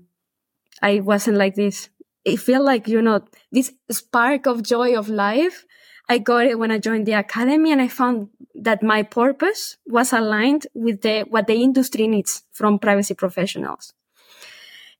I 0.80 1.00
wasn't 1.00 1.38
like 1.38 1.56
this. 1.56 1.88
It 2.24 2.38
felt 2.38 2.64
like, 2.64 2.86
you 2.86 3.02
know, 3.02 3.24
this 3.50 3.72
spark 3.90 4.46
of 4.46 4.62
joy 4.62 4.96
of 4.96 5.08
life. 5.08 5.66
I 6.08 6.18
got 6.18 6.46
it 6.46 6.58
when 6.58 6.70
I 6.70 6.78
joined 6.78 7.06
the 7.06 7.18
academy 7.24 7.72
and 7.72 7.82
I 7.82 7.88
found 7.88 8.28
that 8.54 8.80
my 8.82 9.02
purpose 9.02 9.76
was 9.86 10.12
aligned 10.12 10.68
with 10.72 11.02
the, 11.02 11.22
what 11.28 11.48
the 11.48 11.54
industry 11.54 12.06
needs 12.06 12.42
from 12.52 12.78
privacy 12.78 13.14
professionals 13.14 13.92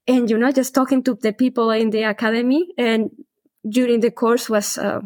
and 0.06 0.28
you 0.30 0.38
know 0.38 0.52
just 0.52 0.74
talking 0.74 1.02
to 1.02 1.14
the 1.14 1.32
people 1.32 1.70
in 1.70 1.90
the 1.90 2.02
academy 2.02 2.68
and 2.76 3.10
during 3.68 4.00
the 4.00 4.10
course 4.10 4.50
was 4.50 4.78
a 4.78 5.02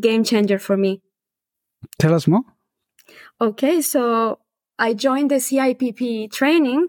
game 0.00 0.24
changer 0.24 0.58
for 0.58 0.76
me. 0.76 1.02
Tell 1.98 2.14
us 2.14 2.26
more. 2.26 2.42
Okay 3.40 3.80
so 3.82 4.38
i 4.78 4.92
joined 4.92 5.30
the 5.30 5.38
cipp 5.40 6.32
training 6.32 6.88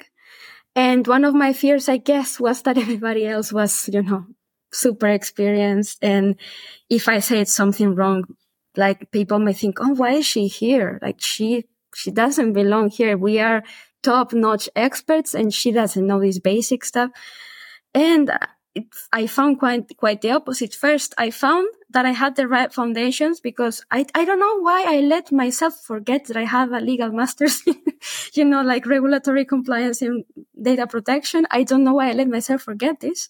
and 0.76 1.06
one 1.06 1.24
of 1.24 1.36
my 1.36 1.54
fears 1.54 1.88
i 1.88 1.98
guess 1.98 2.40
was 2.40 2.64
that 2.64 2.78
everybody 2.86 3.28
else 3.28 3.54
was 3.54 3.90
you 3.92 4.02
know 4.02 4.26
super 4.72 5.08
experienced. 5.08 6.00
And 6.02 6.36
if 6.90 7.08
i 7.08 7.20
said 7.20 7.48
something 7.48 7.96
wrong 7.96 8.24
like 8.78 9.12
people 9.12 9.40
may 9.40 9.54
think 9.54 9.78
oh 9.82 9.94
why 9.94 10.12
is 10.14 10.26
she 10.26 10.48
here? 10.48 11.00
Like 11.02 11.20
she 11.20 11.66
she 11.96 12.12
doesn't 12.12 12.54
belong 12.54 12.90
here. 12.90 13.18
We 13.18 13.40
are 13.40 13.64
top 14.06 14.34
notch 14.34 14.70
experts 14.76 15.34
and 15.34 15.54
she 15.54 15.72
doesn't 15.72 16.06
know 16.06 16.20
this 16.22 16.40
basic 16.40 16.86
stuff. 16.86 17.10
And 17.94 18.30
it, 18.76 18.86
I 19.12 19.26
found 19.26 19.58
quite, 19.58 19.98
quite 19.98 20.22
the 20.22 20.32
opposite. 20.32 20.74
First, 20.76 21.16
I 21.18 21.32
found 21.32 21.68
that 21.90 22.06
I 22.06 22.12
had 22.12 22.36
the 22.36 22.48
right 22.48 22.72
foundations 22.72 23.40
because 23.40 23.84
I, 23.90 24.06
I 24.14 24.26
don't 24.26 24.40
know 24.40 24.60
why 24.60 24.84
I 24.88 25.00
let 25.00 25.32
myself 25.32 25.74
forget 25.82 26.26
that 26.26 26.38
I 26.38 26.44
have 26.44 26.72
a 26.72 26.82
legal 26.82 27.12
master's, 27.12 27.64
you 28.34 28.46
know, 28.46 28.62
like 28.62 28.86
regulatory 28.86 29.46
compliance 29.46 30.02
and 30.02 30.26
data 30.62 30.86
protection. 30.88 31.48
I 31.50 31.64
don't 31.64 31.86
know 31.86 31.94
why 31.94 32.10
I 32.10 32.14
let 32.14 32.28
myself 32.28 32.62
forget 32.62 33.00
this. 33.00 33.30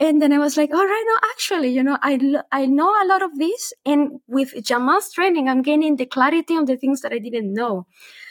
And 0.00 0.22
then 0.22 0.32
I 0.32 0.38
was 0.38 0.56
like, 0.56 0.72
all 0.72 0.86
right, 0.86 1.04
no, 1.06 1.28
actually, 1.32 1.68
you 1.68 1.82
know, 1.82 1.98
I, 2.02 2.42
I 2.50 2.66
know 2.66 2.88
a 2.88 3.06
lot 3.06 3.22
of 3.22 3.36
this. 3.36 3.72
And 3.84 4.20
with 4.26 4.54
Jamal's 4.64 5.12
training, 5.12 5.48
I'm 5.48 5.62
gaining 5.62 5.96
the 5.96 6.06
clarity 6.06 6.56
on 6.56 6.64
the 6.64 6.76
things 6.76 7.02
that 7.02 7.12
I 7.12 7.18
didn't 7.18 7.52
know. 7.52 7.86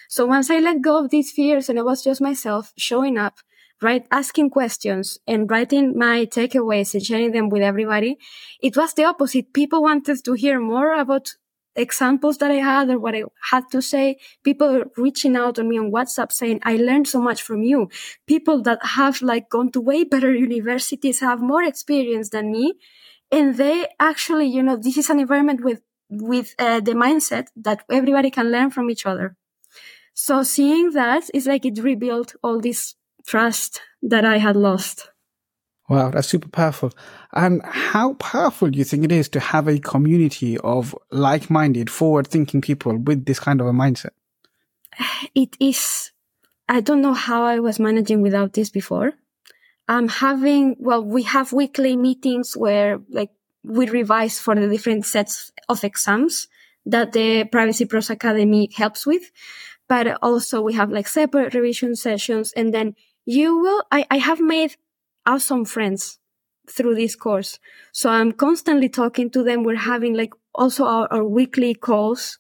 So 0.10 0.26
once 0.26 0.50
I 0.50 0.60
let 0.60 0.82
go 0.82 1.04
of 1.04 1.10
these 1.10 1.32
fears 1.32 1.70
and 1.70 1.78
it 1.78 1.86
was 1.86 2.04
just 2.04 2.22
myself 2.22 2.74
showing 2.78 3.18
up, 3.18 3.40
right, 3.82 4.06
asking 4.12 4.50
questions 4.50 5.20
and 5.28 5.50
writing 5.50 5.98
my 5.98 6.26
takeaways 6.26 6.94
and 6.94 7.04
sharing 7.04 7.32
them 7.32 7.50
with 7.50 7.62
everybody, 7.62 8.18
it 8.62 8.76
was 8.78 8.94
the 8.94 9.06
opposite. 9.06 9.54
People 9.54 9.84
wanted 9.84 10.24
to 10.24 10.34
hear 10.34 10.60
more 10.60 10.94
about 10.94 11.36
examples 11.78 12.40
that 12.40 12.52
I 12.52 12.56
had 12.56 12.90
or 12.90 13.00
what 13.00 13.16
I 13.16 13.24
had 13.52 13.66
to 13.72 13.82
say. 13.82 14.18
People 14.44 14.84
reaching 14.98 15.36
out 15.36 15.60
on 15.60 15.70
me 15.70 15.78
on 15.78 15.92
WhatsApp 15.92 16.32
saying, 16.32 16.60
I 16.64 16.76
learned 16.76 17.08
so 17.08 17.22
much 17.22 17.42
from 17.42 17.62
you. 17.62 17.90
People 18.26 18.62
that 18.64 18.84
have 18.84 19.22
like 19.22 19.50
gone 19.50 19.72
to 19.72 19.82
way 19.82 20.04
better 20.04 20.34
universities, 20.34 21.20
have 21.20 21.40
more 21.40 21.64
experience 21.64 22.30
than 22.30 22.52
me. 22.52 22.74
And 23.32 23.56
they 23.56 23.88
actually, 24.00 24.48
you 24.48 24.64
know, 24.64 24.76
this 24.76 24.98
is 24.98 25.10
an 25.10 25.20
environment 25.20 25.64
with, 25.64 25.82
with 26.10 26.56
uh, 26.58 26.80
the 26.80 26.94
mindset 26.94 27.48
that 27.58 27.84
everybody 27.92 28.32
can 28.32 28.52
learn 28.52 28.72
from 28.72 28.90
each 28.90 29.06
other. 29.06 29.36
So 30.20 30.42
seeing 30.42 30.94
that 30.94 31.30
is 31.32 31.46
like 31.46 31.64
it 31.64 31.78
rebuilt 31.78 32.36
all 32.42 32.60
this 32.60 32.96
trust 33.28 33.82
that 34.02 34.26
I 34.26 34.40
had 34.40 34.56
lost. 34.56 35.12
Wow, 35.90 36.10
that's 36.10 36.28
super 36.28 36.50
powerful. 36.50 36.92
And 37.34 37.62
how 37.64 38.16
powerful 38.16 38.72
do 38.72 38.80
you 38.80 38.84
think 38.84 39.04
it 39.04 39.12
is 39.12 39.30
to 39.30 39.40
have 39.40 39.68
a 39.68 39.78
community 39.78 40.58
of 40.58 40.96
like-minded, 41.12 41.92
forward-thinking 41.92 42.62
people 42.62 42.98
with 42.98 43.26
this 43.26 43.40
kind 43.40 43.62
of 43.62 43.68
a 43.68 43.72
mindset? 43.72 44.10
It 45.36 45.56
is. 45.60 46.12
I 46.68 46.82
don't 46.82 47.02
know 47.02 47.14
how 47.14 47.44
I 47.44 47.60
was 47.60 47.80
managing 47.80 48.24
without 48.24 48.54
this 48.54 48.72
before. 48.72 49.14
I'm 49.88 50.08
having, 50.08 50.78
well, 50.80 51.06
we 51.06 51.24
have 51.24 51.54
weekly 51.54 51.96
meetings 51.96 52.58
where 52.58 53.00
like 53.12 53.30
we 53.64 53.88
revise 53.88 54.40
for 54.40 54.56
the 54.56 54.68
different 54.68 55.06
sets 55.06 55.52
of 55.70 55.84
exams 55.84 56.48
that 56.88 57.12
the 57.12 57.44
Privacy 57.44 57.86
Pros 57.86 58.10
Academy 58.10 58.72
helps 58.76 59.06
with 59.06 59.22
but 59.88 60.18
also 60.22 60.62
we 60.62 60.74
have 60.74 60.92
like 60.92 61.08
separate 61.08 61.54
revision 61.54 61.96
sessions 61.96 62.54
and 62.54 62.74
then 62.74 62.96
you 63.26 63.58
will 63.58 63.84
I, 63.92 64.06
I 64.10 64.18
have 64.18 64.40
made 64.40 64.76
awesome 65.26 65.66
friends 65.66 66.20
through 66.70 66.96
this 66.96 67.16
course. 67.16 67.60
So 67.92 68.10
i'm 68.10 68.32
constantly 68.32 68.90
talking 68.90 69.30
to 69.32 69.44
them. 69.44 69.64
We're 69.64 69.76
having 69.76 70.14
like 70.16 70.34
also 70.54 70.86
our, 70.86 71.08
our 71.12 71.24
weekly 71.24 71.74
calls 71.74 72.40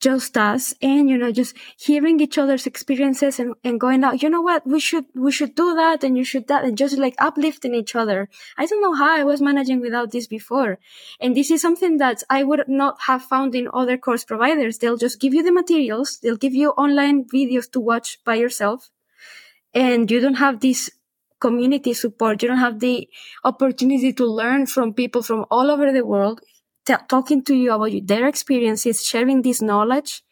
just 0.00 0.36
us 0.36 0.74
and 0.82 1.08
you 1.08 1.16
know 1.16 1.32
just 1.32 1.56
hearing 1.78 2.20
each 2.20 2.36
other's 2.36 2.66
experiences 2.66 3.40
and, 3.40 3.54
and 3.64 3.80
going 3.80 4.04
out 4.04 4.22
you 4.22 4.28
know 4.28 4.42
what? 4.42 4.66
We 4.66 4.80
should 4.80 5.06
we 5.14 5.32
should 5.32 5.54
do 5.54 5.74
that 5.74 6.04
and 6.04 6.16
you 6.16 6.24
should 6.24 6.48
that 6.48 6.64
and 6.64 6.76
just 6.76 6.98
like 6.98 7.14
uplifting 7.18 7.74
each 7.74 7.96
other. 7.96 8.28
I 8.58 8.66
don't 8.66 8.82
know 8.82 8.94
how 8.94 9.16
i 9.16 9.24
was 9.24 9.40
managing 9.40 9.80
without 9.80 10.12
this 10.12 10.26
before. 10.26 10.78
And 11.20 11.36
this 11.36 11.50
is 11.50 11.62
something 11.62 11.96
that 11.98 12.22
i 12.30 12.42
would 12.42 12.64
not 12.68 12.96
have 13.06 13.22
found 13.22 13.54
in 13.54 13.68
other 13.72 13.96
course 13.96 14.24
providers. 14.24 14.78
They'll 14.78 14.96
just 14.96 15.20
give 15.20 15.34
you 15.34 15.42
the 15.42 15.52
materials 15.52 16.18
they'll 16.22 16.36
give 16.36 16.54
you 16.54 16.70
online 16.70 17.24
videos 17.24 17.70
to 17.72 17.80
watch 17.80 18.18
by 18.24 18.34
yourself 18.34 18.90
and 19.74 20.10
you 20.10 20.20
don't 20.20 20.34
have 20.34 20.60
this 20.60 20.90
community 21.40 21.92
support. 21.92 22.42
You 22.42 22.48
don't 22.48 22.58
have 22.58 22.80
the 22.80 23.08
opportunity 23.44 24.12
to 24.14 24.26
learn 24.26 24.66
from 24.66 24.94
people 24.94 25.22
from 25.22 25.44
all 25.50 25.70
over 25.70 25.92
the 25.92 26.04
world, 26.04 26.40
t- 26.86 26.94
talking 27.08 27.42
to 27.44 27.54
you 27.54 27.72
about 27.72 28.06
their 28.06 28.26
experiences, 28.26 29.04
sharing 29.04 29.42
this 29.42 29.60
knowledge 29.60 30.22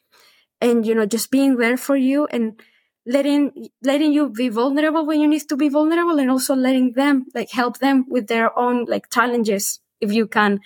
and, 0.61 0.87
you 0.87 0.95
know, 0.95 1.07
just 1.07 1.31
being 1.31 1.57
there 1.57 1.77
for 1.77 1.97
you 1.97 2.27
and 2.27 2.61
letting, 3.07 3.69
letting 3.83 4.13
you 4.13 4.31
be 4.31 4.49
vulnerable 4.49 5.05
when 5.05 5.21
you 5.21 5.29
need 5.29 5.49
to 5.49 5.57
be 5.57 5.69
vulnerable 5.69 6.19
and 6.19 6.31
also 6.31 6.55
letting 6.55 6.93
them 6.93 7.27
like 7.35 7.51
help 7.51 7.79
them 7.79 8.07
with 8.09 8.29
their 8.29 8.57
own 8.59 8.85
like 8.87 9.11
challenges 9.11 9.81
if 10.01 10.13
you 10.13 10.27
can. 10.27 10.61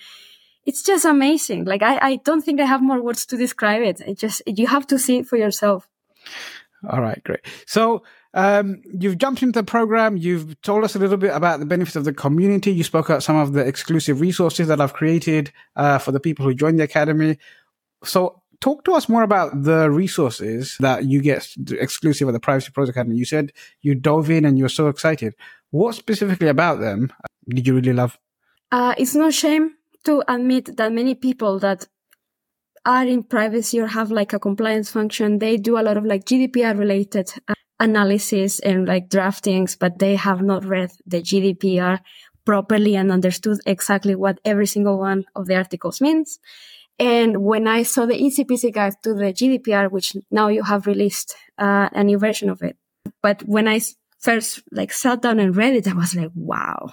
It's 0.65 0.83
just 0.83 1.05
amazing. 1.05 1.65
Like 1.65 1.81
I, 1.81 1.97
I 1.97 2.15
don't 2.17 2.41
think 2.41 2.61
I 2.61 2.65
have 2.65 2.81
more 2.81 3.01
words 3.01 3.25
to 3.27 3.37
describe 3.37 3.81
it. 3.81 4.01
It 4.01 4.19
just, 4.19 4.41
you 4.45 4.67
have 4.67 4.85
to 4.87 4.99
see 4.99 5.17
it 5.17 5.27
for 5.27 5.37
yourself. 5.37 5.89
All 6.87 7.01
right, 7.01 7.21
great. 7.23 7.41
So 7.65 8.03
um, 8.33 8.81
you've 8.99 9.17
jumped 9.17 9.41
into 9.41 9.59
the 9.59 9.63
program. 9.63 10.17
You've 10.17 10.59
told 10.61 10.83
us 10.83 10.95
a 10.95 10.99
little 10.99 11.17
bit 11.17 11.33
about 11.33 11.59
the 11.59 11.65
benefits 11.65 11.95
of 11.95 12.05
the 12.05 12.13
community. 12.13 12.71
You 12.71 12.83
spoke 12.83 13.09
about 13.09 13.23
some 13.23 13.35
of 13.35 13.53
the 13.53 13.65
exclusive 13.65 14.21
resources 14.21 14.67
that 14.67 14.79
I've 14.79 14.93
created 14.93 15.51
uh, 15.75 15.97
for 15.97 16.11
the 16.11 16.19
people 16.19 16.45
who 16.45 16.53
join 16.53 16.75
the 16.75 16.83
academy. 16.83 17.37
So 18.03 18.41
talk 18.61 18.83
to 18.85 18.93
us 18.93 19.09
more 19.09 19.23
about 19.23 19.63
the 19.63 19.89
resources 19.89 20.77
that 20.79 21.05
you 21.05 21.21
get 21.21 21.47
exclusive 21.71 22.27
of 22.27 22.33
the 22.33 22.39
Privacy 22.39 22.71
Pros 22.71 22.89
Academy. 22.89 23.15
You 23.15 23.25
said 23.25 23.51
you 23.81 23.95
dove 23.95 24.29
in 24.29 24.45
and 24.45 24.57
you 24.57 24.65
were 24.65 24.69
so 24.69 24.87
excited. 24.87 25.33
What 25.71 25.95
specifically 25.95 26.47
about 26.47 26.79
them 26.79 27.11
did 27.47 27.65
you 27.65 27.75
really 27.75 27.93
love? 27.93 28.19
Uh, 28.71 28.93
it's 28.97 29.15
no 29.15 29.31
shame 29.31 29.75
to 30.05 30.23
admit 30.27 30.77
that 30.77 30.91
many 30.91 31.15
people 31.15 31.59
that 31.59 31.87
are 32.85 33.05
in 33.05 33.23
privacy 33.23 33.79
or 33.79 33.87
have 33.87 34.11
like 34.11 34.33
a 34.33 34.39
compliance 34.39 34.91
function, 34.91 35.39
they 35.39 35.57
do 35.57 35.77
a 35.77 35.81
lot 35.81 35.97
of 35.97 36.05
like 36.05 36.25
GDPR 36.25 36.77
related 36.77 37.31
uh, 37.47 37.53
analysis 37.79 38.59
and 38.59 38.87
like 38.87 39.09
draftings, 39.09 39.77
but 39.77 39.99
they 39.99 40.15
have 40.15 40.41
not 40.41 40.65
read 40.65 40.91
the 41.05 41.21
GDPR 41.21 41.99
properly 42.45 42.95
and 42.95 43.11
understood 43.11 43.59
exactly 43.65 44.15
what 44.15 44.39
every 44.43 44.65
single 44.65 44.97
one 44.97 45.25
of 45.35 45.47
the 45.47 45.55
articles 45.55 46.01
means. 46.01 46.39
And 46.97 47.43
when 47.43 47.67
I 47.67 47.83
saw 47.83 48.05
the 48.05 48.15
peasy 48.15 48.73
guide 48.73 48.95
to 49.03 49.13
the 49.13 49.31
GDPR, 49.31 49.89
which 49.89 50.17
now 50.29 50.49
you 50.49 50.63
have 50.63 50.85
released 50.85 51.35
uh, 51.57 51.89
a 51.93 52.03
new 52.03 52.17
version 52.17 52.49
of 52.49 52.61
it, 52.61 52.75
but 53.21 53.41
when 53.43 53.67
I 53.67 53.79
first 54.19 54.63
like 54.71 54.91
sat 54.91 55.21
down 55.21 55.39
and 55.39 55.55
read 55.55 55.75
it, 55.75 55.87
I 55.87 55.93
was 55.93 56.13
like, 56.15 56.31
wow. 56.35 56.89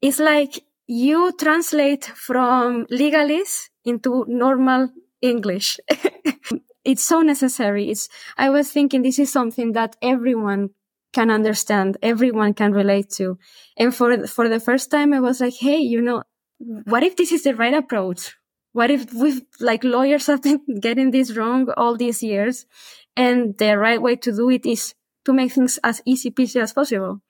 It's 0.00 0.20
like 0.20 0.64
you 0.86 1.32
translate 1.38 2.04
from 2.04 2.86
legalese 2.86 3.70
into 3.84 4.24
normal 4.28 4.90
English. 5.20 5.78
it's 6.88 7.04
so 7.04 7.20
necessary. 7.20 7.90
It's, 7.90 8.08
I 8.38 8.48
was 8.48 8.72
thinking 8.72 9.02
this 9.02 9.18
is 9.18 9.30
something 9.30 9.72
that 9.72 9.94
everyone 10.00 10.70
can 11.12 11.30
understand, 11.30 11.98
everyone 12.02 12.54
can 12.54 12.72
relate 12.72 13.10
to. 13.10 13.38
And 13.76 13.94
for, 13.94 14.26
for 14.26 14.48
the 14.48 14.58
first 14.58 14.90
time, 14.90 15.12
I 15.12 15.20
was 15.20 15.40
like, 15.40 15.54
Hey, 15.54 15.76
you 15.76 16.00
know, 16.00 16.22
what 16.58 17.02
if 17.02 17.16
this 17.16 17.30
is 17.30 17.44
the 17.44 17.54
right 17.54 17.74
approach? 17.74 18.36
What 18.72 18.90
if 18.90 19.12
we've 19.12 19.42
like 19.60 19.84
lawyers 19.84 20.26
have 20.28 20.42
been 20.42 20.60
getting 20.80 21.10
this 21.10 21.36
wrong 21.36 21.68
all 21.76 21.94
these 21.94 22.22
years? 22.22 22.64
And 23.16 23.56
the 23.58 23.76
right 23.76 24.00
way 24.00 24.16
to 24.16 24.32
do 24.34 24.48
it 24.48 24.64
is 24.64 24.94
to 25.26 25.34
make 25.34 25.52
things 25.52 25.78
as 25.84 26.00
easy 26.06 26.30
peasy 26.30 26.62
as 26.62 26.72
possible. 26.72 27.20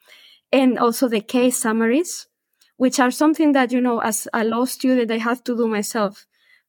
And 0.52 0.78
also 0.78 1.09
the 1.09 1.20
case 1.20 1.59
summaries, 1.59 2.28
which 2.76 3.00
are 3.00 3.11
something 3.11 3.52
that, 3.52 3.72
you 3.72 3.80
know, 3.80 3.98
as 4.00 4.28
a 4.32 4.44
law 4.44 4.66
student, 4.66 5.11
I 5.11 5.18
have 5.18 5.42
to 5.44 5.56
do 5.56 5.66
myself. 5.66 6.27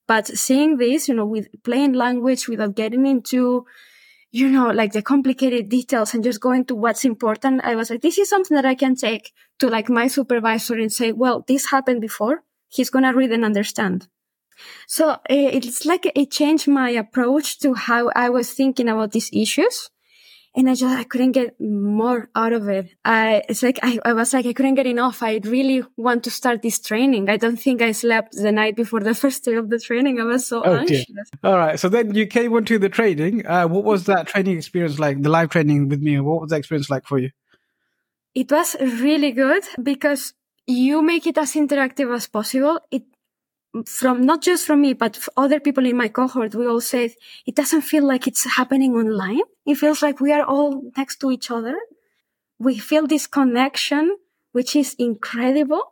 But 0.09 0.25
seeing 0.25 0.77
this, 0.77 1.07
you 1.07 1.13
know, 1.13 1.27
with 1.27 1.49
plain 1.63 1.93
language 1.93 2.47
without 2.47 2.75
getting 2.75 3.05
into, 3.05 3.67
you 4.31 4.49
know, 4.49 4.71
like 4.71 4.91
the 4.91 5.03
complicated 5.03 5.69
details 5.69 6.15
and 6.15 6.23
just 6.23 6.41
going 6.41 6.65
to 6.65 6.73
what's 6.73 7.05
important, 7.05 7.61
I 7.63 7.75
was 7.75 7.91
like, 7.91 8.01
this 8.01 8.17
is 8.17 8.27
something 8.27 8.55
that 8.55 8.65
I 8.65 8.73
can 8.73 8.95
take 8.95 9.31
to 9.59 9.69
like 9.69 9.87
my 9.87 10.07
supervisor 10.07 10.73
and 10.73 10.91
say, 10.91 11.11
well, 11.11 11.45
this 11.47 11.69
happened 11.69 12.01
before. 12.01 12.43
He's 12.69 12.89
going 12.89 13.05
to 13.05 13.11
read 13.11 13.31
and 13.31 13.45
understand. 13.45 14.07
So 14.87 15.11
eh, 15.29 15.51
it's 15.53 15.85
like 15.85 16.11
it 16.15 16.31
changed 16.31 16.67
my 16.67 16.89
approach 16.89 17.59
to 17.59 17.75
how 17.75 18.09
I 18.15 18.29
was 18.29 18.51
thinking 18.51 18.89
about 18.89 19.11
these 19.11 19.29
issues 19.31 19.91
and 20.55 20.69
I 20.69 20.73
just 20.73 20.97
I 20.97 21.03
couldn't 21.03 21.33
get 21.33 21.55
more 21.59 22.29
out 22.35 22.53
of 22.53 22.67
it. 22.67 22.95
I 23.05 23.43
it's 23.47 23.61
like 23.61 23.79
I, 23.83 23.99
I 24.03 24.13
was 24.13 24.33
like 24.33 24.45
I 24.45 24.53
couldn't 24.53 24.75
get 24.75 24.87
enough. 24.87 25.21
I 25.21 25.39
really 25.43 25.83
want 25.95 26.23
to 26.23 26.31
start 26.31 26.61
this 26.61 26.79
training. 26.79 27.29
I 27.29 27.37
don't 27.37 27.57
think 27.57 27.81
I 27.81 27.91
slept 27.91 28.35
the 28.35 28.51
night 28.51 28.75
before 28.75 28.99
the 28.99 29.13
first 29.23 29.43
day 29.43 29.55
of 29.55 29.69
the 29.69 29.79
training. 29.79 30.19
I 30.19 30.23
was 30.23 30.47
so 30.47 30.63
oh, 30.63 30.75
anxious. 30.75 31.05
Dear. 31.05 31.23
All 31.43 31.57
right. 31.57 31.79
So 31.79 31.87
then 31.87 32.15
you 32.15 32.25
came 32.25 32.55
into 32.55 32.79
the 32.79 32.89
training. 32.89 33.45
Uh, 33.45 33.67
what 33.67 33.83
was 33.83 34.05
that 34.05 34.27
training 34.27 34.57
experience 34.57 34.97
like? 34.97 35.21
The 35.21 35.29
live 35.29 35.49
training 35.49 35.89
with 35.89 36.01
me. 36.01 36.19
What 36.19 36.41
was 36.41 36.49
the 36.49 36.57
experience 36.57 36.89
like 36.89 37.05
for 37.05 37.19
you? 37.19 37.29
It 38.33 38.51
was 38.51 38.75
really 38.79 39.31
good 39.31 39.63
because 39.81 40.33
you 40.65 41.01
make 41.01 41.27
it 41.27 41.37
as 41.37 41.53
interactive 41.53 42.13
as 42.13 42.27
possible. 42.27 42.79
It 42.91 43.03
from 43.85 44.21
not 44.21 44.41
just 44.41 44.65
from 44.65 44.81
me, 44.81 44.93
but 44.93 45.19
other 45.37 45.59
people 45.59 45.85
in 45.85 45.95
my 45.97 46.07
cohort, 46.07 46.55
we 46.55 46.67
all 46.67 46.81
said 46.81 47.11
it 47.45 47.55
doesn't 47.55 47.81
feel 47.81 48.05
like 48.05 48.27
it's 48.27 48.45
happening 48.55 48.93
online. 48.93 49.41
It 49.65 49.75
feels 49.75 50.01
like 50.01 50.19
we 50.19 50.31
are 50.31 50.43
all 50.43 50.83
next 50.97 51.17
to 51.21 51.31
each 51.31 51.51
other. 51.51 51.77
We 52.57 52.77
feel 52.77 53.07
this 53.07 53.27
connection, 53.27 54.17
which 54.51 54.75
is 54.75 54.95
incredible. 54.97 55.83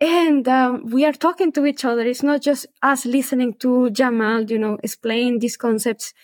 And 0.00 0.48
um, 0.48 0.86
we 0.86 1.04
are 1.04 1.12
talking 1.12 1.52
to 1.52 1.66
each 1.66 1.84
other. 1.84 2.00
It's 2.00 2.22
not 2.22 2.40
just 2.40 2.66
us 2.82 3.04
listening 3.04 3.54
to 3.58 3.90
Jamal, 3.90 4.44
you 4.44 4.58
know, 4.58 4.78
explain 4.82 5.40
these 5.40 5.58
concepts, 5.58 6.14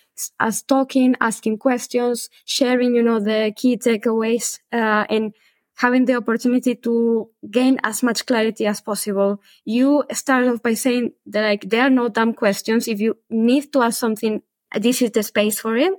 us 0.41 0.63
talking, 0.63 1.15
asking 1.21 1.59
questions, 1.59 2.31
sharing, 2.47 2.95
you 2.95 3.03
know, 3.03 3.21
the 3.21 3.53
key 3.55 3.77
takeaways, 3.77 4.61
uh, 4.73 5.05
and 5.11 5.35
having 5.77 6.07
the 6.07 6.17
opportunity 6.17 6.75
to 6.75 7.29
gain 7.51 7.79
as 7.85 8.03
much 8.03 8.27
clarity 8.27 8.67
as 8.67 8.81
possible. 8.81 9.41
You 9.65 10.05
start 10.13 10.47
off 10.49 10.63
by 10.63 10.75
saying 10.75 11.13
that 11.27 11.43
like 11.43 11.69
there 11.69 11.83
are 11.83 11.91
no 11.91 12.09
dumb 12.09 12.33
questions. 12.35 12.89
If 12.89 13.01
you 13.01 13.17
need 13.31 13.73
to 13.75 13.83
ask 13.83 13.99
something, 13.99 14.43
this 14.75 15.03
is 15.03 15.11
the 15.11 15.23
space 15.23 15.61
for 15.61 15.77
it. 15.77 15.93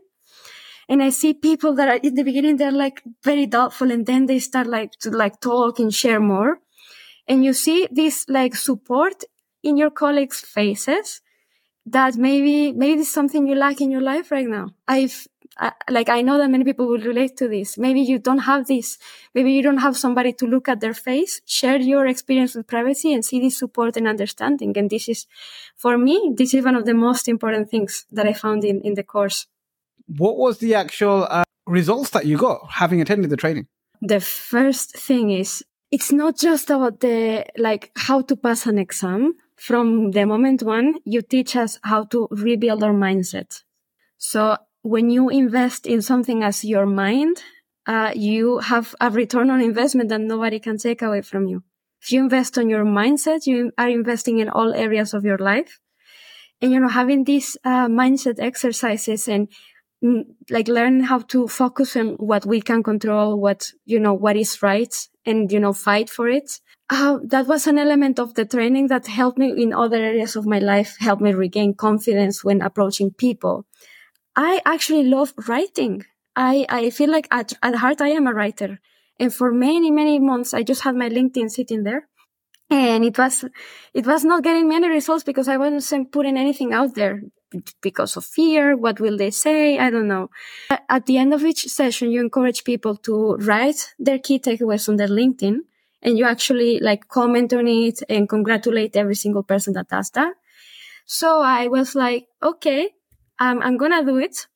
And 0.89 1.03
I 1.03 1.09
see 1.09 1.34
people 1.34 1.75
that 1.75 1.89
are 1.89 1.99
in 2.01 2.15
the 2.15 2.23
beginning, 2.23 2.57
they're 2.57 2.71
like 2.71 3.03
very 3.23 3.45
doubtful 3.45 3.91
and 3.91 4.05
then 4.05 4.25
they 4.25 4.39
start 4.39 4.67
like 4.67 4.93
to 5.01 5.11
like 5.11 5.39
talk 5.41 5.80
and 5.80 5.93
share 5.93 6.19
more. 6.19 6.59
And 7.28 7.43
you 7.43 7.53
see 7.53 7.88
this 7.91 8.25
like 8.30 8.55
support 8.55 9.25
in 9.63 9.78
your 9.78 9.91
colleagues' 9.91 10.39
faces 10.39 11.21
that 11.86 12.15
maybe, 12.15 12.71
maybe 12.71 13.01
it's 13.01 13.11
something 13.13 13.47
you 13.47 13.55
lack 13.55 13.82
in 13.82 13.91
your 13.91 14.01
life 14.01 14.32
right 14.32 14.47
now. 14.47 14.69
I've 14.88 15.28
like 15.89 16.10
I 16.10 16.22
know 16.22 16.38
that 16.38 16.49
many 16.49 16.64
people 16.64 16.88
will 16.88 16.99
relate 16.99 17.38
to 17.38 17.47
this. 17.47 17.78
Maybe 17.78 18.01
you 18.01 18.20
don't 18.20 18.39
have 18.39 18.68
this. 18.68 18.97
Maybe 19.34 19.51
you 19.51 19.64
don't 19.64 19.80
have 19.80 19.97
somebody 19.97 20.34
to 20.34 20.45
look 20.45 20.70
at 20.70 20.80
their 20.80 20.93
face, 20.93 21.41
share 21.45 21.78
your 21.78 22.05
experience 22.08 22.55
with 22.55 22.68
privacy 22.68 23.14
and 23.14 23.24
see 23.24 23.39
this 23.39 23.58
support 23.58 23.97
and 23.97 24.08
understanding. 24.08 24.78
And 24.78 24.89
this 24.89 25.10
is, 25.10 25.26
for 25.76 25.97
me, 25.97 26.34
this 26.36 26.53
is 26.53 26.64
one 26.64 26.76
of 26.76 26.86
the 26.86 26.93
most 26.93 27.28
important 27.28 27.70
things 27.70 28.05
that 28.12 28.28
I 28.28 28.34
found 28.34 28.64
in, 28.64 28.82
in 28.82 28.93
the 28.93 29.03
course. 29.03 29.47
What 30.08 30.38
was 30.38 30.60
the 30.60 30.76
actual 30.76 31.28
uh, 31.30 31.43
results 31.66 32.12
that 32.12 32.26
you 32.26 32.38
got 32.38 32.60
having 32.72 33.01
attended 33.01 33.30
the 33.30 33.38
training? 33.38 33.68
The 34.01 34.20
first 34.20 34.95
thing 34.95 35.32
is 35.32 35.64
it's 35.89 36.12
not 36.12 36.38
just 36.38 36.70
about 36.70 36.99
the, 36.99 37.45
like 37.58 37.91
how 37.95 38.22
to 38.22 38.36
pass 38.36 38.66
an 38.68 38.78
exam. 38.78 39.36
From 39.55 40.12
the 40.12 40.26
moment 40.26 40.62
one, 40.62 40.99
you 41.03 41.24
teach 41.24 41.55
us 41.55 41.80
how 41.82 42.03
to 42.05 42.28
rebuild 42.30 42.84
our 42.84 42.93
mindset. 42.93 43.64
So 44.20 44.58
when 44.82 45.09
you 45.09 45.30
invest 45.30 45.86
in 45.86 46.01
something 46.01 46.43
as 46.43 46.63
your 46.63 46.86
mind, 46.86 47.43
uh, 47.86 48.11
you 48.15 48.59
have 48.59 48.95
a 48.99 49.09
return 49.09 49.49
on 49.49 49.61
investment 49.61 50.09
that 50.09 50.21
nobody 50.21 50.59
can 50.59 50.78
take 50.78 51.01
away 51.01 51.21
from 51.21 51.47
you. 51.47 51.63
If 52.01 52.11
you 52.11 52.21
invest 52.21 52.57
on 52.57 52.69
your 52.69 52.86
mindset, 52.86 53.47
you 53.47 53.71
are 53.78 53.89
investing 53.89 54.39
in 54.39 54.49
all 54.49 54.73
areas 54.73 55.13
of 55.13 55.25
your 55.25 55.38
life. 55.38 55.80
And, 56.61 56.71
you 56.71 56.80
know, 56.80 56.89
having 56.89 57.23
these 57.23 57.57
uh, 57.63 57.88
mindset 57.88 58.39
exercises 58.39 59.28
and 59.28 59.47
mm, 60.03 60.23
like 60.49 60.67
learn 60.67 61.01
how 61.01 61.19
to 61.19 61.47
focus 61.47 61.95
on 61.95 62.15
what 62.17 62.45
we 62.45 62.61
can 62.61 62.84
control, 62.84 63.39
what, 63.39 63.71
you 63.86 63.99
know, 63.99 64.13
what 64.13 64.36
is 64.36 64.61
right 64.61 64.93
and, 65.25 65.51
you 65.51 65.59
know, 65.59 65.73
fight 65.73 66.09
for 66.09 66.28
it. 66.28 66.59
Uh, 66.89 67.19
that 67.25 67.47
was 67.47 67.67
an 67.67 67.78
element 67.78 68.19
of 68.19 68.34
the 68.36 68.45
training 68.45 68.88
that 68.88 69.07
helped 69.07 69.38
me 69.38 69.61
in 69.61 69.73
other 69.73 69.97
areas 69.97 70.36
of 70.36 70.45
my 70.45 70.59
life, 70.59 70.95
helped 70.99 71.21
me 71.21 71.34
regain 71.34 71.73
confidence 71.73 72.43
when 72.43 72.61
approaching 72.61 73.11
people. 73.11 73.65
I 74.38 74.61
actually 74.65 75.03
love 75.03 75.33
writing. 75.47 76.05
I, 76.35 76.67
I 76.69 76.91
feel 76.91 77.11
like 77.11 77.27
at, 77.31 77.53
at 77.63 77.75
heart, 77.75 77.99
I 78.01 78.09
am 78.09 78.27
a 78.27 78.33
writer. 78.33 78.79
And 79.19 79.33
for 79.33 79.51
many, 79.51 79.89
many 79.89 80.19
months, 80.19 80.53
I 80.53 80.61
just 80.61 80.83
had 80.83 80.95
my 80.95 81.09
LinkedIn 81.09 81.49
sitting 81.49 81.83
there. 81.83 82.07
And 82.69 83.03
it 83.03 83.17
was, 83.17 83.45
it 83.95 84.05
was 84.05 84.23
not 84.23 84.43
getting 84.43 84.69
many 84.69 84.88
results 84.88 85.23
because 85.23 85.47
I 85.47 85.57
wasn't 85.57 86.11
putting 86.11 86.38
anything 86.38 86.71
out 86.71 86.93
there 86.93 87.23
because 87.81 88.15
of 88.15 88.25
fear. 88.25 88.77
What 88.77 88.99
will 88.99 89.17
they 89.17 89.31
say? 89.31 89.79
I 89.79 89.89
don't 89.89 90.07
know. 90.07 90.29
At 90.88 91.07
the 91.07 91.17
end 91.17 91.33
of 91.33 91.43
each 91.43 91.63
session, 91.63 92.11
you 92.11 92.21
encourage 92.21 92.63
people 92.63 92.95
to 92.97 93.38
write 93.38 93.93
their 93.97 94.19
key 94.19 94.38
takeaways 94.38 94.88
on 94.88 94.97
their 94.97 95.07
LinkedIn 95.07 95.59
and 96.03 96.17
you 96.17 96.25
actually 96.25 96.79
like 96.79 97.07
comment 97.07 97.53
on 97.53 97.67
it 97.67 98.03
and 98.07 98.29
congratulate 98.29 98.95
every 98.95 99.15
single 99.15 99.43
person 99.43 99.73
that 99.73 99.88
does 99.88 100.11
that. 100.11 100.33
So 101.05 101.41
I 101.41 101.69
was 101.69 101.95
like, 101.95 102.27
okay, 102.43 102.89
um, 103.39 103.61
I'm 103.61 103.77
gonna 103.77 104.03
do 104.05 104.17
it. 104.17 104.47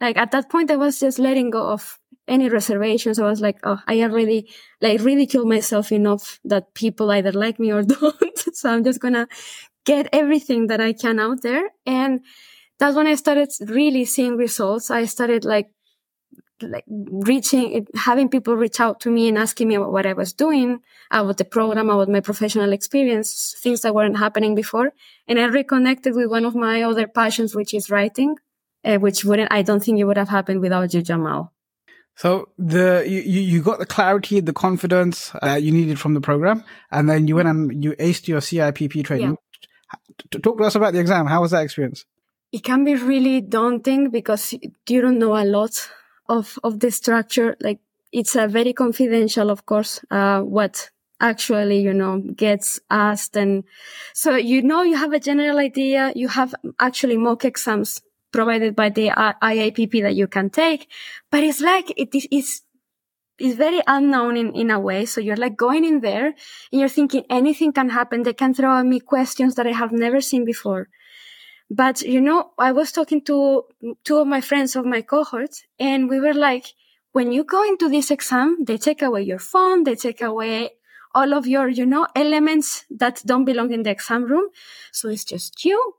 Like 0.00 0.16
at 0.16 0.30
that 0.32 0.50
point, 0.50 0.70
I 0.70 0.76
was 0.76 1.00
just 1.00 1.18
letting 1.18 1.50
go 1.50 1.68
of 1.68 1.98
any 2.28 2.48
reservations. 2.48 3.18
I 3.18 3.28
was 3.28 3.40
like, 3.40 3.58
oh, 3.62 3.78
I 3.86 4.02
already 4.02 4.50
like 4.80 5.00
ridicule 5.02 5.46
myself 5.46 5.92
enough 5.92 6.40
that 6.44 6.74
people 6.74 7.10
either 7.10 7.32
like 7.32 7.58
me 7.58 7.72
or 7.72 7.82
don't. 7.94 8.38
so 8.52 8.70
I'm 8.70 8.84
just 8.84 9.00
gonna 9.00 9.28
get 9.84 10.08
everything 10.12 10.66
that 10.66 10.80
I 10.80 10.92
can 10.92 11.18
out 11.18 11.42
there. 11.42 11.70
And 11.86 12.20
that's 12.78 12.96
when 12.96 13.06
I 13.06 13.14
started 13.14 13.50
really 13.60 14.04
seeing 14.04 14.36
results. 14.36 14.90
I 14.90 15.06
started 15.06 15.44
like 15.44 15.70
like 16.62 16.84
reaching, 16.88 17.86
having 17.94 18.28
people 18.28 18.56
reach 18.56 18.80
out 18.80 19.00
to 19.00 19.10
me 19.10 19.28
and 19.28 19.38
asking 19.38 19.68
me 19.68 19.74
about 19.74 19.92
what 19.92 20.06
I 20.06 20.12
was 20.12 20.32
doing, 20.32 20.80
about 21.10 21.38
the 21.38 21.44
program, 21.44 21.90
about 21.90 22.08
my 22.08 22.20
professional 22.20 22.72
experience, 22.72 23.54
things 23.62 23.82
that 23.82 23.94
weren't 23.94 24.16
happening 24.16 24.54
before. 24.54 24.92
And 25.28 25.38
I 25.38 25.44
reconnected 25.44 26.14
with 26.14 26.30
one 26.30 26.44
of 26.44 26.54
my 26.54 26.82
other 26.82 27.06
passions, 27.06 27.54
which 27.54 27.74
is 27.74 27.90
writing, 27.90 28.36
uh, 28.84 28.96
which 28.96 29.24
wouldn't, 29.24 29.52
I 29.52 29.62
don't 29.62 29.82
think 29.82 29.98
it 29.98 30.04
would 30.04 30.16
have 30.16 30.28
happened 30.28 30.60
without 30.60 30.94
you, 30.94 31.02
Jamal. 31.02 31.52
So 32.16 32.48
the 32.56 33.04
you, 33.06 33.20
you 33.20 33.62
got 33.62 33.78
the 33.78 33.84
clarity, 33.84 34.40
the 34.40 34.54
confidence 34.54 35.32
uh, 35.42 35.58
you 35.60 35.70
needed 35.70 36.00
from 36.00 36.14
the 36.14 36.20
program, 36.22 36.64
and 36.90 37.10
then 37.10 37.28
you 37.28 37.36
went 37.36 37.48
and 37.48 37.84
you 37.84 37.92
aced 37.96 38.26
your 38.26 38.40
CIPP 38.40 39.04
training. 39.04 39.36
Yeah. 40.32 40.40
Talk 40.40 40.56
to 40.56 40.64
us 40.64 40.74
about 40.74 40.94
the 40.94 40.98
exam. 40.98 41.26
How 41.26 41.42
was 41.42 41.50
that 41.50 41.62
experience? 41.62 42.06
It 42.52 42.64
can 42.64 42.84
be 42.84 42.94
really 42.94 43.42
daunting 43.42 44.08
because 44.08 44.54
you 44.88 45.02
don't 45.02 45.18
know 45.18 45.36
a 45.36 45.44
lot 45.44 45.90
of, 46.28 46.58
of 46.62 46.80
the 46.80 46.90
structure. 46.90 47.56
Like 47.60 47.80
it's 48.12 48.36
a 48.36 48.48
very 48.48 48.72
confidential, 48.72 49.50
of 49.50 49.66
course, 49.66 50.00
uh, 50.10 50.40
what 50.40 50.90
actually, 51.20 51.80
you 51.80 51.94
know, 51.94 52.18
gets 52.18 52.80
asked. 52.90 53.36
And 53.36 53.64
so, 54.12 54.36
you 54.36 54.62
know, 54.62 54.82
you 54.82 54.96
have 54.96 55.12
a 55.12 55.20
general 55.20 55.58
idea. 55.58 56.12
You 56.14 56.28
have 56.28 56.54
actually 56.78 57.16
mock 57.16 57.44
exams 57.44 58.02
provided 58.32 58.76
by 58.76 58.90
the 58.90 59.08
IAPP 59.08 60.02
that 60.02 60.14
you 60.14 60.26
can 60.26 60.50
take, 60.50 60.90
but 61.30 61.42
it's 61.42 61.60
like 61.60 61.92
it 61.96 62.14
is, 62.14 62.62
it's 63.38 63.56
very 63.56 63.80
unknown 63.86 64.36
in, 64.36 64.54
in 64.54 64.70
a 64.70 64.78
way. 64.78 65.06
So 65.06 65.20
you're 65.20 65.36
like 65.36 65.56
going 65.56 65.84
in 65.84 66.00
there 66.00 66.26
and 66.26 66.80
you're 66.80 66.88
thinking 66.88 67.24
anything 67.30 67.72
can 67.72 67.88
happen. 67.88 68.24
They 68.24 68.34
can 68.34 68.52
throw 68.52 68.78
at 68.78 68.84
me 68.84 69.00
questions 69.00 69.54
that 69.54 69.66
I 69.66 69.72
have 69.72 69.92
never 69.92 70.20
seen 70.20 70.44
before. 70.44 70.88
But, 71.68 72.02
you 72.02 72.20
know, 72.20 72.52
I 72.58 72.72
was 72.72 72.92
talking 72.92 73.22
to 73.22 73.64
two 74.04 74.18
of 74.18 74.26
my 74.26 74.40
friends 74.40 74.76
of 74.76 74.86
my 74.86 75.02
cohort 75.02 75.50
and 75.78 76.08
we 76.08 76.20
were 76.20 76.34
like, 76.34 76.66
when 77.12 77.32
you 77.32 77.44
go 77.44 77.64
into 77.64 77.88
this 77.88 78.10
exam, 78.10 78.58
they 78.64 78.76
take 78.76 79.02
away 79.02 79.22
your 79.22 79.38
phone, 79.38 79.84
they 79.84 79.94
take 79.94 80.20
away 80.20 80.70
all 81.14 81.32
of 81.32 81.46
your, 81.46 81.68
you 81.68 81.86
know, 81.86 82.06
elements 82.14 82.84
that 82.90 83.22
don't 83.24 83.46
belong 83.46 83.72
in 83.72 83.82
the 83.82 83.90
exam 83.90 84.24
room. 84.24 84.48
So 84.92 85.08
it's 85.08 85.24
just 85.24 85.64
you 85.64 85.94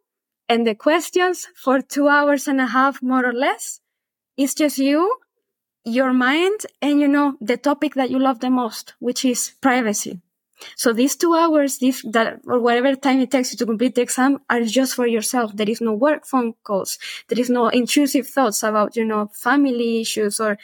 and 0.48 0.66
the 0.66 0.76
questions 0.76 1.48
for 1.56 1.82
two 1.82 2.08
hours 2.08 2.48
and 2.48 2.62
a 2.62 2.68
half, 2.68 3.02
more 3.02 3.26
or 3.26 3.34
less. 3.34 3.82
It's 4.38 4.54
just 4.54 4.78
you, 4.78 5.18
your 5.84 6.14
mind, 6.14 6.62
and 6.82 7.02
you 7.02 7.08
know, 7.08 7.36
the 7.42 7.58
topic 7.58 7.96
that 7.96 8.12
you 8.12 8.20
love 8.20 8.40
the 8.40 8.52
most, 8.52 8.94
which 9.00 9.26
is 9.26 9.54
privacy. 9.60 10.22
So 10.76 10.94
these 10.94 11.16
two 11.16 11.34
hours, 11.34 11.78
this, 11.78 12.04
that, 12.12 12.42
or 12.46 12.60
whatever 12.60 12.96
time 12.96 13.20
it 13.20 13.32
takes 13.32 13.52
you 13.52 13.58
to 13.58 13.66
complete 13.66 13.96
the 13.96 14.02
exam 14.02 14.40
are 14.50 14.62
just 14.62 14.96
for 14.96 15.06
yourself. 15.06 15.56
There 15.56 15.70
is 15.70 15.82
no 15.82 15.94
work 15.94 16.26
phone 16.26 16.54
calls. 16.64 16.98
There 17.28 17.40
is 17.40 17.50
no 17.50 17.68
intrusive 17.70 18.28
thoughts 18.28 18.64
about, 18.64 18.96
you 18.96 19.06
know, 19.06 19.30
family 19.34 20.02
issues 20.02 20.40
or 20.40 20.58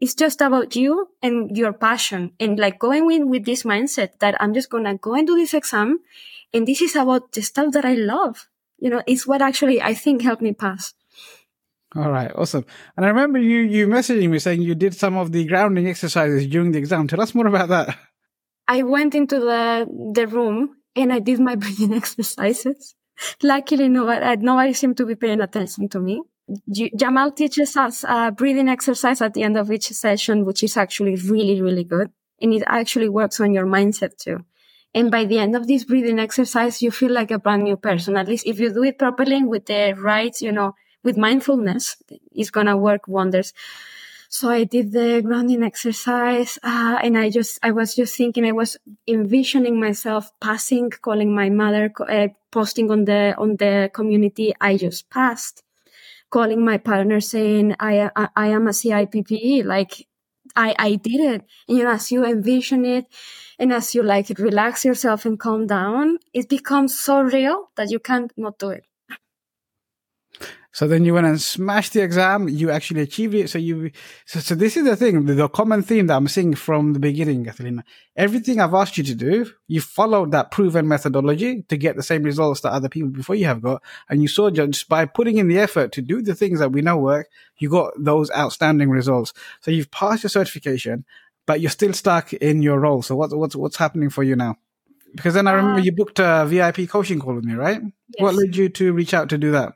it's 0.00 0.14
just 0.14 0.40
about 0.40 0.76
you 0.76 1.08
and 1.22 1.56
your 1.56 1.72
passion 1.72 2.32
and 2.40 2.58
like 2.58 2.78
going 2.78 3.10
in 3.10 3.30
with 3.30 3.44
this 3.44 3.62
mindset 3.62 4.18
that 4.18 4.36
I'm 4.40 4.54
just 4.54 4.70
going 4.70 4.84
to 4.84 4.96
go 4.96 5.14
and 5.14 5.26
do 5.26 5.36
this 5.36 5.54
exam. 5.54 6.00
And 6.52 6.66
this 6.66 6.82
is 6.82 6.96
about 6.96 7.32
the 7.32 7.42
stuff 7.42 7.72
that 7.72 7.84
I 7.84 7.94
love. 7.94 8.48
You 8.78 8.90
know, 8.90 9.02
it's 9.06 9.26
what 9.26 9.40
actually 9.40 9.80
I 9.80 9.94
think 9.94 10.22
helped 10.22 10.42
me 10.42 10.52
pass. 10.52 10.94
All 11.96 12.10
right, 12.10 12.30
awesome. 12.34 12.66
And 12.96 13.06
I 13.06 13.08
remember 13.08 13.38
you 13.38 13.60
you 13.60 13.86
messaging 13.86 14.28
me 14.28 14.40
saying 14.40 14.62
you 14.62 14.74
did 14.74 14.94
some 14.94 15.16
of 15.16 15.30
the 15.30 15.44
grounding 15.44 15.88
exercises 15.88 16.46
during 16.48 16.72
the 16.72 16.78
exam. 16.78 17.06
Tell 17.06 17.20
us 17.20 17.34
more 17.34 17.46
about 17.46 17.68
that. 17.68 17.96
I 18.66 18.82
went 18.82 19.14
into 19.14 19.40
the, 19.40 19.86
the 20.14 20.26
room 20.26 20.76
and 20.96 21.12
I 21.12 21.18
did 21.18 21.40
my 21.40 21.54
breathing 21.62 21.94
exercises. 21.94 22.94
Luckily, 23.42 23.88
nobody, 23.88 24.24
uh, 24.24 24.36
nobody 24.40 24.72
seemed 24.72 24.96
to 24.96 25.06
be 25.06 25.14
paying 25.14 25.40
attention 25.40 25.88
to 25.90 26.00
me. 26.00 26.22
Jamal 26.96 27.32
teaches 27.32 27.76
us 27.76 28.04
a 28.06 28.32
breathing 28.32 28.68
exercise 28.68 29.22
at 29.22 29.34
the 29.34 29.42
end 29.42 29.56
of 29.56 29.70
each 29.70 29.88
session, 29.88 30.44
which 30.44 30.62
is 30.62 30.76
actually 30.76 31.16
really, 31.16 31.62
really 31.62 31.84
good. 31.84 32.10
And 32.40 32.52
it 32.52 32.64
actually 32.66 33.08
works 33.08 33.40
on 33.40 33.54
your 33.54 33.66
mindset 33.66 34.16
too. 34.18 34.44
And 34.94 35.10
by 35.10 35.24
the 35.24 35.38
end 35.38 35.56
of 35.56 35.66
this 35.66 35.84
breathing 35.84 36.18
exercise, 36.18 36.82
you 36.82 36.90
feel 36.90 37.10
like 37.12 37.30
a 37.30 37.38
brand 37.38 37.64
new 37.64 37.76
person. 37.76 38.16
At 38.16 38.28
least 38.28 38.46
if 38.46 38.60
you 38.60 38.72
do 38.72 38.84
it 38.84 38.98
properly 38.98 39.42
with 39.42 39.66
the 39.66 39.94
right, 39.98 40.34
you 40.40 40.52
know, 40.52 40.74
with 41.02 41.16
mindfulness, 41.16 41.96
it's 42.32 42.50
going 42.50 42.66
to 42.66 42.76
work 42.76 43.08
wonders. 43.08 43.52
So 44.34 44.50
I 44.50 44.64
did 44.64 44.90
the 44.90 45.22
grounding 45.22 45.62
exercise, 45.62 46.58
uh, 46.64 46.98
and 47.00 47.16
I 47.16 47.30
just, 47.30 47.60
I 47.62 47.70
was 47.70 47.94
just 47.94 48.16
thinking, 48.16 48.44
I 48.44 48.50
was 48.50 48.76
envisioning 49.06 49.78
myself 49.78 50.32
passing, 50.40 50.90
calling 50.90 51.32
my 51.32 51.50
mother, 51.50 51.92
uh, 52.00 52.26
posting 52.50 52.90
on 52.90 53.04
the, 53.04 53.36
on 53.38 53.54
the 53.54 53.92
community. 53.94 54.52
I 54.60 54.76
just 54.76 55.08
passed, 55.08 55.62
calling 56.30 56.64
my 56.64 56.78
partner 56.78 57.20
saying, 57.20 57.76
I, 57.78 58.10
I, 58.16 58.28
I 58.34 58.46
am 58.48 58.66
a 58.66 58.72
CIPPE. 58.72 59.64
Like, 59.64 60.08
I, 60.56 60.74
I 60.80 60.96
did 60.96 61.20
it. 61.20 61.44
And, 61.68 61.78
you 61.78 61.84
know, 61.84 61.92
as 61.92 62.10
you 62.10 62.24
envision 62.24 62.84
it 62.84 63.06
and 63.60 63.72
as 63.72 63.94
you 63.94 64.02
like 64.02 64.30
relax 64.30 64.84
yourself 64.84 65.26
and 65.26 65.38
calm 65.38 65.68
down, 65.68 66.18
it 66.32 66.48
becomes 66.48 66.98
so 66.98 67.20
real 67.20 67.70
that 67.76 67.92
you 67.92 68.00
can't 68.00 68.32
not 68.36 68.58
do 68.58 68.70
it. 68.70 68.84
So 70.74 70.88
then 70.88 71.04
you 71.04 71.14
went 71.14 71.28
and 71.28 71.40
smashed 71.40 71.92
the 71.92 72.02
exam. 72.02 72.48
You 72.48 72.72
actually 72.72 73.02
achieved 73.02 73.32
it. 73.34 73.48
So 73.48 73.58
you, 73.58 73.92
so, 74.26 74.40
so 74.40 74.56
this 74.56 74.76
is 74.76 74.84
the 74.84 74.96
thing, 74.96 75.24
the, 75.24 75.34
the, 75.34 75.48
common 75.48 75.84
theme 75.84 76.08
that 76.08 76.16
I'm 76.16 76.26
seeing 76.26 76.56
from 76.56 76.94
the 76.94 76.98
beginning, 76.98 77.44
Katalina. 77.44 77.84
Everything 78.16 78.58
I've 78.58 78.74
asked 78.74 78.98
you 78.98 79.04
to 79.04 79.14
do, 79.14 79.48
you 79.68 79.80
followed 79.80 80.32
that 80.32 80.50
proven 80.50 80.88
methodology 80.88 81.62
to 81.68 81.76
get 81.76 81.94
the 81.94 82.02
same 82.02 82.24
results 82.24 82.62
that 82.62 82.72
other 82.72 82.88
people 82.88 83.10
before 83.10 83.36
you 83.36 83.44
have 83.44 83.62
got. 83.62 83.84
And 84.08 84.20
you 84.20 84.26
saw 84.26 84.50
just 84.50 84.88
by 84.88 85.04
putting 85.04 85.38
in 85.38 85.46
the 85.46 85.60
effort 85.60 85.92
to 85.92 86.02
do 86.02 86.20
the 86.20 86.34
things 86.34 86.58
that 86.58 86.72
we 86.72 86.82
know 86.82 86.98
work, 86.98 87.28
you 87.58 87.70
got 87.70 87.92
those 87.96 88.32
outstanding 88.32 88.90
results. 88.90 89.32
So 89.60 89.70
you've 89.70 89.92
passed 89.92 90.24
your 90.24 90.30
certification, 90.30 91.04
but 91.46 91.60
you're 91.60 91.70
still 91.70 91.92
stuck 91.92 92.32
in 92.32 92.62
your 92.62 92.80
role. 92.80 93.02
So 93.02 93.14
what's, 93.14 93.32
what's, 93.32 93.54
what's 93.54 93.76
happening 93.76 94.10
for 94.10 94.24
you 94.24 94.34
now? 94.34 94.56
Because 95.14 95.34
then 95.34 95.46
I 95.46 95.52
remember 95.52 95.78
uh, 95.78 95.84
you 95.84 95.92
booked 95.92 96.18
a 96.18 96.44
VIP 96.48 96.88
coaching 96.88 97.20
call 97.20 97.34
with 97.34 97.44
me, 97.44 97.54
right? 97.54 97.80
Yes. 97.80 97.92
What 98.18 98.34
led 98.34 98.56
you 98.56 98.68
to 98.70 98.92
reach 98.92 99.14
out 99.14 99.28
to 99.28 99.38
do 99.38 99.52
that? 99.52 99.74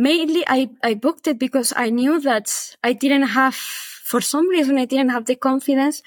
Mainly 0.00 0.42
I, 0.46 0.70
I 0.82 0.94
booked 0.94 1.26
it 1.28 1.38
because 1.38 1.72
I 1.76 1.90
knew 1.90 2.20
that 2.20 2.76
I 2.82 2.92
didn't 2.94 3.28
have, 3.38 3.54
for 3.54 4.20
some 4.20 4.48
reason, 4.48 4.78
I 4.78 4.86
didn't 4.86 5.10
have 5.10 5.26
the 5.26 5.36
confidence 5.36 6.02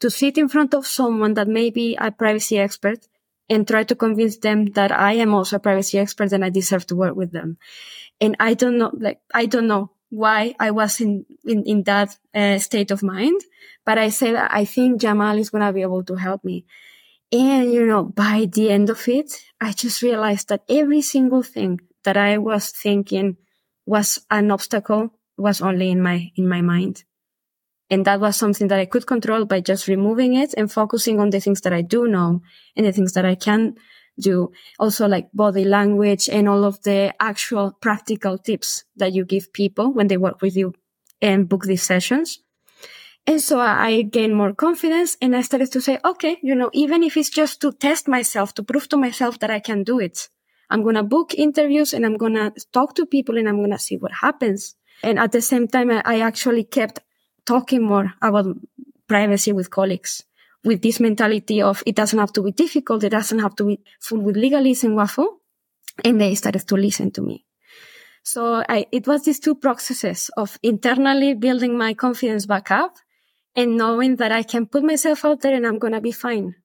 to 0.00 0.10
sit 0.10 0.36
in 0.36 0.48
front 0.48 0.74
of 0.74 0.86
someone 0.86 1.34
that 1.34 1.48
may 1.48 1.70
be 1.70 1.96
a 1.96 2.10
privacy 2.10 2.58
expert 2.58 3.06
and 3.48 3.66
try 3.66 3.84
to 3.84 3.94
convince 3.94 4.38
them 4.38 4.66
that 4.78 4.90
I 4.90 5.12
am 5.12 5.32
also 5.32 5.56
a 5.56 5.60
privacy 5.60 5.98
expert 5.98 6.32
and 6.32 6.44
I 6.44 6.50
deserve 6.50 6.86
to 6.88 6.96
work 6.96 7.14
with 7.14 7.30
them. 7.30 7.58
And 8.20 8.36
I 8.40 8.54
don't 8.54 8.78
know, 8.78 8.90
like, 8.92 9.20
I 9.32 9.46
don't 9.46 9.68
know 9.68 9.92
why 10.10 10.54
I 10.58 10.72
was 10.72 11.00
in, 11.00 11.24
in, 11.44 11.62
in 11.64 11.82
that 11.84 12.16
uh, 12.34 12.58
state 12.58 12.90
of 12.90 13.02
mind, 13.02 13.40
but 13.84 13.96
I 13.96 14.08
said, 14.08 14.34
I 14.34 14.64
think 14.64 15.00
Jamal 15.00 15.38
is 15.38 15.50
going 15.50 15.64
to 15.64 15.72
be 15.72 15.82
able 15.82 16.02
to 16.04 16.16
help 16.16 16.44
me. 16.44 16.66
And, 17.32 17.72
you 17.72 17.86
know, 17.86 18.04
by 18.04 18.48
the 18.52 18.70
end 18.70 18.90
of 18.90 19.08
it, 19.08 19.32
I 19.60 19.72
just 19.72 20.02
realized 20.02 20.48
that 20.48 20.64
every 20.68 21.02
single 21.02 21.42
thing 21.42 21.80
that 22.06 22.16
I 22.16 22.38
was 22.38 22.70
thinking 22.70 23.36
was 23.84 24.18
an 24.30 24.50
obstacle 24.50 25.10
was 25.36 25.60
only 25.60 25.90
in 25.90 26.02
my, 26.02 26.30
in 26.36 26.48
my 26.48 26.62
mind. 26.62 27.04
And 27.90 28.04
that 28.04 28.20
was 28.20 28.36
something 28.36 28.68
that 28.68 28.80
I 28.80 28.86
could 28.86 29.06
control 29.06 29.44
by 29.44 29.60
just 29.60 29.86
removing 29.86 30.34
it 30.34 30.54
and 30.56 30.72
focusing 30.72 31.20
on 31.20 31.30
the 31.30 31.40
things 31.40 31.60
that 31.60 31.72
I 31.72 31.82
do 31.82 32.08
know 32.08 32.42
and 32.74 32.86
the 32.86 32.92
things 32.92 33.12
that 33.12 33.24
I 33.24 33.34
can 33.34 33.76
do. 34.18 34.50
Also 34.78 35.06
like 35.06 35.28
body 35.32 35.64
language 35.64 36.28
and 36.28 36.48
all 36.48 36.64
of 36.64 36.82
the 36.82 37.14
actual 37.20 37.72
practical 37.80 38.38
tips 38.38 38.84
that 38.96 39.12
you 39.12 39.24
give 39.24 39.52
people 39.52 39.92
when 39.92 40.08
they 40.08 40.16
work 40.16 40.42
with 40.42 40.56
you 40.56 40.74
and 41.20 41.48
book 41.48 41.64
these 41.64 41.82
sessions. 41.82 42.40
And 43.28 43.40
so 43.40 43.58
I 43.58 44.02
gained 44.02 44.36
more 44.36 44.54
confidence 44.54 45.16
and 45.20 45.34
I 45.34 45.42
started 45.42 45.72
to 45.72 45.80
say, 45.80 45.98
okay, 46.04 46.38
you 46.42 46.54
know, 46.54 46.70
even 46.72 47.02
if 47.02 47.16
it's 47.16 47.30
just 47.30 47.60
to 47.60 47.72
test 47.72 48.08
myself, 48.08 48.54
to 48.54 48.62
prove 48.62 48.88
to 48.88 48.96
myself 48.96 49.38
that 49.40 49.50
I 49.50 49.58
can 49.60 49.82
do 49.82 49.98
it, 49.98 50.28
I'm 50.70 50.82
going 50.82 50.96
to 50.96 51.02
book 51.02 51.34
interviews 51.34 51.94
and 51.94 52.04
I'm 52.04 52.16
going 52.16 52.34
to 52.34 52.52
talk 52.72 52.94
to 52.96 53.06
people 53.06 53.38
and 53.38 53.48
I'm 53.48 53.58
going 53.58 53.70
to 53.70 53.78
see 53.78 53.96
what 53.96 54.12
happens. 54.12 54.74
And 55.02 55.18
at 55.18 55.32
the 55.32 55.42
same 55.42 55.68
time, 55.68 55.90
I 55.90 56.20
actually 56.20 56.64
kept 56.64 57.00
talking 57.44 57.82
more 57.82 58.14
about 58.22 58.46
privacy 59.06 59.52
with 59.52 59.70
colleagues 59.70 60.24
with 60.66 60.82
this 60.82 60.98
mentality 61.00 61.62
of 61.62 61.82
it 61.86 61.94
doesn't 61.94 62.18
have 62.18 62.32
to 62.32 62.42
be 62.42 62.50
difficult. 62.50 63.04
It 63.04 63.10
doesn't 63.10 63.38
have 63.38 63.54
to 63.56 63.64
be 63.64 63.80
full 64.00 64.20
with 64.20 64.36
legalism 64.36 64.96
waffle. 64.96 65.38
And 66.04 66.20
they 66.20 66.34
started 66.34 66.66
to 66.68 66.74
listen 66.74 67.10
to 67.12 67.22
me. 67.22 67.46
So 68.22 68.64
I, 68.68 68.86
it 68.90 69.06
was 69.06 69.24
these 69.24 69.38
two 69.38 69.54
processes 69.54 70.30
of 70.36 70.58
internally 70.62 71.34
building 71.34 71.78
my 71.78 71.94
confidence 71.94 72.44
back 72.44 72.70
up 72.70 72.96
and 73.54 73.76
knowing 73.76 74.16
that 74.16 74.32
I 74.32 74.42
can 74.42 74.66
put 74.66 74.82
myself 74.82 75.24
out 75.24 75.40
there 75.40 75.54
and 75.54 75.64
I'm 75.64 75.78
going 75.78 75.92
to 75.92 76.00
be 76.00 76.12
fine. 76.12 76.56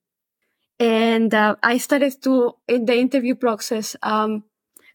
And 0.82 1.34
uh, 1.34 1.56
I 1.62 1.78
started 1.78 2.22
to, 2.24 2.54
in 2.68 2.86
the 2.86 2.98
interview 2.98 3.36
process, 3.36 3.96
um, 4.02 4.44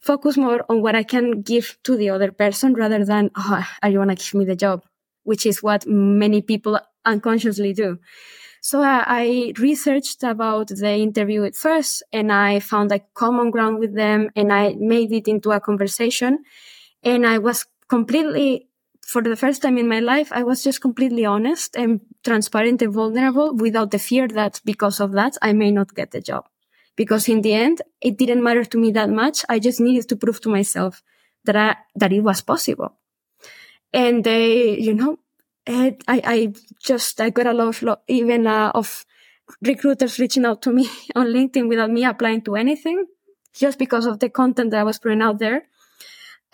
focus 0.00 0.36
more 0.36 0.64
on 0.68 0.82
what 0.82 0.96
I 0.96 1.04
can 1.04 1.42
give 1.42 1.78
to 1.84 1.96
the 1.96 2.10
other 2.10 2.32
person 2.32 2.74
rather 2.74 3.04
than, 3.04 3.30
oh, 3.36 3.64
are 3.82 3.88
you 3.88 3.98
going 3.98 4.08
to 4.08 4.16
give 4.16 4.34
me 4.34 4.44
the 4.44 4.56
job? 4.56 4.82
which 5.26 5.44
is 5.44 5.62
what 5.62 5.86
many 5.86 6.40
people 6.40 6.78
unconsciously 7.04 7.72
do. 7.72 7.98
So 8.62 8.80
I, 8.80 9.04
I 9.06 9.52
researched 9.58 10.22
about 10.22 10.68
the 10.68 10.94
interview 10.94 11.44
at 11.44 11.56
first 11.56 12.02
and 12.12 12.32
I 12.32 12.60
found 12.60 12.92
a 12.92 13.00
common 13.14 13.50
ground 13.50 13.78
with 13.78 13.94
them 13.94 14.30
and 14.34 14.52
I 14.52 14.74
made 14.78 15.12
it 15.12 15.28
into 15.28 15.50
a 15.50 15.60
conversation 15.60 16.44
and 17.02 17.26
I 17.26 17.38
was 17.38 17.66
completely 17.88 18.68
for 19.06 19.22
the 19.22 19.36
first 19.36 19.62
time 19.62 19.78
in 19.78 19.88
my 19.88 20.00
life, 20.00 20.32
I 20.32 20.42
was 20.42 20.64
just 20.64 20.80
completely 20.80 21.24
honest 21.24 21.76
and 21.76 22.00
transparent 22.24 22.82
and 22.82 22.92
vulnerable 22.92 23.54
without 23.54 23.92
the 23.92 24.00
fear 24.00 24.26
that 24.26 24.60
because 24.64 24.98
of 24.98 25.12
that, 25.12 25.36
I 25.40 25.52
may 25.52 25.70
not 25.70 25.94
get 25.94 26.10
the 26.10 26.20
job. 26.20 26.48
Because 26.96 27.28
in 27.28 27.42
the 27.42 27.54
end, 27.54 27.82
it 28.00 28.18
didn't 28.18 28.42
matter 28.42 28.64
to 28.64 28.78
me 28.78 28.90
that 28.92 29.08
much. 29.08 29.44
I 29.48 29.60
just 29.60 29.80
needed 29.80 30.08
to 30.08 30.16
prove 30.16 30.40
to 30.40 30.48
myself 30.48 31.04
that 31.44 31.54
I, 31.54 31.76
that 31.94 32.12
it 32.12 32.22
was 32.22 32.40
possible. 32.40 32.96
And 33.92 34.24
they, 34.24 34.76
you 34.76 34.94
know, 34.94 35.20
I, 35.68 35.96
I 36.08 36.52
just, 36.82 37.20
I 37.20 37.30
got 37.30 37.46
a 37.46 37.52
lot 37.52 37.80
of, 37.80 37.98
even 38.08 38.48
uh, 38.48 38.72
of 38.74 39.06
recruiters 39.62 40.18
reaching 40.18 40.44
out 40.44 40.62
to 40.62 40.72
me 40.72 40.88
on 41.14 41.28
LinkedIn 41.28 41.68
without 41.68 41.90
me 41.90 42.04
applying 42.04 42.42
to 42.42 42.56
anything 42.56 43.06
just 43.54 43.78
because 43.78 44.04
of 44.06 44.18
the 44.18 44.30
content 44.30 44.72
that 44.72 44.80
I 44.80 44.84
was 44.84 44.98
putting 44.98 45.22
out 45.22 45.38
there. 45.38 45.68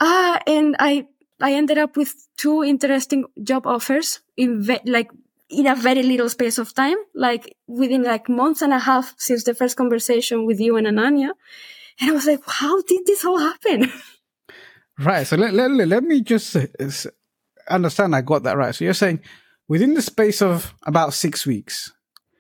Ah, 0.01 0.41
and 0.47 0.77
I 0.79 1.07
I 1.43 1.55
ended 1.55 1.77
up 1.77 1.97
with 1.97 2.15
two 2.37 2.63
interesting 2.63 3.25
job 3.43 3.67
offers 3.67 4.21
in 4.37 4.63
ve- 4.63 4.81
like 4.87 5.11
in 5.51 5.67
a 5.67 5.75
very 5.75 6.03
little 6.03 6.29
space 6.29 6.57
of 6.57 6.73
time, 6.73 6.97
like 7.15 7.57
within 7.67 8.03
like 8.03 8.29
months 8.29 8.63
and 8.63 8.73
a 8.73 8.79
half 8.79 9.15
since 9.19 9.45
the 9.45 9.55
first 9.55 9.77
conversation 9.77 10.47
with 10.47 10.61
you 10.61 10.77
and 10.77 10.87
Ananya. 10.87 11.31
And 12.01 12.11
I 12.11 12.13
was 12.13 12.27
like, 12.27 12.41
how 12.47 12.81
did 12.83 13.07
this 13.07 13.25
all 13.25 13.39
happen? 13.39 13.93
Right. 14.99 15.27
So 15.27 15.37
let, 15.37 15.55
let, 15.55 15.71
let 15.71 16.05
me 16.05 16.21
just 16.21 16.55
uh, 16.55 16.67
understand 17.69 18.15
I 18.15 18.21
got 18.21 18.43
that 18.43 18.57
right. 18.57 18.75
So 18.75 18.85
you're 18.85 18.95
saying 18.95 19.21
within 19.67 19.95
the 19.95 20.03
space 20.03 20.43
of 20.43 20.75
about 20.85 21.15
six 21.15 21.47
weeks. 21.47 21.93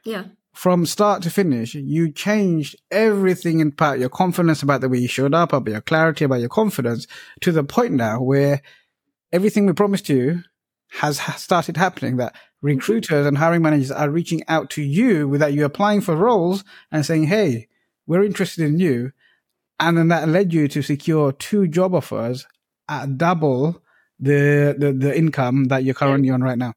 Yeah. 0.04 0.24
From 0.52 0.84
start 0.84 1.22
to 1.22 1.30
finish, 1.30 1.74
you 1.74 2.12
changed 2.12 2.76
everything 2.90 3.62
about 3.62 3.98
your 3.98 4.10
confidence, 4.10 4.62
about 4.62 4.82
the 4.82 4.88
way 4.90 4.98
you 4.98 5.08
showed 5.08 5.32
up, 5.32 5.54
about 5.54 5.72
your 5.72 5.80
clarity, 5.80 6.26
about 6.26 6.40
your 6.40 6.50
confidence 6.50 7.06
to 7.40 7.52
the 7.52 7.64
point 7.64 7.94
now 7.94 8.20
where 8.20 8.60
everything 9.32 9.66
we 9.66 9.72
promised 9.72 10.08
you 10.08 10.42
has 10.90 11.20
started 11.40 11.76
happening 11.76 12.18
that 12.18 12.36
recruiters 12.60 13.26
and 13.26 13.38
hiring 13.38 13.62
managers 13.62 13.90
are 13.90 14.10
reaching 14.10 14.42
out 14.46 14.70
to 14.70 14.82
you 14.82 15.26
without 15.26 15.52
you 15.52 15.64
applying 15.64 16.00
for 16.00 16.14
roles 16.14 16.64
and 16.90 17.04
saying, 17.04 17.24
Hey, 17.24 17.68
we're 18.06 18.24
interested 18.24 18.64
in 18.64 18.78
you. 18.78 19.12
And 19.80 19.96
then 19.96 20.08
that 20.08 20.28
led 20.28 20.52
you 20.52 20.68
to 20.68 20.82
secure 20.82 21.32
two 21.32 21.66
job 21.66 21.94
offers 21.94 22.46
at 22.88 23.16
double 23.16 23.82
the, 24.20 24.76
the, 24.78 24.92
the 24.92 25.16
income 25.16 25.64
that 25.64 25.82
you're 25.82 25.94
currently 25.94 26.30
on 26.30 26.42
right 26.42 26.58
now. 26.58 26.74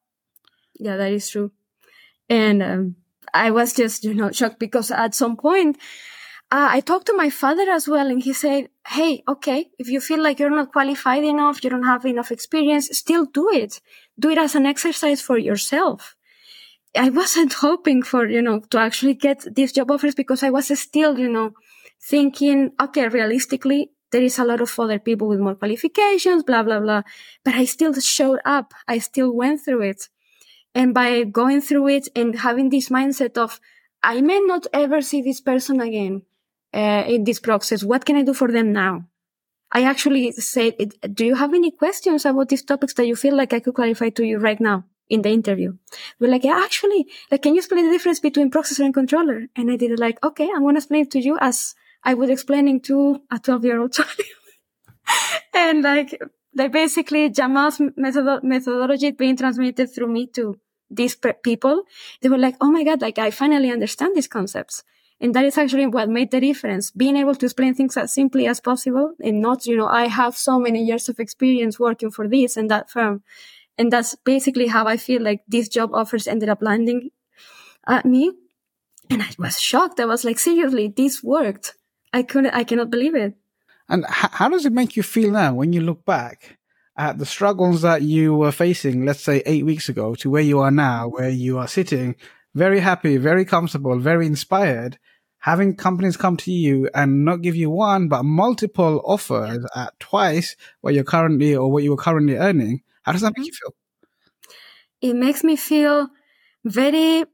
Yeah, 0.80 0.98
that 0.98 1.12
is 1.12 1.30
true. 1.30 1.52
And, 2.30 2.64
um, 2.64 2.96
I 3.34 3.52
was 3.52 3.74
just, 3.74 4.06
you 4.06 4.14
know, 4.14 4.32
shocked 4.32 4.60
because 4.60 4.92
at 4.92 5.14
some 5.14 5.36
point 5.36 5.78
uh, 6.56 6.70
I 6.72 6.80
talked 6.80 7.08
to 7.08 7.14
my 7.14 7.30
father 7.30 7.70
as 7.70 7.86
well, 7.86 8.08
and 8.08 8.24
he 8.24 8.32
said, 8.32 8.70
Hey, 8.88 9.24
okay, 9.28 9.72
if 9.78 9.90
you 9.90 10.00
feel 10.00 10.24
like 10.24 10.40
you're 10.40 10.58
not 10.62 10.72
qualified 10.72 11.26
enough, 11.26 11.62
you 11.62 11.70
don't 11.70 11.84
have 11.84 12.06
enough 12.06 12.32
experience, 12.32 12.88
still 12.98 13.26
do 13.26 13.50
it. 13.52 13.82
Do 14.18 14.30
it 14.30 14.38
as 14.38 14.56
an 14.56 14.66
exercise 14.66 15.22
for 15.22 15.38
yourself. 15.38 16.16
I 16.98 17.10
wasn't 17.10 17.52
hoping 17.66 18.04
for, 18.04 18.26
you 18.26 18.42
know, 18.42 18.62
to 18.70 18.80
actually 18.80 19.16
get 19.16 19.46
these 19.54 19.74
job 19.74 19.92
offers 19.92 20.16
because 20.16 20.44
I 20.44 20.50
was 20.50 20.68
still, 20.80 21.20
you 21.20 21.28
know, 21.28 21.52
thinking, 22.02 22.72
okay, 22.82 23.10
realistically, 23.10 23.90
there 24.12 24.24
is 24.24 24.40
a 24.40 24.46
lot 24.46 24.62
of 24.62 24.80
other 24.80 25.00
people 25.00 25.28
with 25.28 25.42
more 25.42 25.56
qualifications, 25.56 26.44
blah, 26.44 26.64
blah, 26.64 26.80
blah. 26.80 27.02
But 27.44 27.56
I 27.56 27.66
still 27.66 27.94
showed 27.96 28.40
up. 28.46 28.74
I 28.88 29.00
still 29.00 29.36
went 29.36 29.60
through 29.66 29.82
it. 29.82 30.08
And 30.74 30.94
by 30.94 31.24
going 31.24 31.60
through 31.60 31.90
it 31.90 32.08
and 32.16 32.40
having 32.40 32.70
this 32.70 32.88
mindset 32.88 33.38
of, 33.38 33.60
I 34.02 34.22
may 34.22 34.40
not 34.40 34.68
ever 34.72 35.02
see 35.02 35.22
this 35.22 35.42
person 35.42 35.82
again 35.82 36.22
uh, 36.76 37.06
in 37.08 37.24
this 37.24 37.40
process. 37.40 37.84
What 37.84 38.06
can 38.06 38.18
I 38.18 38.24
do 38.24 38.34
for 38.34 38.52
them 38.52 38.74
now? 38.74 39.06
I 39.72 39.84
actually 39.84 40.32
said, 40.34 40.94
do 41.14 41.26
you 41.26 41.36
have 41.36 41.54
any 41.54 41.72
questions 41.72 42.26
about 42.26 42.50
these 42.50 42.64
topics 42.64 42.94
that 42.96 43.08
you 43.08 43.16
feel 43.16 43.36
like 43.36 43.54
I 43.54 43.60
could 43.60 43.74
clarify 43.74 44.10
to 44.10 44.24
you 44.24 44.38
right 44.38 44.60
now 44.60 44.86
in 45.10 45.22
the 45.22 45.30
interview? 45.30 45.76
We're 46.20 46.30
like, 46.30 46.44
yeah, 46.44 46.62
actually, 46.64 47.08
like, 47.32 47.42
can 47.42 47.54
you 47.54 47.60
explain 47.60 47.86
the 47.86 47.92
difference 47.92 48.20
between 48.20 48.52
processor 48.52 48.86
and 48.86 48.94
controller? 48.94 49.48
And 49.56 49.72
I 49.72 49.76
did 49.76 49.92
it 49.92 50.00
like, 50.00 50.24
okay, 50.24 50.50
I'm 50.54 50.62
going 50.62 50.76
to 50.76 50.80
explain 50.80 51.04
it 51.04 51.12
to 51.12 51.20
you 51.20 51.38
as 51.42 51.76
I 52.04 52.14
was 52.14 52.30
explaining 52.30 52.82
to 52.82 53.22
a 53.32 53.40
12 53.40 53.66
year 53.66 53.82
old 53.82 53.94
child. 53.94 54.10
and 55.54 55.82
like, 55.82 56.22
like 56.54 56.72
basically 56.72 57.30
Jamal's 57.30 57.82
method- 57.98 58.44
methodology 58.44 59.12
being 59.12 59.36
transmitted 59.36 59.88
through 59.94 60.12
me 60.12 60.28
to 60.28 60.60
these 60.90 61.18
people. 61.44 61.84
They 62.22 62.30
were 62.30 62.38
like, 62.38 62.56
Oh 62.62 62.72
my 62.72 62.84
God, 62.84 63.02
like 63.02 63.18
I 63.18 63.32
finally 63.32 63.72
understand 63.72 64.16
these 64.16 64.28
concepts. 64.28 64.84
And 65.22 65.34
that 65.34 65.46
is 65.46 65.58
actually 65.58 65.88
what 65.88 66.10
made 66.10 66.32
the 66.32 66.42
difference. 66.42 66.92
Being 66.92 67.16
able 67.16 67.36
to 67.36 67.46
explain 67.46 67.74
things 67.74 67.96
as 67.96 68.14
simply 68.14 68.48
as 68.48 68.60
possible 68.60 69.14
and 69.24 69.42
not, 69.42 69.66
you 69.66 69.78
know, 69.78 69.88
I 69.88 70.08
have 70.08 70.36
so 70.36 70.60
many 70.60 70.84
years 70.84 71.08
of 71.08 71.20
experience 71.20 71.80
working 71.80 72.12
for 72.12 72.28
this 72.28 72.58
and 72.58 72.70
that 72.70 72.90
firm. 72.90 73.24
And 73.78 73.92
that's 73.92 74.16
basically 74.16 74.68
how 74.68 74.88
I 74.88 74.98
feel 74.98 75.22
like 75.22 75.42
these 75.48 75.70
job 75.70 75.92
offers 75.94 76.28
ended 76.28 76.50
up 76.50 76.62
landing 76.62 77.12
at 77.88 78.06
me. 78.06 78.34
And 79.10 79.22
I 79.22 79.30
was 79.38 79.60
shocked. 79.60 80.00
I 80.00 80.06
was 80.06 80.26
like, 80.26 80.40
seriously, 80.40 80.88
this 80.88 81.24
worked. 81.24 81.76
I 82.12 82.24
couldn't, 82.24 82.54
I 82.54 82.64
cannot 82.64 82.90
believe 82.90 83.16
it. 83.16 83.36
And 83.88 84.04
h- 84.04 84.32
how 84.32 84.50
does 84.50 84.66
it 84.66 84.74
make 84.74 84.96
you 84.96 85.04
feel 85.04 85.32
now 85.32 85.54
when 85.54 85.74
you 85.74 85.82
look 85.82 86.06
back 86.06 86.58
at 86.98 87.18
the 87.20 87.26
struggles 87.26 87.82
that 87.82 88.02
you 88.02 88.34
were 88.34 88.52
facing, 88.52 89.06
let's 89.06 89.22
say 89.22 89.44
eight 89.46 89.66
weeks 89.66 89.90
ago 89.90 90.16
to 90.16 90.30
where 90.30 90.42
you 90.42 90.60
are 90.60 90.72
now, 90.72 91.08
where 91.08 91.30
you 91.30 91.58
are 91.58 91.68
sitting 91.68 92.16
very 92.56 92.80
happy, 92.80 93.18
very 93.18 93.46
comfortable, 93.46 94.00
very 94.00 94.26
inspired, 94.26 94.98
having 95.40 95.76
companies 95.76 96.18
come 96.18 96.38
to 96.38 96.52
you 96.52 96.90
and 96.96 97.26
not 97.26 97.42
give 97.42 97.56
you 97.56 97.70
one, 97.70 98.08
but 98.08 98.24
multiple 98.24 99.02
offers 99.06 99.64
at 99.76 100.00
twice 100.00 100.56
what 100.82 100.94
you're 100.94 101.04
currently 101.04 101.56
or 101.56 101.72
what 101.72 101.84
you 101.84 101.92
were 101.92 101.98
currently 101.98 102.36
earning. 102.36 102.82
How 103.04 103.12
does 103.12 103.22
that 103.22 103.34
make 103.38 103.46
you 103.46 103.54
feel? 103.54 103.76
It 105.02 105.16
makes 105.16 105.44
me 105.44 105.56
feel 105.58 106.08
very, 106.64 107.26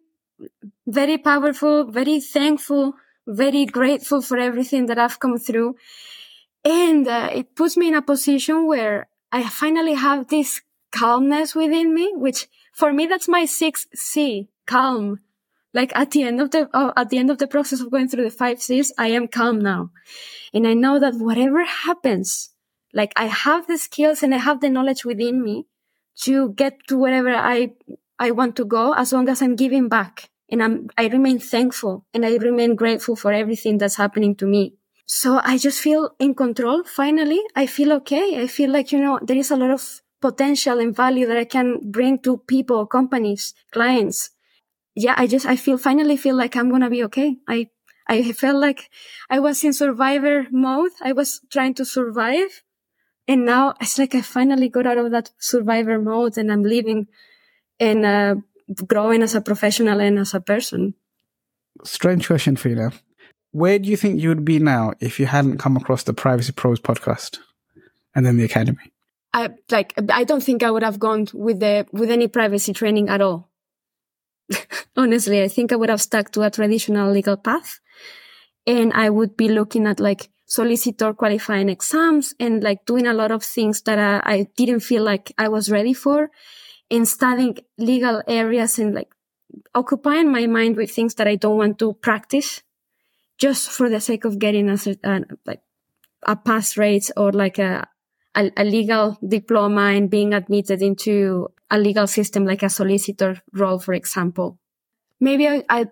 very 0.88 1.17
powerful, 1.17 1.86
very 1.86 2.19
thankful, 2.19 2.95
very 3.28 3.65
grateful 3.65 4.22
for 4.22 4.38
everything 4.38 4.88
that 4.88 4.97
I've 4.97 5.19
come 5.19 5.38
through. 5.38 5.76
And 6.65 7.07
uh, 7.07 7.30
it 7.32 7.55
puts 7.55 7.78
me 7.78 7.88
in 7.88 7.95
a 7.95 8.01
position 8.01 8.67
where 8.67 9.07
I 9.32 9.47
finally 9.47 9.93
have 9.93 10.28
this 10.28 10.61
calmness 10.91 11.55
within 11.55 11.93
me, 11.93 12.11
which 12.15 12.47
for 12.74 12.91
me, 12.91 13.05
that's 13.05 13.28
my 13.28 13.45
sixth 13.45 13.88
C, 13.93 14.49
calm. 14.72 15.19
Like 15.74 15.91
at 15.95 16.11
the 16.11 16.24
end 16.24 16.41
of 16.41 16.51
the, 16.51 16.69
oh, 16.74 16.91
at 16.97 17.09
the 17.09 17.17
end 17.17 17.30
of 17.32 17.38
the 17.38 17.47
process 17.47 17.80
of 17.80 17.91
going 17.91 18.07
through 18.07 18.26
the 18.26 18.38
five 18.41 18.61
C's, 18.61 18.91
I 18.97 19.07
am 19.07 19.28
calm 19.28 19.59
now. 19.59 19.91
And 20.53 20.67
I 20.67 20.74
know 20.74 20.99
that 20.99 21.15
whatever 21.15 21.63
happens, 21.63 22.49
like 22.93 23.13
I 23.15 23.26
have 23.26 23.67
the 23.67 23.78
skills 23.78 24.24
and 24.24 24.34
I 24.34 24.38
have 24.38 24.59
the 24.59 24.69
knowledge 24.69 25.05
within 25.05 25.41
me 25.41 25.65
to 26.24 26.51
get 26.53 26.74
to 26.88 26.97
wherever 26.97 27.34
I, 27.34 27.72
I 28.19 28.32
want 28.32 28.55
to 28.57 28.65
go 28.65 28.93
as 28.93 29.13
long 29.13 29.30
as 29.30 29.41
I'm 29.41 29.55
giving 29.55 29.88
back 29.88 30.30
and 30.49 30.61
I'm, 30.61 30.89
I 30.97 31.07
remain 31.07 31.39
thankful 31.39 32.05
and 32.13 32.26
I 32.26 32.36
remain 32.36 32.76
grateful 32.76 33.15
for 33.15 33.32
everything 33.32 33.78
that's 33.78 33.95
happening 33.95 34.36
to 34.36 34.45
me. 34.45 34.76
So 35.05 35.39
I 35.43 35.57
just 35.57 35.80
feel 35.80 36.15
in 36.19 36.36
control. 36.36 36.84
Finally, 36.84 37.41
I 37.55 37.65
feel 37.65 37.91
okay. 37.93 38.41
I 38.41 38.47
feel 38.47 38.72
like, 38.72 38.91
you 38.91 38.99
know, 38.99 39.19
there 39.22 39.38
is 39.38 39.51
a 39.51 39.55
lot 39.55 39.72
of 39.72 40.01
potential 40.22 40.80
and 40.80 40.95
value 40.95 41.28
that 41.28 41.38
I 41.38 41.45
can 41.45 41.91
bring 41.91 42.19
to 42.19 42.38
people, 42.38 42.86
companies, 42.86 43.53
clients. 43.72 44.32
Yeah, 44.96 45.16
I 45.18 45.28
just, 45.28 45.46
I 45.46 45.56
feel, 45.56 45.78
finally 45.78 46.18
feel 46.18 46.36
like 46.36 46.56
I'm 46.56 46.70
going 46.70 46.82
to 46.82 46.89
be 46.89 47.04
okay. 47.06 47.38
I, 47.48 47.70
I 48.08 48.32
felt 48.34 48.58
like 48.58 48.89
I 49.30 49.39
was 49.39 49.64
in 49.64 49.74
survivor 49.74 50.48
mode. 50.52 50.92
I 51.02 51.14
was 51.14 51.42
trying 51.50 51.74
to 51.76 51.86
survive. 51.86 52.64
And 53.28 53.46
now 53.46 53.76
it's 53.80 53.98
like 53.98 54.16
I 54.16 54.22
finally 54.22 54.68
got 54.68 54.86
out 54.88 54.98
of 54.98 55.12
that 55.12 55.32
survivor 55.39 56.00
mode 56.00 56.38
and 56.38 56.52
I'm 56.52 56.64
living 56.64 57.08
and 57.80 58.06
uh, 58.06 58.36
growing 58.88 59.24
as 59.24 59.36
a 59.36 59.42
professional 59.42 60.02
and 60.02 60.20
as 60.20 60.34
a 60.34 60.42
person. 60.42 60.96
Strange 61.84 62.28
question 62.28 62.56
for 62.56 62.70
you 62.70 62.76
now. 62.76 62.92
Where 63.52 63.80
do 63.80 63.89
you 63.89 63.98
think 63.98 64.22
you 64.22 64.30
would 64.30 64.46
be 64.46 64.60
now 64.60 64.94
if 65.00 65.20
you 65.20 65.26
hadn't 65.26 65.58
come 65.58 65.76
across 65.76 66.04
the 66.04 66.14
Privacy 66.14 66.54
Pros 66.54 66.80
podcast 66.80 67.39
and 68.16 68.26
then 68.26 68.38
the 68.38 68.46
Academy? 68.46 68.92
I 69.34 69.50
like 69.70 69.94
I 70.10 70.24
don't 70.24 70.44
think 70.44 70.64
I 70.64 70.72
would 70.72 70.84
have 70.84 71.00
gone 71.00 71.28
with 71.34 71.60
the 71.60 71.88
with 71.92 72.12
any 72.12 72.28
privacy 72.28 72.74
training 72.74 73.10
at 73.10 73.22
all. 73.22 73.51
Honestly, 74.97 75.41
I 75.41 75.47
think 75.47 75.72
I 75.72 75.76
would 75.76 75.89
have 75.89 76.02
stuck 76.02 76.32
to 76.32 76.41
a 76.41 76.49
traditional 76.49 77.12
legal 77.12 77.38
path 77.38 77.80
and 78.68 78.93
I 78.93 79.10
would 79.10 79.36
be 79.38 79.49
looking 79.49 79.88
at 79.88 79.99
like 79.99 80.30
solicitor 80.45 81.14
qualifying 81.14 81.70
exams 81.70 82.34
and 82.39 82.64
like 82.64 82.86
doing 82.86 83.08
a 83.08 83.14
lot 83.14 83.32
of 83.32 83.43
things 83.43 83.82
that 83.84 83.97
I, 83.97 84.34
I 84.34 84.47
didn't 84.58 84.82
feel 84.82 85.04
like 85.04 85.32
I 85.38 85.47
was 85.47 85.72
ready 85.72 85.93
for 85.93 86.30
and 86.89 87.08
studying 87.08 87.58
legal 87.78 88.22
areas 88.28 88.78
and 88.78 88.93
like 88.93 89.10
occupying 89.74 90.32
my 90.32 90.47
mind 90.47 90.76
with 90.76 90.91
things 90.91 91.16
that 91.16 91.28
I 91.28 91.36
don't 91.36 91.58
want 91.58 91.80
to 91.80 91.93
practice 91.93 92.62
just 93.38 93.70
for 93.70 93.89
the 93.89 94.02
sake 94.02 94.26
of 94.26 94.39
getting 94.39 94.70
a, 94.70 94.78
a 95.04 95.10
uh, 95.10 95.20
like 95.45 95.62
a 96.24 96.36
pass 96.36 96.78
rate 96.78 97.10
or 97.18 97.32
like 97.32 97.58
a, 97.58 97.88
a, 98.36 98.52
a 98.58 98.64
legal 98.64 99.18
diploma 99.28 99.93
and 99.95 100.10
being 100.10 100.34
admitted 100.34 100.82
into 100.82 101.47
a 101.72 101.80
legal 101.80 102.05
system 102.05 102.45
like 102.45 102.61
a 102.61 102.69
solicitor 102.69 103.41
role, 103.53 103.80
for 103.80 103.93
example. 103.93 104.59
Maybe 105.19 105.47
I, 105.47 105.86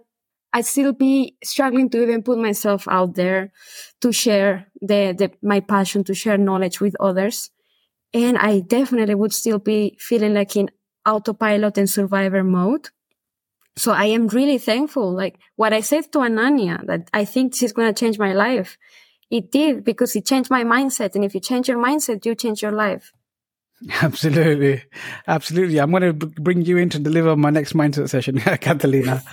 I'd 0.52 0.66
still 0.66 0.94
be 0.94 1.38
struggling 1.44 1.90
to 1.92 2.04
even 2.04 2.22
put 2.22 2.38
myself 2.38 2.88
out 2.90 3.16
there 3.16 3.52
to 4.02 4.12
share 4.12 4.68
the, 4.82 5.16
the, 5.18 5.32
my 5.42 5.62
passion, 5.62 6.04
to 6.04 6.14
share 6.14 6.38
knowledge 6.38 6.82
with 6.82 6.96
others. 7.00 7.50
And 8.14 8.38
I 8.38 8.60
definitely 8.60 9.16
would 9.16 9.34
still 9.34 9.60
be 9.60 9.96
feeling 10.00 10.34
like 10.34 10.56
in 10.56 10.70
autopilot 11.08 11.78
and 11.78 11.90
survivor 11.90 12.44
mode. 12.44 12.90
So 13.78 13.94
I 13.94 14.06
am 14.06 14.28
really 14.28 14.58
thankful. 14.58 15.14
Like 15.14 15.40
what 15.56 15.72
I 15.72 15.82
said 15.82 16.12
to 16.12 16.20
Ananya, 16.20 16.86
that 16.88 17.10
I 17.14 17.24
think 17.24 17.56
she's 17.56 17.72
going 17.72 17.94
to 17.94 17.98
change 17.98 18.20
my 18.20 18.34
life. 18.34 18.78
It 19.30 19.52
did 19.52 19.86
because 19.86 20.16
it 20.16 20.26
changed 20.26 20.50
my 20.50 20.64
mindset. 20.64 21.16
And 21.16 21.24
if 21.24 21.36
you 21.36 21.40
change 21.40 21.70
your 21.70 21.78
mindset, 21.78 22.26
you 22.26 22.36
change 22.36 22.62
your 22.62 22.72
life. 22.72 23.14
Absolutely. 24.02 24.84
Absolutely. 25.28 25.80
I'm 25.80 25.92
going 25.92 26.04
to 26.04 26.14
b- 26.14 26.34
bring 26.40 26.66
you 26.66 26.78
in 26.78 26.90
to 26.90 27.00
deliver 27.00 27.36
my 27.36 27.50
next 27.50 27.74
mindset 27.74 28.10
session, 28.10 28.38
Katalina. 28.40 29.24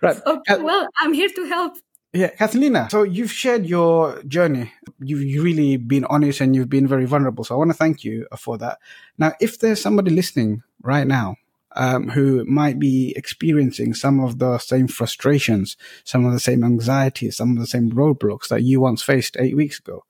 Right. 0.00 0.20
Okay, 0.24 0.56
well, 0.62 0.88
I'm 1.00 1.12
here 1.12 1.28
to 1.28 1.44
help. 1.46 1.76
Yeah, 2.12 2.30
Katalina. 2.30 2.90
So 2.90 3.02
you've 3.02 3.32
shared 3.32 3.66
your 3.66 4.22
journey. 4.24 4.72
You've 5.00 5.42
really 5.42 5.78
been 5.78 6.04
honest 6.04 6.40
and 6.40 6.54
you've 6.54 6.68
been 6.68 6.86
very 6.86 7.06
vulnerable. 7.06 7.44
So 7.44 7.54
I 7.54 7.58
want 7.58 7.70
to 7.70 7.76
thank 7.76 8.04
you 8.04 8.26
for 8.36 8.58
that. 8.58 8.78
Now, 9.18 9.32
if 9.40 9.58
there's 9.58 9.80
somebody 9.80 10.10
listening 10.10 10.62
right 10.82 11.06
now 11.06 11.36
um, 11.74 12.10
who 12.10 12.44
might 12.44 12.78
be 12.78 13.14
experiencing 13.16 13.94
some 13.94 14.20
of 14.20 14.38
the 14.38 14.58
same 14.58 14.88
frustrations, 14.88 15.76
some 16.04 16.26
of 16.26 16.32
the 16.32 16.40
same 16.40 16.62
anxieties, 16.62 17.36
some 17.36 17.52
of 17.52 17.58
the 17.58 17.66
same 17.66 17.90
roadblocks 17.90 18.48
that 18.48 18.62
you 18.62 18.80
once 18.80 19.02
faced 19.02 19.36
eight 19.40 19.56
weeks 19.56 19.78
ago, 19.78 20.04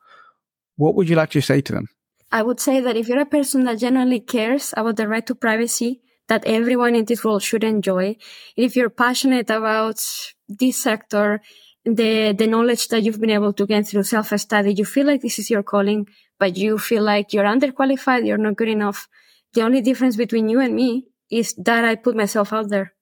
what 0.76 0.94
would 0.96 1.08
you 1.08 1.16
like 1.16 1.30
to 1.30 1.40
say 1.40 1.60
to 1.60 1.72
them? 1.72 1.88
I 2.32 2.42
would 2.42 2.60
say 2.60 2.80
that 2.80 2.96
if 2.96 3.08
you're 3.08 3.20
a 3.20 3.26
person 3.26 3.64
that 3.64 3.78
genuinely 3.78 4.20
cares 4.20 4.72
about 4.76 4.96
the 4.96 5.06
right 5.06 5.26
to 5.26 5.34
privacy, 5.34 6.00
that 6.28 6.46
everyone 6.46 6.96
in 6.96 7.04
this 7.04 7.22
world 7.24 7.42
should 7.42 7.62
enjoy. 7.62 8.16
If 8.56 8.74
you're 8.74 8.88
passionate 8.88 9.50
about 9.50 10.02
this 10.48 10.82
sector, 10.82 11.42
the, 11.84 12.32
the 12.32 12.46
knowledge 12.46 12.88
that 12.88 13.02
you've 13.02 13.20
been 13.20 13.30
able 13.30 13.52
to 13.52 13.66
gain 13.66 13.84
through 13.84 14.04
self-study, 14.04 14.72
you 14.72 14.86
feel 14.86 15.06
like 15.06 15.20
this 15.20 15.38
is 15.38 15.50
your 15.50 15.62
calling, 15.62 16.06
but 16.38 16.56
you 16.56 16.78
feel 16.78 17.02
like 17.02 17.34
you're 17.34 17.44
underqualified, 17.44 18.26
you're 18.26 18.38
not 18.38 18.56
good 18.56 18.68
enough. 18.68 19.08
The 19.52 19.62
only 19.62 19.82
difference 19.82 20.16
between 20.16 20.48
you 20.48 20.60
and 20.60 20.74
me 20.74 21.08
is 21.30 21.54
that 21.58 21.84
I 21.84 21.96
put 21.96 22.16
myself 22.16 22.52
out 22.52 22.70
there 22.70 22.94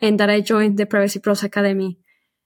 and 0.00 0.20
that 0.20 0.30
I 0.30 0.40
joined 0.40 0.78
the 0.78 0.86
Privacy 0.86 1.18
Pros 1.18 1.42
Academy. 1.42 1.98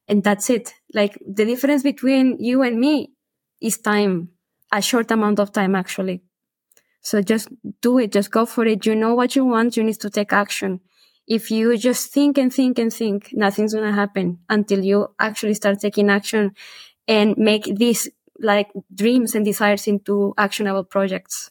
And 0.08 0.24
that's 0.24 0.48
it. 0.48 0.72
Like 0.94 1.18
the 1.26 1.44
difference 1.44 1.82
between 1.82 2.38
you 2.38 2.62
and 2.62 2.78
me 2.78 3.12
is 3.60 3.78
time, 3.78 4.30
a 4.72 4.82
short 4.82 5.10
amount 5.10 5.38
of 5.40 5.52
time 5.52 5.74
actually. 5.74 6.22
So 7.02 7.22
just 7.22 7.48
do 7.82 7.98
it. 7.98 8.12
Just 8.12 8.30
go 8.30 8.46
for 8.46 8.64
it. 8.66 8.84
You 8.86 8.94
know 8.94 9.14
what 9.14 9.36
you 9.36 9.44
want. 9.44 9.76
You 9.76 9.84
need 9.84 10.00
to 10.00 10.10
take 10.10 10.32
action. 10.32 10.80
If 11.26 11.50
you 11.50 11.76
just 11.76 12.12
think 12.12 12.38
and 12.38 12.52
think 12.52 12.78
and 12.78 12.92
think, 12.92 13.30
nothing's 13.32 13.74
going 13.74 13.86
to 13.86 13.92
happen 13.92 14.38
until 14.48 14.84
you 14.84 15.08
actually 15.18 15.54
start 15.54 15.80
taking 15.80 16.10
action 16.10 16.54
and 17.08 17.36
make 17.36 17.64
these 17.76 18.08
like 18.40 18.70
dreams 18.94 19.34
and 19.34 19.44
desires 19.44 19.86
into 19.88 20.34
actionable 20.38 20.84
projects. 20.84 21.50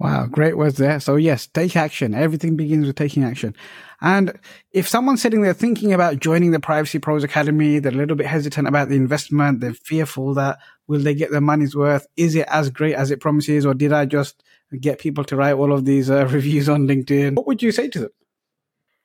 Wow, 0.00 0.26
great 0.26 0.56
words 0.56 0.76
there. 0.76 1.00
So 1.00 1.16
yes, 1.16 1.46
take 1.48 1.76
action. 1.76 2.14
Everything 2.14 2.56
begins 2.56 2.86
with 2.86 2.94
taking 2.94 3.24
action. 3.24 3.56
And 4.00 4.38
if 4.70 4.86
someone's 4.88 5.20
sitting 5.20 5.42
there 5.42 5.54
thinking 5.54 5.92
about 5.92 6.20
joining 6.20 6.52
the 6.52 6.60
Privacy 6.60 7.00
Pros 7.00 7.24
Academy, 7.24 7.80
they're 7.80 7.92
a 7.92 7.96
little 7.96 8.16
bit 8.16 8.26
hesitant 8.26 8.68
about 8.68 8.88
the 8.88 8.96
investment, 8.96 9.60
they're 9.60 9.74
fearful 9.74 10.34
that 10.34 10.58
will 10.86 11.00
they 11.00 11.14
get 11.14 11.32
their 11.32 11.40
money's 11.40 11.74
worth? 11.74 12.06
Is 12.16 12.36
it 12.36 12.46
as 12.48 12.70
great 12.70 12.94
as 12.94 13.10
it 13.10 13.20
promises? 13.20 13.66
Or 13.66 13.74
did 13.74 13.92
I 13.92 14.06
just 14.06 14.42
get 14.80 15.00
people 15.00 15.24
to 15.24 15.36
write 15.36 15.54
all 15.54 15.72
of 15.72 15.84
these 15.84 16.10
uh, 16.10 16.26
reviews 16.30 16.68
on 16.68 16.86
LinkedIn? 16.86 17.34
What 17.34 17.48
would 17.48 17.62
you 17.62 17.72
say 17.72 17.88
to 17.88 18.00
them? 18.00 18.10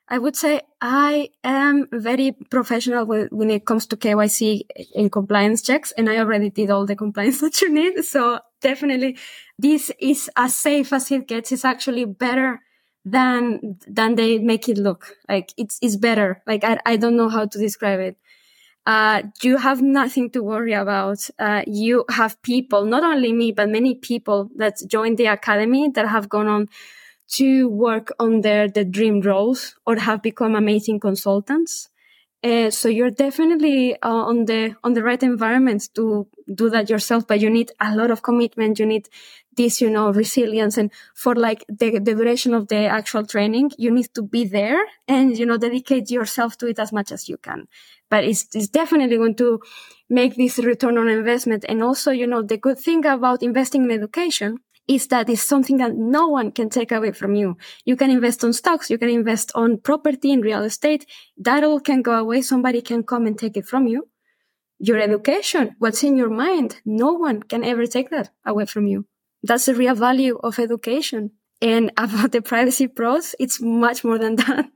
I 0.06 0.18
would 0.18 0.36
say 0.36 0.60
I 0.82 1.30
am 1.42 1.88
very 1.90 2.32
professional 2.50 3.06
when 3.06 3.50
it 3.50 3.64
comes 3.64 3.86
to 3.86 3.96
KYC 3.96 4.60
and 4.94 5.10
compliance 5.10 5.62
checks, 5.62 5.92
and 5.92 6.10
I 6.10 6.18
already 6.18 6.50
did 6.50 6.70
all 6.70 6.84
the 6.84 6.94
compliance 6.94 7.40
that 7.40 7.60
you 7.62 7.72
need. 7.72 8.04
So 8.04 8.38
definitely, 8.60 9.16
this 9.58 9.90
is 10.00 10.30
as 10.36 10.54
safe 10.56 10.92
as 10.92 11.10
it 11.10 11.28
gets. 11.28 11.52
It's 11.52 11.64
actually 11.64 12.04
better 12.04 12.60
than 13.04 13.78
than 13.86 14.14
they 14.14 14.38
make 14.38 14.68
it 14.68 14.78
look. 14.78 15.16
Like 15.28 15.52
it's 15.56 15.78
it's 15.82 15.96
better. 15.96 16.42
Like 16.46 16.64
I 16.64 16.78
I 16.86 16.96
don't 16.96 17.16
know 17.16 17.28
how 17.28 17.46
to 17.46 17.58
describe 17.58 18.00
it. 18.00 18.16
Uh, 18.86 19.22
you 19.42 19.56
have 19.56 19.80
nothing 19.80 20.30
to 20.30 20.42
worry 20.42 20.74
about. 20.74 21.18
Uh, 21.38 21.62
you 21.66 22.04
have 22.10 22.40
people, 22.42 22.84
not 22.84 23.02
only 23.02 23.32
me, 23.32 23.50
but 23.50 23.68
many 23.70 23.94
people 23.94 24.50
that 24.56 24.74
joined 24.86 25.16
the 25.16 25.24
academy 25.26 25.88
that 25.94 26.06
have 26.06 26.28
gone 26.28 26.46
on 26.46 26.68
to 27.26 27.68
work 27.68 28.12
on 28.18 28.42
their 28.42 28.68
the 28.68 28.84
dream 28.84 29.20
roles 29.20 29.74
or 29.86 29.96
have 29.96 30.22
become 30.22 30.54
amazing 30.54 31.00
consultants. 31.00 31.88
Uh, 32.42 32.68
so 32.70 32.90
you're 32.90 33.10
definitely 33.10 33.94
uh, 34.02 34.08
on 34.30 34.44
the 34.44 34.76
on 34.84 34.92
the 34.92 35.02
right 35.02 35.22
environment 35.22 35.88
to 35.94 36.26
do 36.54 36.68
that 36.68 36.90
yourself, 36.90 37.26
but 37.26 37.40
you 37.40 37.48
need 37.48 37.72
a 37.80 37.96
lot 37.96 38.10
of 38.10 38.22
commitment. 38.22 38.78
You 38.78 38.84
need 38.84 39.08
this, 39.56 39.80
you 39.80 39.90
know, 39.90 40.10
resilience, 40.12 40.76
and 40.78 40.90
for 41.14 41.34
like 41.34 41.64
the, 41.68 41.98
the 41.98 42.14
duration 42.14 42.54
of 42.54 42.68
the 42.68 42.86
actual 42.86 43.24
training, 43.26 43.72
you 43.78 43.90
need 43.90 44.08
to 44.14 44.22
be 44.22 44.44
there 44.44 44.80
and 45.08 45.38
you 45.38 45.46
know 45.46 45.56
dedicate 45.56 46.10
yourself 46.10 46.56
to 46.58 46.66
it 46.66 46.78
as 46.78 46.92
much 46.92 47.12
as 47.12 47.28
you 47.28 47.36
can. 47.36 47.66
But 48.10 48.24
it's 48.24 48.48
it's 48.54 48.68
definitely 48.68 49.16
going 49.16 49.36
to 49.36 49.60
make 50.08 50.36
this 50.36 50.58
return 50.58 50.98
on 50.98 51.08
investment, 51.08 51.64
and 51.68 51.82
also, 51.82 52.10
you 52.10 52.26
know, 52.26 52.42
the 52.42 52.58
good 52.58 52.78
thing 52.78 53.04
about 53.06 53.42
investing 53.42 53.84
in 53.84 53.90
education 53.90 54.58
is 54.86 55.06
that 55.08 55.30
it's 55.30 55.42
something 55.42 55.78
that 55.78 55.94
no 55.94 56.28
one 56.28 56.52
can 56.52 56.68
take 56.68 56.92
away 56.92 57.12
from 57.12 57.34
you. 57.34 57.56
You 57.84 57.96
can 57.96 58.10
invest 58.10 58.44
on 58.44 58.52
stocks, 58.52 58.90
you 58.90 58.98
can 58.98 59.08
invest 59.08 59.50
on 59.54 59.78
property 59.78 60.32
and 60.32 60.44
real 60.44 60.62
estate. 60.62 61.06
That 61.38 61.64
all 61.64 61.80
can 61.80 62.02
go 62.02 62.12
away. 62.12 62.42
Somebody 62.42 62.82
can 62.82 63.02
come 63.02 63.26
and 63.26 63.38
take 63.38 63.56
it 63.56 63.66
from 63.66 63.86
you. 63.86 64.08
Your 64.78 64.98
education, 64.98 65.76
what's 65.78 66.02
in 66.02 66.16
your 66.16 66.28
mind, 66.28 66.80
no 66.84 67.12
one 67.12 67.42
can 67.42 67.64
ever 67.64 67.86
take 67.86 68.10
that 68.10 68.30
away 68.44 68.66
from 68.66 68.86
you. 68.86 69.06
That's 69.44 69.66
the 69.66 69.74
real 69.74 69.94
value 69.94 70.38
of 70.42 70.58
education. 70.58 71.30
And 71.62 71.92
about 71.96 72.32
the 72.32 72.42
privacy 72.42 72.88
pros, 72.88 73.34
it's 73.38 73.60
much 73.60 74.02
more 74.02 74.18
than 74.18 74.36
that. 74.36 74.66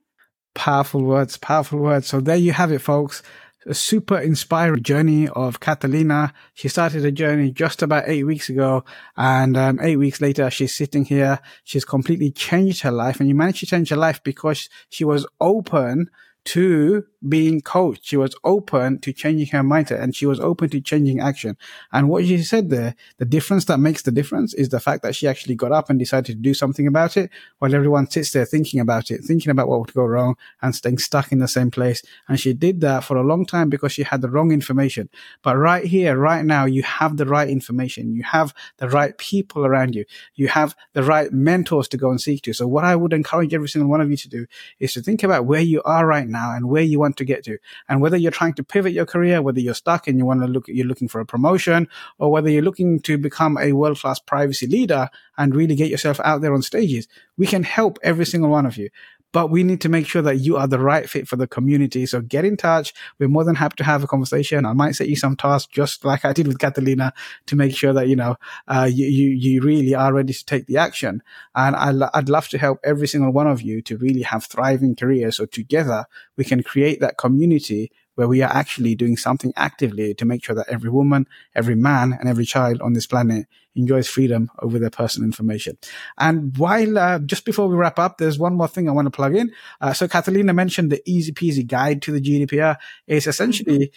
Powerful 0.54 1.02
words, 1.02 1.36
powerful 1.36 1.78
words. 1.80 2.06
So 2.06 2.20
there 2.20 2.36
you 2.36 2.52
have 2.52 2.70
it, 2.72 2.80
folks 2.80 3.22
a 3.68 3.74
super 3.74 4.18
inspiring 4.18 4.82
journey 4.82 5.28
of 5.28 5.60
Katalina. 5.60 6.32
She 6.54 6.68
started 6.68 7.04
a 7.04 7.12
journey 7.12 7.50
just 7.50 7.82
about 7.82 8.04
eight 8.06 8.24
weeks 8.24 8.48
ago. 8.48 8.84
And 9.16 9.56
um, 9.56 9.78
eight 9.80 9.96
weeks 9.96 10.20
later, 10.20 10.50
she's 10.50 10.74
sitting 10.74 11.04
here. 11.04 11.38
She's 11.64 11.84
completely 11.84 12.30
changed 12.30 12.82
her 12.82 12.90
life. 12.90 13.20
And 13.20 13.28
you 13.28 13.34
managed 13.34 13.60
to 13.60 13.66
change 13.66 13.90
her 13.90 13.96
life 13.96 14.22
because 14.22 14.68
she 14.88 15.04
was 15.04 15.26
open 15.40 16.10
to 16.46 17.04
being 17.26 17.60
coached. 17.60 18.04
She 18.04 18.16
was 18.16 18.36
open 18.44 19.00
to 19.00 19.12
changing 19.12 19.48
her 19.48 19.62
mindset 19.62 20.00
and 20.00 20.14
she 20.14 20.26
was 20.26 20.38
open 20.38 20.70
to 20.70 20.80
changing 20.80 21.20
action. 21.20 21.56
And 21.92 22.08
what 22.08 22.24
she 22.24 22.42
said 22.42 22.70
there, 22.70 22.94
the 23.16 23.24
difference 23.24 23.64
that 23.66 23.78
makes 23.78 24.02
the 24.02 24.12
difference 24.12 24.54
is 24.54 24.68
the 24.68 24.80
fact 24.80 25.02
that 25.02 25.16
she 25.16 25.26
actually 25.26 25.56
got 25.56 25.72
up 25.72 25.90
and 25.90 25.98
decided 25.98 26.26
to 26.26 26.34
do 26.34 26.54
something 26.54 26.86
about 26.86 27.16
it 27.16 27.30
while 27.58 27.74
everyone 27.74 28.08
sits 28.08 28.32
there 28.32 28.44
thinking 28.44 28.78
about 28.78 29.10
it, 29.10 29.24
thinking 29.24 29.50
about 29.50 29.68
what 29.68 29.80
would 29.80 29.94
go 29.94 30.04
wrong 30.04 30.36
and 30.62 30.74
staying 30.74 30.98
stuck 30.98 31.32
in 31.32 31.38
the 31.38 31.48
same 31.48 31.70
place. 31.70 32.02
And 32.28 32.38
she 32.38 32.52
did 32.52 32.80
that 32.82 33.04
for 33.04 33.16
a 33.16 33.22
long 33.22 33.46
time 33.46 33.68
because 33.68 33.92
she 33.92 34.04
had 34.04 34.22
the 34.22 34.30
wrong 34.30 34.52
information. 34.52 35.08
But 35.42 35.56
right 35.56 35.84
here, 35.84 36.16
right 36.16 36.44
now, 36.44 36.66
you 36.66 36.82
have 36.84 37.16
the 37.16 37.26
right 37.26 37.48
information. 37.48 38.14
You 38.14 38.22
have 38.22 38.54
the 38.76 38.88
right 38.88 39.16
people 39.18 39.66
around 39.66 39.94
you. 39.94 40.04
You 40.34 40.48
have 40.48 40.76
the 40.92 41.02
right 41.02 41.32
mentors 41.32 41.88
to 41.88 41.96
go 41.96 42.10
and 42.10 42.20
seek 42.20 42.42
to. 42.42 42.52
So 42.52 42.68
what 42.68 42.84
I 42.84 42.94
would 42.94 43.12
encourage 43.12 43.54
every 43.54 43.68
single 43.68 43.90
one 43.90 44.00
of 44.00 44.10
you 44.10 44.16
to 44.16 44.28
do 44.28 44.46
is 44.78 44.92
to 44.92 45.02
think 45.02 45.22
about 45.22 45.46
where 45.46 45.60
you 45.60 45.82
are 45.82 46.06
right 46.06 46.28
now 46.28 46.54
and 46.54 46.68
where 46.68 46.82
you 46.82 46.98
want 46.98 47.07
to 47.14 47.24
get 47.24 47.44
to. 47.44 47.58
And 47.88 48.00
whether 48.00 48.16
you're 48.16 48.30
trying 48.32 48.54
to 48.54 48.64
pivot 48.64 48.92
your 48.92 49.06
career, 49.06 49.42
whether 49.42 49.60
you're 49.60 49.74
stuck 49.74 50.08
and 50.08 50.18
you 50.18 50.24
want 50.24 50.40
to 50.40 50.46
look, 50.46 50.68
you're 50.68 50.86
looking 50.86 51.08
for 51.08 51.20
a 51.20 51.26
promotion 51.26 51.88
or 52.18 52.30
whether 52.30 52.50
you're 52.50 52.62
looking 52.62 53.00
to 53.00 53.18
become 53.18 53.58
a 53.58 53.72
world 53.72 53.98
class 53.98 54.18
privacy 54.18 54.66
leader 54.66 55.08
and 55.36 55.54
really 55.54 55.74
get 55.74 55.90
yourself 55.90 56.20
out 56.24 56.40
there 56.40 56.54
on 56.54 56.62
stages, 56.62 57.08
we 57.36 57.46
can 57.46 57.62
help 57.62 57.98
every 58.02 58.26
single 58.26 58.50
one 58.50 58.66
of 58.66 58.76
you 58.76 58.90
but 59.32 59.50
we 59.50 59.62
need 59.62 59.80
to 59.82 59.88
make 59.88 60.06
sure 60.06 60.22
that 60.22 60.36
you 60.36 60.56
are 60.56 60.66
the 60.66 60.78
right 60.78 61.08
fit 61.08 61.28
for 61.28 61.36
the 61.36 61.46
community. 61.46 62.06
So 62.06 62.20
get 62.20 62.44
in 62.44 62.56
touch. 62.56 62.94
We're 63.18 63.28
more 63.28 63.44
than 63.44 63.56
happy 63.56 63.76
to 63.78 63.84
have 63.84 64.02
a 64.02 64.06
conversation. 64.06 64.64
I 64.64 64.72
might 64.72 64.92
set 64.92 65.08
you 65.08 65.16
some 65.16 65.36
tasks, 65.36 65.70
just 65.72 66.04
like 66.04 66.24
I 66.24 66.32
did 66.32 66.46
with 66.46 66.58
Katalina, 66.58 67.12
to 67.46 67.56
make 67.56 67.76
sure 67.76 67.92
that, 67.92 68.08
you 68.08 68.16
know, 68.16 68.36
uh, 68.66 68.88
you, 68.90 69.06
you, 69.06 69.58
really 69.58 69.94
are 69.94 70.14
ready 70.14 70.32
to 70.32 70.44
take 70.44 70.66
the 70.66 70.76
action. 70.76 71.22
And 71.54 71.76
I, 71.76 72.08
I'd 72.14 72.28
love 72.28 72.48
to 72.48 72.58
help 72.58 72.78
every 72.84 73.08
single 73.08 73.32
one 73.32 73.48
of 73.48 73.60
you 73.60 73.82
to 73.82 73.96
really 73.98 74.22
have 74.22 74.44
thriving 74.44 74.94
careers. 74.94 75.36
So 75.36 75.46
together 75.46 76.06
we 76.36 76.44
can 76.44 76.62
create 76.62 77.00
that 77.00 77.18
community 77.18 77.90
where 78.14 78.28
we 78.28 78.42
are 78.42 78.52
actually 78.52 78.94
doing 78.94 79.16
something 79.16 79.52
actively 79.56 80.12
to 80.14 80.24
make 80.24 80.44
sure 80.44 80.56
that 80.56 80.68
every 80.68 80.90
woman, 80.90 81.26
every 81.54 81.76
man, 81.76 82.12
and 82.18 82.28
every 82.28 82.44
child 82.44 82.80
on 82.80 82.92
this 82.92 83.06
planet 83.06 83.46
enjoys 83.78 84.08
freedom 84.08 84.50
over 84.58 84.78
their 84.78 84.90
personal 84.90 85.26
information. 85.26 85.78
And 86.18 86.56
while, 86.56 86.98
uh, 86.98 87.18
just 87.20 87.44
before 87.44 87.68
we 87.68 87.76
wrap 87.76 87.98
up, 87.98 88.18
there's 88.18 88.38
one 88.38 88.54
more 88.54 88.68
thing 88.68 88.88
I 88.88 88.92
want 88.92 89.06
to 89.06 89.10
plug 89.10 89.34
in. 89.34 89.52
Uh, 89.80 89.92
so 89.92 90.08
Katalina 90.08 90.54
mentioned 90.54 90.90
the 90.90 91.02
easy 91.06 91.32
peasy 91.32 91.66
guide 91.66 92.02
to 92.02 92.12
the 92.12 92.20
GDPR. 92.20 92.76
It's 93.06 93.26
essentially 93.26 93.92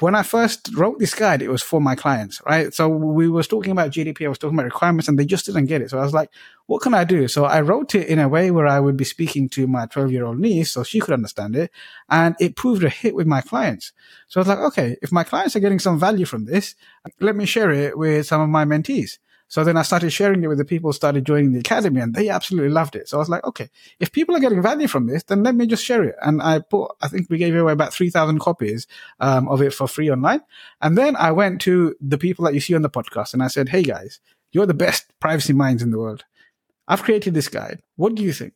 when 0.00 0.14
I 0.14 0.22
first 0.22 0.70
wrote 0.74 0.98
this 0.98 1.14
guide, 1.14 1.42
it 1.42 1.50
was 1.50 1.62
for 1.62 1.78
my 1.78 1.94
clients, 1.94 2.40
right? 2.46 2.72
So 2.72 2.88
we 2.88 3.28
was 3.28 3.46
talking 3.46 3.72
about 3.72 3.90
GDP, 3.90 4.24
I 4.24 4.28
was 4.28 4.38
talking 4.38 4.56
about 4.56 4.64
requirements 4.64 5.06
and 5.06 5.18
they 5.18 5.26
just 5.26 5.44
didn't 5.44 5.66
get 5.66 5.82
it. 5.82 5.90
So 5.90 5.98
I 5.98 6.02
was 6.02 6.14
like, 6.14 6.30
what 6.64 6.80
can 6.80 6.94
I 6.94 7.04
do? 7.04 7.28
So 7.28 7.44
I 7.44 7.60
wrote 7.60 7.94
it 7.94 8.08
in 8.08 8.18
a 8.18 8.28
way 8.28 8.50
where 8.50 8.66
I 8.66 8.80
would 8.80 8.96
be 8.96 9.04
speaking 9.04 9.50
to 9.50 9.66
my 9.66 9.84
12 9.84 10.10
year 10.10 10.24
old 10.24 10.38
niece 10.38 10.70
so 10.70 10.82
she 10.82 10.98
could 10.98 11.12
understand 11.12 11.56
it. 11.56 11.70
And 12.08 12.34
it 12.40 12.56
proved 12.56 12.84
a 12.84 12.88
hit 12.88 13.14
with 13.14 13.26
my 13.26 13.42
clients. 13.42 13.92
So 14.28 14.40
I 14.40 14.42
was 14.42 14.48
like, 14.48 14.58
okay, 14.60 14.96
if 15.02 15.12
my 15.12 15.24
clients 15.24 15.56
are 15.56 15.60
getting 15.60 15.78
some 15.78 15.98
value 15.98 16.24
from 16.24 16.46
this, 16.46 16.74
let 17.20 17.36
me 17.36 17.44
share 17.44 17.70
it 17.70 17.98
with 17.98 18.26
some 18.26 18.40
of 18.40 18.48
my 18.48 18.64
mentees. 18.64 19.18
So 19.52 19.64
then 19.64 19.76
I 19.76 19.82
started 19.82 20.08
sharing 20.08 20.42
it 20.42 20.46
with 20.46 20.56
the 20.56 20.64
people 20.64 20.94
started 20.94 21.26
joining 21.26 21.52
the 21.52 21.58
academy 21.58 22.00
and 22.00 22.14
they 22.14 22.30
absolutely 22.30 22.70
loved 22.70 22.96
it. 22.96 23.06
So 23.06 23.18
I 23.18 23.20
was 23.20 23.28
like, 23.28 23.44
okay, 23.44 23.68
if 24.00 24.10
people 24.10 24.34
are 24.34 24.40
getting 24.40 24.62
value 24.62 24.88
from 24.88 25.06
this, 25.06 25.24
then 25.24 25.42
let 25.42 25.54
me 25.54 25.66
just 25.66 25.84
share 25.84 26.02
it. 26.04 26.14
And 26.22 26.40
I 26.40 26.60
put, 26.60 26.92
I 27.02 27.08
think 27.08 27.28
we 27.28 27.36
gave 27.36 27.54
away 27.54 27.74
about 27.74 27.92
3,000 27.92 28.38
copies 28.38 28.86
um, 29.20 29.50
of 29.50 29.60
it 29.60 29.74
for 29.74 29.86
free 29.86 30.10
online. 30.10 30.40
And 30.80 30.96
then 30.96 31.16
I 31.16 31.32
went 31.32 31.60
to 31.62 31.94
the 32.00 32.16
people 32.16 32.46
that 32.46 32.54
you 32.54 32.60
see 32.60 32.74
on 32.74 32.80
the 32.80 32.88
podcast 32.88 33.34
and 33.34 33.42
I 33.42 33.48
said, 33.48 33.68
Hey 33.68 33.82
guys, 33.82 34.20
you're 34.52 34.64
the 34.64 34.72
best 34.72 35.12
privacy 35.20 35.52
minds 35.52 35.82
in 35.82 35.90
the 35.90 35.98
world. 35.98 36.24
I've 36.88 37.02
created 37.02 37.34
this 37.34 37.48
guide. 37.48 37.82
What 37.96 38.14
do 38.14 38.22
you 38.22 38.32
think? 38.32 38.54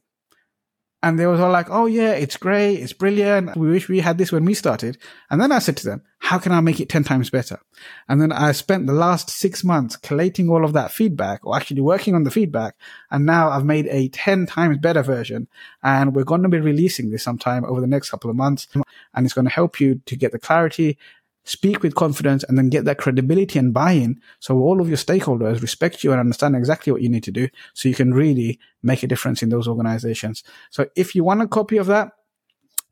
And 1.07 1.21
they 1.21 1.27
was 1.27 1.39
all 1.39 1.53
like, 1.53 1.69
Oh 1.71 1.87
yeah, 1.87 2.15
it's 2.15 2.37
great. 2.37 2.81
It's 2.81 2.93
brilliant. 2.93 3.57
We 3.57 3.71
wish 3.71 3.89
we 3.89 4.01
had 4.01 4.19
this 4.19 4.33
when 4.33 4.45
we 4.45 4.55
started. 4.55 4.99
And 5.31 5.41
then 5.41 5.53
I 5.53 5.61
said 5.61 5.77
to 5.77 5.87
them, 5.87 6.03
how 6.19 6.39
can 6.39 6.51
I 6.51 6.61
make 6.61 6.81
it 6.81 6.89
10 6.89 7.05
times 7.05 7.31
better? 7.31 7.61
And 8.09 8.21
then 8.21 8.33
I 8.33 8.51
spent 8.51 8.89
the 8.89 8.93
last 8.93 9.31
six 9.31 9.63
months 9.63 9.97
collating 9.97 10.49
all 10.49 10.65
of 10.65 10.73
that 10.73 10.91
feedback 10.91 11.47
or 11.47 11.55
actually 11.55 11.83
working 11.83 12.17
on 12.17 12.25
the 12.25 12.33
feedback. 12.33 12.75
And 13.13 13.25
now 13.25 13.51
I've 13.51 13.65
made 13.65 13.87
a 13.87 14.09
10 14.09 14.47
times 14.47 14.79
better 14.79 15.03
version. 15.03 15.47
And 15.85 16.17
we're 16.17 16.25
going 16.25 16.43
to 16.43 16.49
be 16.49 16.59
releasing 16.59 17.11
this 17.11 17.23
sometime 17.23 17.65
over 17.65 17.81
the 17.81 17.87
next 17.87 18.11
couple 18.11 18.29
of 18.29 18.35
months. 18.35 18.67
And 19.15 19.25
it's 19.25 19.35
going 19.35 19.45
to 19.45 19.53
help 19.53 19.79
you 19.79 20.01
to 20.07 20.17
get 20.17 20.33
the 20.33 20.41
clarity 20.41 20.99
speak 21.47 21.83
with 21.83 21.95
confidence 21.95 22.45
and 22.45 22.59
then 22.59 22.69
get 22.69 22.85
that 22.85 22.99
credibility 22.99 23.59
and 23.59 23.73
buy-in 23.73 24.21
so 24.41 24.59
all 24.59 24.81
of 24.81 24.89
your 24.89 24.97
stakeholders 24.97 25.63
respect 25.63 26.03
you 26.03 26.11
and 26.11 26.21
understand 26.21 26.57
exactly 26.57 26.93
what 26.93 27.01
you 27.01 27.09
need 27.09 27.23
to 27.23 27.31
do 27.31 27.49
so 27.73 27.89
you 27.89 27.95
can 27.95 28.13
really 28.13 28.59
make 28.83 29.03
a 29.03 29.07
difference 29.07 29.43
in 29.43 29.49
those 29.49 29.69
organizations. 29.69 30.43
So 30.71 30.89
if 30.97 31.15
you 31.15 31.25
want 31.25 31.43
a 31.43 31.49
copy 31.49 31.77
of 31.79 31.87
that, 31.87 32.13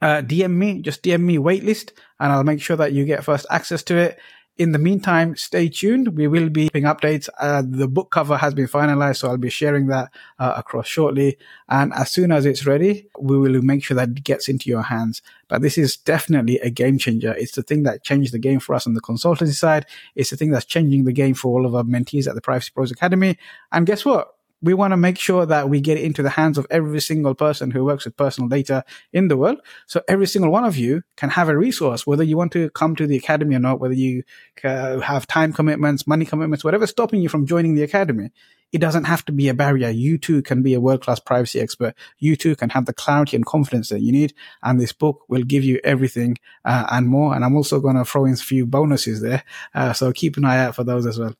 uh, 0.00 0.22
DM 0.22 0.52
me, 0.52 0.82
just 0.82 1.02
DM 1.02 1.20
me 1.20 1.36
waitlist 1.36 1.92
and 2.20 2.32
I'll 2.32 2.44
make 2.44 2.62
sure 2.62 2.76
that 2.76 2.92
you 2.92 3.04
get 3.04 3.24
first 3.24 3.46
access 3.50 3.82
to 3.84 3.96
it. 3.96 4.18
In 4.56 4.70
the 4.70 4.78
meantime, 4.78 5.34
stay 5.34 5.68
tuned. 5.68 6.16
We 6.16 6.28
will 6.28 6.48
be 6.48 6.68
giving 6.68 6.84
updates. 6.84 7.28
Uh, 7.40 7.64
the 7.66 7.88
book 7.88 8.12
cover 8.12 8.36
has 8.36 8.54
been 8.54 8.68
finalized, 8.68 9.16
so 9.16 9.28
I'll 9.28 9.36
be 9.36 9.50
sharing 9.50 9.88
that 9.88 10.12
uh, 10.38 10.54
across 10.56 10.86
shortly. 10.86 11.38
And 11.68 11.92
as 11.92 12.12
soon 12.12 12.30
as 12.30 12.46
it's 12.46 12.64
ready, 12.64 13.08
we 13.18 13.36
will 13.36 13.60
make 13.62 13.82
sure 13.82 13.96
that 13.96 14.10
it 14.10 14.22
gets 14.22 14.48
into 14.48 14.70
your 14.70 14.82
hands. 14.82 15.22
But 15.48 15.62
this 15.62 15.76
is 15.76 15.96
definitely 15.96 16.60
a 16.60 16.70
game 16.70 16.98
changer. 16.98 17.34
It's 17.34 17.56
the 17.56 17.64
thing 17.64 17.82
that 17.82 18.04
changed 18.04 18.32
the 18.32 18.38
game 18.38 18.60
for 18.60 18.76
us 18.76 18.86
on 18.86 18.94
the 18.94 19.00
consultancy 19.00 19.54
side. 19.54 19.86
It's 20.14 20.30
the 20.30 20.36
thing 20.36 20.52
that's 20.52 20.64
changing 20.64 21.02
the 21.02 21.12
game 21.12 21.34
for 21.34 21.48
all 21.48 21.66
of 21.66 21.74
our 21.74 21.82
mentees 21.82 22.28
at 22.28 22.36
the 22.36 22.40
Privacy 22.40 22.70
Pros 22.72 22.92
Academy. 22.92 23.36
And 23.72 23.86
guess 23.86 24.04
what? 24.04 24.33
We 24.64 24.72
want 24.72 24.92
to 24.92 24.96
make 24.96 25.18
sure 25.18 25.44
that 25.44 25.68
we 25.68 25.80
get 25.80 25.98
it 25.98 26.04
into 26.04 26.22
the 26.22 26.30
hands 26.30 26.56
of 26.56 26.66
every 26.70 27.00
single 27.00 27.34
person 27.34 27.70
who 27.70 27.84
works 27.84 28.06
with 28.06 28.16
personal 28.16 28.48
data 28.48 28.82
in 29.12 29.28
the 29.28 29.36
world. 29.36 29.58
So 29.86 30.00
every 30.08 30.26
single 30.26 30.50
one 30.50 30.64
of 30.64 30.76
you 30.76 31.02
can 31.16 31.28
have 31.30 31.50
a 31.50 31.56
resource, 31.56 32.06
whether 32.06 32.24
you 32.24 32.38
want 32.38 32.52
to 32.52 32.70
come 32.70 32.96
to 32.96 33.06
the 33.06 33.16
academy 33.16 33.54
or 33.54 33.58
not, 33.58 33.78
whether 33.78 33.94
you 33.94 34.22
uh, 34.64 35.00
have 35.00 35.26
time 35.26 35.52
commitments, 35.52 36.06
money 36.06 36.24
commitments, 36.24 36.64
whatever's 36.64 36.90
stopping 36.90 37.20
you 37.20 37.28
from 37.28 37.46
joining 37.46 37.74
the 37.74 37.82
academy. 37.82 38.30
It 38.72 38.80
doesn't 38.80 39.04
have 39.04 39.24
to 39.26 39.32
be 39.32 39.48
a 39.48 39.54
barrier. 39.54 39.90
You 39.90 40.18
too 40.18 40.42
can 40.42 40.62
be 40.62 40.74
a 40.74 40.80
world-class 40.80 41.20
privacy 41.20 41.60
expert. 41.60 41.94
You 42.18 42.34
too 42.34 42.56
can 42.56 42.70
have 42.70 42.86
the 42.86 42.92
clarity 42.92 43.36
and 43.36 43.46
confidence 43.46 43.90
that 43.90 44.00
you 44.00 44.10
need. 44.10 44.34
And 44.64 44.80
this 44.80 44.92
book 44.92 45.24
will 45.28 45.44
give 45.44 45.62
you 45.62 45.78
everything 45.84 46.38
uh, 46.64 46.86
and 46.90 47.06
more. 47.06 47.36
And 47.36 47.44
I'm 47.44 47.54
also 47.54 47.78
going 47.78 47.94
to 47.96 48.04
throw 48.04 48.24
in 48.24 48.32
a 48.32 48.36
few 48.36 48.66
bonuses 48.66 49.20
there. 49.20 49.44
Uh, 49.74 49.92
so 49.92 50.10
keep 50.12 50.36
an 50.38 50.44
eye 50.44 50.64
out 50.64 50.74
for 50.74 50.82
those 50.82 51.06
as 51.06 51.20
well. 51.20 51.36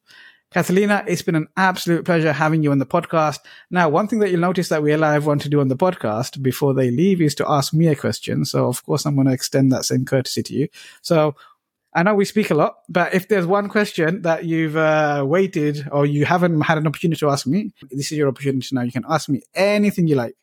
Katalina, 0.54 1.04
it's 1.08 1.22
been 1.22 1.34
an 1.34 1.48
absolute 1.56 2.04
pleasure 2.04 2.32
having 2.32 2.62
you 2.62 2.70
on 2.70 2.78
the 2.78 2.86
podcast. 2.86 3.40
Now, 3.70 3.88
one 3.88 4.06
thing 4.06 4.20
that 4.20 4.30
you'll 4.30 4.40
notice 4.40 4.68
that 4.68 4.84
we 4.84 4.92
allow 4.92 5.12
everyone 5.12 5.40
to 5.40 5.48
do 5.48 5.60
on 5.60 5.66
the 5.66 5.76
podcast 5.76 6.40
before 6.42 6.74
they 6.74 6.92
leave 6.92 7.20
is 7.20 7.34
to 7.36 7.50
ask 7.50 7.74
me 7.74 7.88
a 7.88 7.96
question. 7.96 8.44
So, 8.44 8.68
of 8.68 8.84
course, 8.86 9.04
I'm 9.04 9.16
going 9.16 9.26
to 9.26 9.32
extend 9.32 9.72
that 9.72 9.84
same 9.84 10.04
courtesy 10.04 10.44
to 10.44 10.54
you. 10.54 10.68
So, 11.02 11.34
I 11.92 12.04
know 12.04 12.14
we 12.14 12.24
speak 12.24 12.50
a 12.50 12.54
lot, 12.54 12.78
but 12.88 13.14
if 13.14 13.28
there's 13.28 13.46
one 13.46 13.68
question 13.68 14.22
that 14.22 14.44
you've 14.44 14.76
uh, 14.76 15.24
waited 15.26 15.88
or 15.90 16.06
you 16.06 16.24
haven't 16.24 16.60
had 16.60 16.78
an 16.78 16.86
opportunity 16.86 17.18
to 17.18 17.30
ask 17.30 17.46
me, 17.46 17.72
this 17.90 18.12
is 18.12 18.18
your 18.18 18.28
opportunity 18.28 18.68
now. 18.72 18.82
You 18.82 18.92
can 18.92 19.04
ask 19.08 19.28
me 19.28 19.42
anything 19.54 20.06
you 20.06 20.14
like. 20.14 20.36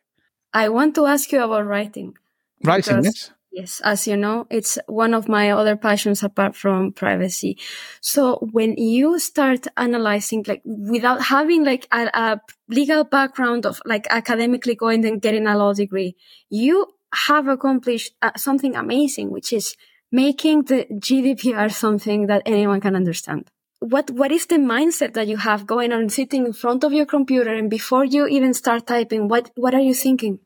I 0.54 0.70
want 0.70 0.96
to 0.96 1.06
ask 1.06 1.32
you 1.32 1.42
about 1.42 1.66
writing. 1.66 2.18
Writing, 2.64 3.04
yes. 3.04 3.32
Yes, 3.52 3.82
as 3.84 4.08
you 4.08 4.16
know, 4.16 4.48
it's 4.50 4.80
one 4.88 5.14
of 5.14 5.28
my 5.28 5.52
other 5.52 5.76
passions 5.76 6.24
apart 6.24 6.56
from 6.56 6.94
privacy. 6.94 7.58
So 8.00 8.48
when 8.54 8.78
you 8.78 9.20
start 9.20 9.68
analyzing, 9.76 10.46
like 10.48 10.62
without 10.64 11.22
having 11.24 11.66
like 11.66 11.86
a, 11.92 12.10
a 12.14 12.42
legal 12.70 13.04
background 13.04 13.66
of 13.66 13.82
like 13.86 14.08
academically 14.10 14.76
going 14.76 15.04
and 15.04 15.22
getting 15.22 15.48
a 15.48 15.58
law 15.58 15.74
degree, 15.74 16.16
you 16.50 16.88
have 17.28 17.50
accomplished 17.50 18.14
uh, 18.22 18.32
something 18.38 18.74
amazing, 18.74 19.32
which 19.32 19.52
is 19.52 19.76
making 20.14 20.64
the 20.64 20.86
GDPR 20.90 21.74
something 21.74 22.28
that 22.28 22.44
anyone 22.46 22.80
can 22.80 22.96
understand. 22.96 23.50
What, 23.80 24.12
what 24.12 24.32
is 24.32 24.46
the 24.46 24.60
mindset 24.60 25.14
that 25.16 25.28
you 25.28 25.36
have 25.36 25.68
going 25.68 25.92
on 25.92 26.08
sitting 26.08 26.46
in 26.46 26.54
front 26.54 26.86
of 26.86 26.94
your 26.94 27.06
computer 27.06 27.54
and 27.54 27.70
before 27.70 28.06
you 28.06 28.28
even 28.28 28.54
start 28.54 28.88
typing, 28.88 29.28
what, 29.28 29.52
what 29.56 29.74
are 29.74 29.82
you 29.82 29.94
thinking? 29.94 30.40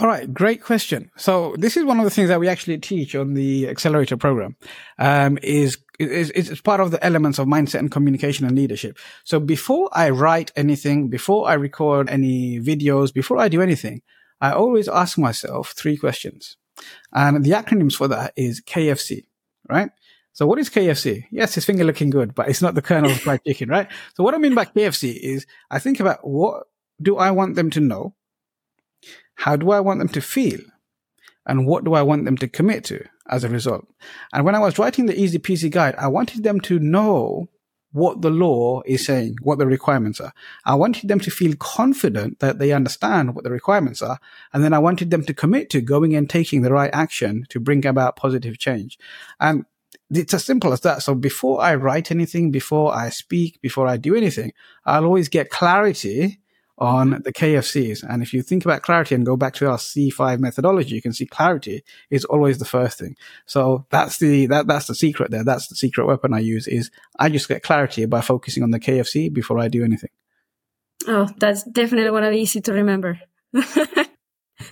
All 0.00 0.06
right, 0.06 0.32
great 0.32 0.62
question. 0.62 1.10
So 1.16 1.56
this 1.58 1.76
is 1.76 1.84
one 1.84 1.98
of 1.98 2.04
the 2.04 2.10
things 2.10 2.28
that 2.28 2.38
we 2.38 2.46
actually 2.46 2.78
teach 2.78 3.16
on 3.16 3.34
the 3.34 3.68
accelerator 3.68 4.16
program. 4.16 4.54
Um, 4.96 5.38
is 5.42 5.78
is 5.98 6.30
it's 6.30 6.60
part 6.60 6.78
of 6.80 6.92
the 6.92 7.04
elements 7.04 7.40
of 7.40 7.48
mindset 7.48 7.80
and 7.80 7.90
communication 7.90 8.46
and 8.46 8.56
leadership. 8.56 8.96
So 9.24 9.40
before 9.40 9.90
I 9.92 10.10
write 10.10 10.52
anything, 10.54 11.08
before 11.08 11.48
I 11.48 11.54
record 11.54 12.08
any 12.08 12.60
videos, 12.60 13.12
before 13.12 13.38
I 13.38 13.48
do 13.48 13.60
anything, 13.60 14.02
I 14.40 14.52
always 14.52 14.86
ask 14.86 15.18
myself 15.18 15.72
three 15.76 15.96
questions, 15.96 16.56
and 17.12 17.44
the 17.44 17.50
acronyms 17.50 17.96
for 17.96 18.06
that 18.06 18.34
is 18.36 18.60
KFC, 18.60 19.26
right? 19.68 19.90
So 20.32 20.46
what 20.46 20.60
is 20.60 20.70
KFC? 20.70 21.24
Yes, 21.32 21.56
his 21.56 21.64
finger 21.64 21.82
looking 21.82 22.10
good, 22.10 22.36
but 22.36 22.48
it's 22.48 22.62
not 22.62 22.76
the 22.76 22.82
colonel 22.82 23.10
of 23.10 23.20
fried 23.20 23.40
chicken, 23.44 23.68
right? 23.68 23.88
So 24.14 24.22
what 24.22 24.34
I 24.34 24.38
mean 24.38 24.54
by 24.54 24.66
KFC 24.66 25.18
is 25.20 25.44
I 25.72 25.80
think 25.80 25.98
about 25.98 26.20
what 26.22 26.68
do 27.02 27.16
I 27.16 27.32
want 27.32 27.56
them 27.56 27.70
to 27.70 27.80
know? 27.80 28.14
How 29.38 29.54
do 29.54 29.70
I 29.70 29.78
want 29.78 30.00
them 30.00 30.08
to 30.08 30.20
feel? 30.20 30.58
And 31.46 31.64
what 31.64 31.84
do 31.84 31.94
I 31.94 32.02
want 32.02 32.24
them 32.24 32.36
to 32.38 32.48
commit 32.48 32.84
to 32.84 33.04
as 33.30 33.44
a 33.44 33.48
result? 33.48 33.86
And 34.32 34.44
when 34.44 34.56
I 34.56 34.58
was 34.58 34.78
writing 34.78 35.06
the 35.06 35.18
easy 35.18 35.38
peasy 35.38 35.70
guide, 35.70 35.94
I 35.96 36.08
wanted 36.08 36.42
them 36.42 36.60
to 36.62 36.80
know 36.80 37.48
what 37.92 38.20
the 38.20 38.30
law 38.30 38.82
is 38.84 39.06
saying, 39.06 39.36
what 39.42 39.58
the 39.58 39.66
requirements 39.66 40.20
are. 40.20 40.32
I 40.64 40.74
wanted 40.74 41.08
them 41.08 41.20
to 41.20 41.30
feel 41.30 41.54
confident 41.56 42.40
that 42.40 42.58
they 42.58 42.72
understand 42.72 43.34
what 43.34 43.44
the 43.44 43.50
requirements 43.50 44.02
are. 44.02 44.18
And 44.52 44.64
then 44.64 44.72
I 44.72 44.80
wanted 44.80 45.10
them 45.10 45.24
to 45.24 45.32
commit 45.32 45.70
to 45.70 45.80
going 45.80 46.16
and 46.16 46.28
taking 46.28 46.62
the 46.62 46.72
right 46.72 46.90
action 46.92 47.46
to 47.50 47.60
bring 47.60 47.86
about 47.86 48.16
positive 48.16 48.58
change. 48.58 48.98
And 49.38 49.64
it's 50.10 50.34
as 50.34 50.44
simple 50.44 50.72
as 50.72 50.80
that. 50.80 51.02
So 51.02 51.14
before 51.14 51.62
I 51.62 51.76
write 51.76 52.10
anything, 52.10 52.50
before 52.50 52.92
I 52.94 53.08
speak, 53.10 53.60
before 53.62 53.86
I 53.86 53.98
do 53.98 54.16
anything, 54.16 54.52
I'll 54.84 55.04
always 55.04 55.28
get 55.28 55.48
clarity 55.48 56.40
on 56.78 57.22
the 57.24 57.32
KFCs. 57.32 58.04
And 58.08 58.22
if 58.22 58.32
you 58.32 58.42
think 58.42 58.64
about 58.64 58.82
clarity 58.82 59.14
and 59.14 59.26
go 59.26 59.36
back 59.36 59.54
to 59.54 59.68
our 59.68 59.76
C5 59.76 60.38
methodology, 60.38 60.94
you 60.94 61.02
can 61.02 61.12
see 61.12 61.26
clarity 61.26 61.82
is 62.10 62.24
always 62.24 62.58
the 62.58 62.64
first 62.64 62.98
thing. 62.98 63.16
So 63.46 63.86
that's 63.90 64.18
the, 64.18 64.46
that, 64.46 64.66
that's 64.66 64.86
the 64.86 64.94
secret 64.94 65.30
there. 65.30 65.44
That's 65.44 65.66
the 65.68 65.74
secret 65.74 66.06
weapon 66.06 66.32
I 66.32 66.38
use 66.38 66.68
is 66.68 66.90
I 67.18 67.28
just 67.28 67.48
get 67.48 67.62
clarity 67.62 68.06
by 68.06 68.20
focusing 68.20 68.62
on 68.62 68.70
the 68.70 68.80
KFC 68.80 69.32
before 69.32 69.58
I 69.58 69.68
do 69.68 69.84
anything. 69.84 70.10
Oh, 71.06 71.28
that's 71.38 71.62
definitely 71.64 72.10
one 72.10 72.24
of 72.24 72.32
easy 72.32 72.60
to 72.60 72.72
remember. 72.72 73.20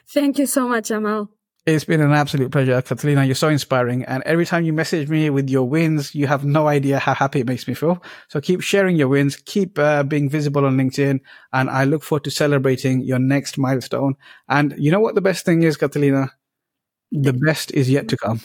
Thank 0.08 0.38
you 0.38 0.46
so 0.46 0.68
much, 0.68 0.88
Jamal. 0.88 1.30
It's 1.66 1.84
been 1.84 2.00
an 2.00 2.12
absolute 2.12 2.52
pleasure, 2.52 2.80
Katalina. 2.80 3.26
You're 3.26 3.34
so 3.34 3.48
inspiring. 3.48 4.04
And 4.04 4.22
every 4.22 4.46
time 4.46 4.64
you 4.64 4.72
message 4.72 5.08
me 5.08 5.30
with 5.30 5.50
your 5.50 5.68
wins, 5.68 6.14
you 6.14 6.28
have 6.28 6.44
no 6.44 6.68
idea 6.68 7.00
how 7.00 7.12
happy 7.12 7.40
it 7.40 7.48
makes 7.48 7.66
me 7.66 7.74
feel. 7.74 8.00
So 8.28 8.40
keep 8.40 8.60
sharing 8.60 8.94
your 8.94 9.08
wins, 9.08 9.34
keep 9.34 9.76
uh, 9.76 10.04
being 10.04 10.30
visible 10.30 10.64
on 10.64 10.76
LinkedIn. 10.76 11.18
And 11.52 11.68
I 11.68 11.82
look 11.82 12.04
forward 12.04 12.22
to 12.22 12.30
celebrating 12.30 13.00
your 13.00 13.18
next 13.18 13.58
milestone. 13.58 14.14
And 14.48 14.76
you 14.78 14.92
know 14.92 15.00
what 15.00 15.16
the 15.16 15.20
best 15.20 15.44
thing 15.44 15.64
is, 15.64 15.76
Katalina? 15.76 16.30
The 17.10 17.32
best 17.32 17.72
is 17.72 17.90
yet 17.90 18.06
to 18.10 18.16
come. 18.16 18.42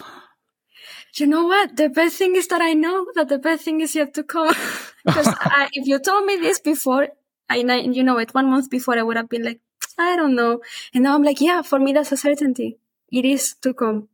You 1.13 1.27
know 1.27 1.45
what? 1.45 1.77
The 1.77 1.89
best 1.89 2.17
thing 2.17 2.35
is 2.35 2.47
that 2.47 2.61
I 2.61 2.73
know 2.73 3.05
that 3.13 3.29
the 3.29 3.37
best 3.37 3.65
thing 3.65 3.81
is 3.81 3.93
yet 3.95 4.15
to 4.15 4.23
come. 4.23 4.55
Because 5.05 5.27
if 5.73 5.85
you 5.85 5.99
told 5.99 6.25
me 6.25 6.37
this 6.37 6.59
before, 6.59 7.09
I, 7.47 7.57
you 7.57 8.03
know 8.03 8.17
it, 8.17 8.33
one 8.33 8.49
month 8.49 8.71
before, 8.71 8.97
I 8.97 9.03
would 9.03 9.17
have 9.17 9.29
been 9.29 9.43
like, 9.43 9.59
I 9.99 10.15
don't 10.15 10.35
know. 10.35 10.61
And 10.93 11.03
now 11.03 11.13
I'm 11.13 11.23
like, 11.23 11.39
yeah, 11.39 11.61
for 11.61 11.77
me, 11.77 11.93
that's 11.93 12.11
a 12.11 12.17
certainty 12.17 12.79
it 13.11 13.25
is 13.25 13.55
to 13.61 13.73
come. 13.73 14.07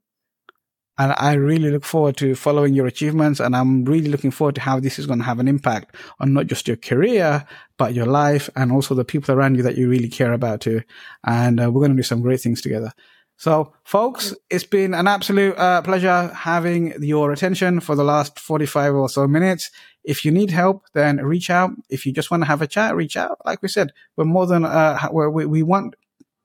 And 1.00 1.14
I 1.18 1.34
really 1.34 1.70
look 1.70 1.84
forward 1.84 2.18
to 2.18 2.34
following 2.34 2.74
your 2.74 2.88
achievements. 2.88 3.40
And 3.40 3.56
I'm 3.56 3.86
really 3.86 4.10
looking 4.10 4.32
forward 4.32 4.56
to 4.56 4.62
how 4.62 4.80
this 4.80 4.98
is 4.98 5.06
going 5.06 5.20
to 5.20 5.26
have 5.26 5.40
an 5.40 5.48
impact 5.48 5.96
on 6.20 6.34
not 6.34 6.48
just 6.48 6.68
your 6.68 6.78
career, 6.78 7.46
but 7.78 7.94
your 7.94 8.08
life 8.08 8.50
and 8.56 8.72
also 8.72 8.96
the 8.96 9.06
people 9.06 9.36
around 9.36 9.56
you 9.56 9.64
that 9.64 9.78
you 9.78 9.88
really 9.88 10.10
care 10.10 10.34
about 10.34 10.62
too. 10.62 10.82
And 11.24 11.60
uh, 11.60 11.72
we're 11.72 11.82
going 11.82 11.92
to 11.92 11.98
do 11.98 12.04
some 12.04 12.22
great 12.22 12.42
things 12.42 12.62
together. 12.62 12.94
So, 13.40 13.74
folks, 13.84 14.34
it's 14.50 14.64
been 14.64 14.96
an 14.96 15.08
absolute 15.08 15.56
uh, 15.60 15.84
pleasure 15.84 16.30
having 16.34 16.96
your 17.04 17.32
attention 17.32 17.80
for 17.82 17.96
the 17.96 18.04
last 18.04 18.40
45 18.40 18.96
or 18.96 19.10
so 19.10 19.28
minutes. 19.28 19.70
If 20.04 20.26
you 20.26 20.32
need 20.32 20.50
help, 20.50 20.86
then 20.96 21.18
reach 21.18 21.52
out. 21.52 21.70
If 21.88 22.08
you 22.08 22.14
just 22.14 22.32
want 22.32 22.42
to 22.42 22.48
have 22.48 22.64
a 22.64 22.68
chat, 22.68 22.96
reach 22.96 23.16
out. 23.16 23.38
Like 23.46 23.62
we 23.62 23.68
said, 23.68 23.92
we're 24.16 24.26
more 24.26 24.48
than, 24.48 24.66
uh, 24.66 25.10
we, 25.12 25.46
we 25.46 25.62
want 25.62 25.96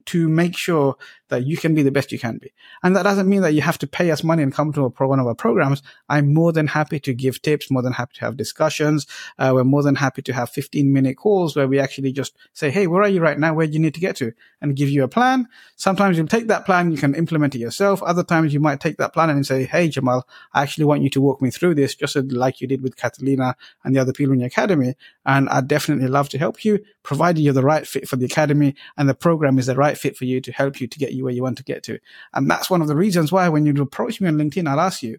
to 0.06 0.28
make 0.28 0.56
sure 0.56 0.96
that 1.32 1.46
you 1.46 1.56
can 1.56 1.74
be 1.74 1.82
the 1.82 1.90
best 1.90 2.12
you 2.12 2.18
can 2.18 2.36
be. 2.36 2.52
And 2.82 2.94
that 2.94 3.04
doesn't 3.04 3.26
mean 3.28 3.40
that 3.40 3.54
you 3.54 3.62
have 3.62 3.78
to 3.78 3.86
pay 3.86 4.10
us 4.10 4.22
money 4.22 4.42
and 4.42 4.52
come 4.52 4.70
to 4.74 4.90
pro- 4.90 5.08
one 5.08 5.18
of 5.18 5.26
our 5.26 5.34
programs. 5.34 5.82
I'm 6.10 6.34
more 6.34 6.52
than 6.52 6.66
happy 6.66 7.00
to 7.00 7.14
give 7.14 7.40
tips, 7.40 7.70
more 7.70 7.80
than 7.80 7.94
happy 7.94 8.12
to 8.16 8.26
have 8.26 8.36
discussions. 8.36 9.06
Uh, 9.38 9.52
we're 9.54 9.64
more 9.64 9.82
than 9.82 9.94
happy 9.94 10.20
to 10.22 10.32
have 10.34 10.50
15 10.50 10.92
minute 10.92 11.16
calls 11.16 11.56
where 11.56 11.66
we 11.66 11.78
actually 11.78 12.12
just 12.12 12.36
say, 12.52 12.70
Hey, 12.70 12.86
where 12.86 13.02
are 13.02 13.08
you 13.08 13.22
right 13.22 13.38
now? 13.38 13.54
Where 13.54 13.66
do 13.66 13.72
you 13.72 13.78
need 13.78 13.94
to 13.94 14.00
get 14.00 14.16
to? 14.16 14.32
And 14.60 14.76
give 14.76 14.90
you 14.90 15.04
a 15.04 15.08
plan. 15.08 15.48
Sometimes 15.76 16.18
you'll 16.18 16.26
take 16.26 16.48
that 16.48 16.66
plan, 16.66 16.92
you 16.92 16.98
can 16.98 17.14
implement 17.14 17.54
it 17.54 17.60
yourself. 17.60 18.02
Other 18.02 18.22
times 18.22 18.52
you 18.52 18.60
might 18.60 18.80
take 18.80 18.98
that 18.98 19.14
plan 19.14 19.30
and 19.30 19.46
say, 19.46 19.64
Hey, 19.64 19.88
Jamal, 19.88 20.28
I 20.52 20.62
actually 20.62 20.84
want 20.84 21.02
you 21.02 21.10
to 21.10 21.20
walk 21.22 21.40
me 21.40 21.50
through 21.50 21.76
this 21.76 21.94
just 21.94 22.14
like 22.14 22.60
you 22.60 22.68
did 22.68 22.82
with 22.82 22.96
Katalina 22.96 23.54
and 23.84 23.96
the 23.96 24.00
other 24.00 24.12
people 24.12 24.34
in 24.34 24.40
your 24.40 24.48
academy. 24.48 24.96
And 25.24 25.48
I'd 25.48 25.66
definitely 25.66 26.08
love 26.08 26.28
to 26.30 26.38
help 26.38 26.62
you, 26.62 26.84
provided 27.02 27.40
you're 27.40 27.54
the 27.54 27.62
right 27.62 27.86
fit 27.86 28.06
for 28.06 28.16
the 28.16 28.26
academy 28.26 28.74
and 28.98 29.08
the 29.08 29.14
program 29.14 29.58
is 29.58 29.66
the 29.66 29.76
right 29.76 29.91
fit 29.98 30.16
for 30.16 30.24
you 30.24 30.40
to 30.40 30.52
help 30.52 30.80
you 30.80 30.86
to 30.86 30.98
get 30.98 31.12
you 31.12 31.24
where 31.24 31.32
you 31.32 31.42
want 31.42 31.58
to 31.58 31.64
get 31.64 31.82
to. 31.84 31.98
And 32.34 32.50
that's 32.50 32.70
one 32.70 32.82
of 32.82 32.88
the 32.88 32.96
reasons 32.96 33.32
why 33.32 33.48
when 33.48 33.66
you 33.66 33.80
approach 33.82 34.20
me 34.20 34.28
on 34.28 34.36
LinkedIn, 34.36 34.68
I'll 34.68 34.80
ask 34.80 35.02
you, 35.02 35.18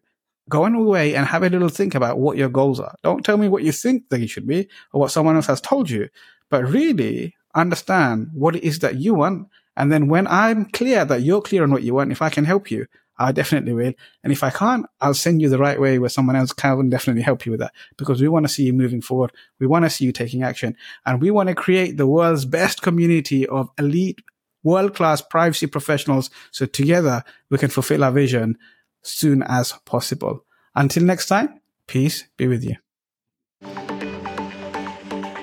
go 0.50 0.66
on 0.66 0.76
away 0.76 1.16
and 1.16 1.26
have 1.26 1.44
a 1.44 1.50
little 1.50 1.70
think 1.70 1.96
about 1.96 2.20
what 2.20 2.38
your 2.38 2.50
goals 2.50 2.80
are. 2.80 2.96
Don't 3.04 3.24
tell 3.24 3.38
me 3.38 3.48
what 3.48 3.64
you 3.64 3.72
think 3.72 4.10
they 4.10 4.28
should 4.28 4.48
be 4.48 4.68
or 4.92 5.02
what 5.02 5.12
someone 5.12 5.36
else 5.36 5.48
has 5.48 5.62
told 5.62 5.90
you, 5.90 6.10
but 6.50 6.68
really 6.68 7.36
understand 7.56 8.30
what 8.34 8.56
it 8.56 8.64
is 8.64 8.80
that 8.80 8.96
you 8.96 9.14
want. 9.14 9.48
And 9.76 9.92
then 9.92 10.08
when 10.08 10.28
I'm 10.28 10.66
clear 10.66 11.06
that 11.06 11.22
you're 11.22 11.42
clear 11.42 11.64
on 11.64 11.72
what 11.72 11.84
you 11.84 11.94
want, 11.94 12.12
if 12.12 12.22
I 12.22 12.30
can 12.30 12.46
help 12.46 12.70
you, 12.70 12.88
I 13.18 13.32
definitely 13.32 13.74
will. 13.74 13.94
And 14.24 14.34
if 14.34 14.44
I 14.44 14.50
can't, 14.50 14.86
I'll 15.00 15.14
send 15.14 15.42
you 15.42 15.50
the 15.50 15.60
right 15.60 15.80
way 15.80 16.00
where 16.00 16.10
someone 16.10 16.36
else 16.36 16.52
can 16.52 16.90
definitely 16.90 17.22
help 17.22 17.46
you 17.46 17.52
with 17.52 17.60
that 17.60 17.74
because 17.98 18.22
we 18.22 18.28
want 18.28 18.46
to 18.46 18.52
see 18.52 18.64
you 18.64 18.74
moving 18.74 19.02
forward. 19.02 19.32
We 19.60 19.68
want 19.68 19.86
to 19.86 19.90
see 19.90 20.06
you 20.06 20.12
taking 20.12 20.44
action 20.44 20.76
and 21.06 21.22
we 21.22 21.32
want 21.32 21.50
to 21.50 21.56
create 21.56 21.98
the 21.98 22.08
world's 22.08 22.46
best 22.46 22.82
community 22.82 23.48
of 23.48 23.70
elite 23.78 24.22
world 24.64 24.96
class 24.96 25.22
privacy 25.22 25.68
professionals 25.68 26.30
so 26.52 26.66
together 26.66 27.24
we 27.50 27.58
can 27.58 27.70
fulfill 27.70 28.04
our 28.04 28.12
vision 28.12 28.58
soon 29.02 29.44
as 29.44 29.74
possible. 29.86 30.46
Until 30.76 31.04
next 31.04 31.28
time, 31.28 31.60
peace 31.88 32.26
be 32.38 32.48
with 32.48 32.64
you. 32.64 32.76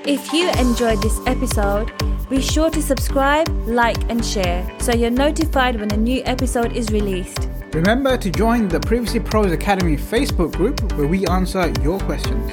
If 0.07 0.33
you 0.33 0.51
enjoyed 0.53 1.03
this 1.03 1.21
episode, 1.27 1.93
be 2.29 2.41
sure 2.41 2.71
to 2.71 2.83
subscribe, 2.83 3.49
like, 3.67 3.99
and 4.11 4.25
share 4.25 4.69
so 4.81 4.93
you're 4.93 5.11
notified 5.11 5.79
when 5.79 5.93
a 5.93 5.97
new 5.97 6.23
episode 6.25 6.73
is 6.73 6.91
released. 6.91 7.49
Remember 7.73 8.17
to 8.17 8.31
join 8.31 8.67
the 8.67 8.81
Privacy 8.81 9.21
Pros 9.21 9.53
Academy 9.53 9.97
Facebook 9.97 10.57
group 10.57 10.81
where 10.95 11.07
we 11.07 11.27
answer 11.27 11.73
your 11.83 12.01
questions. 12.01 12.53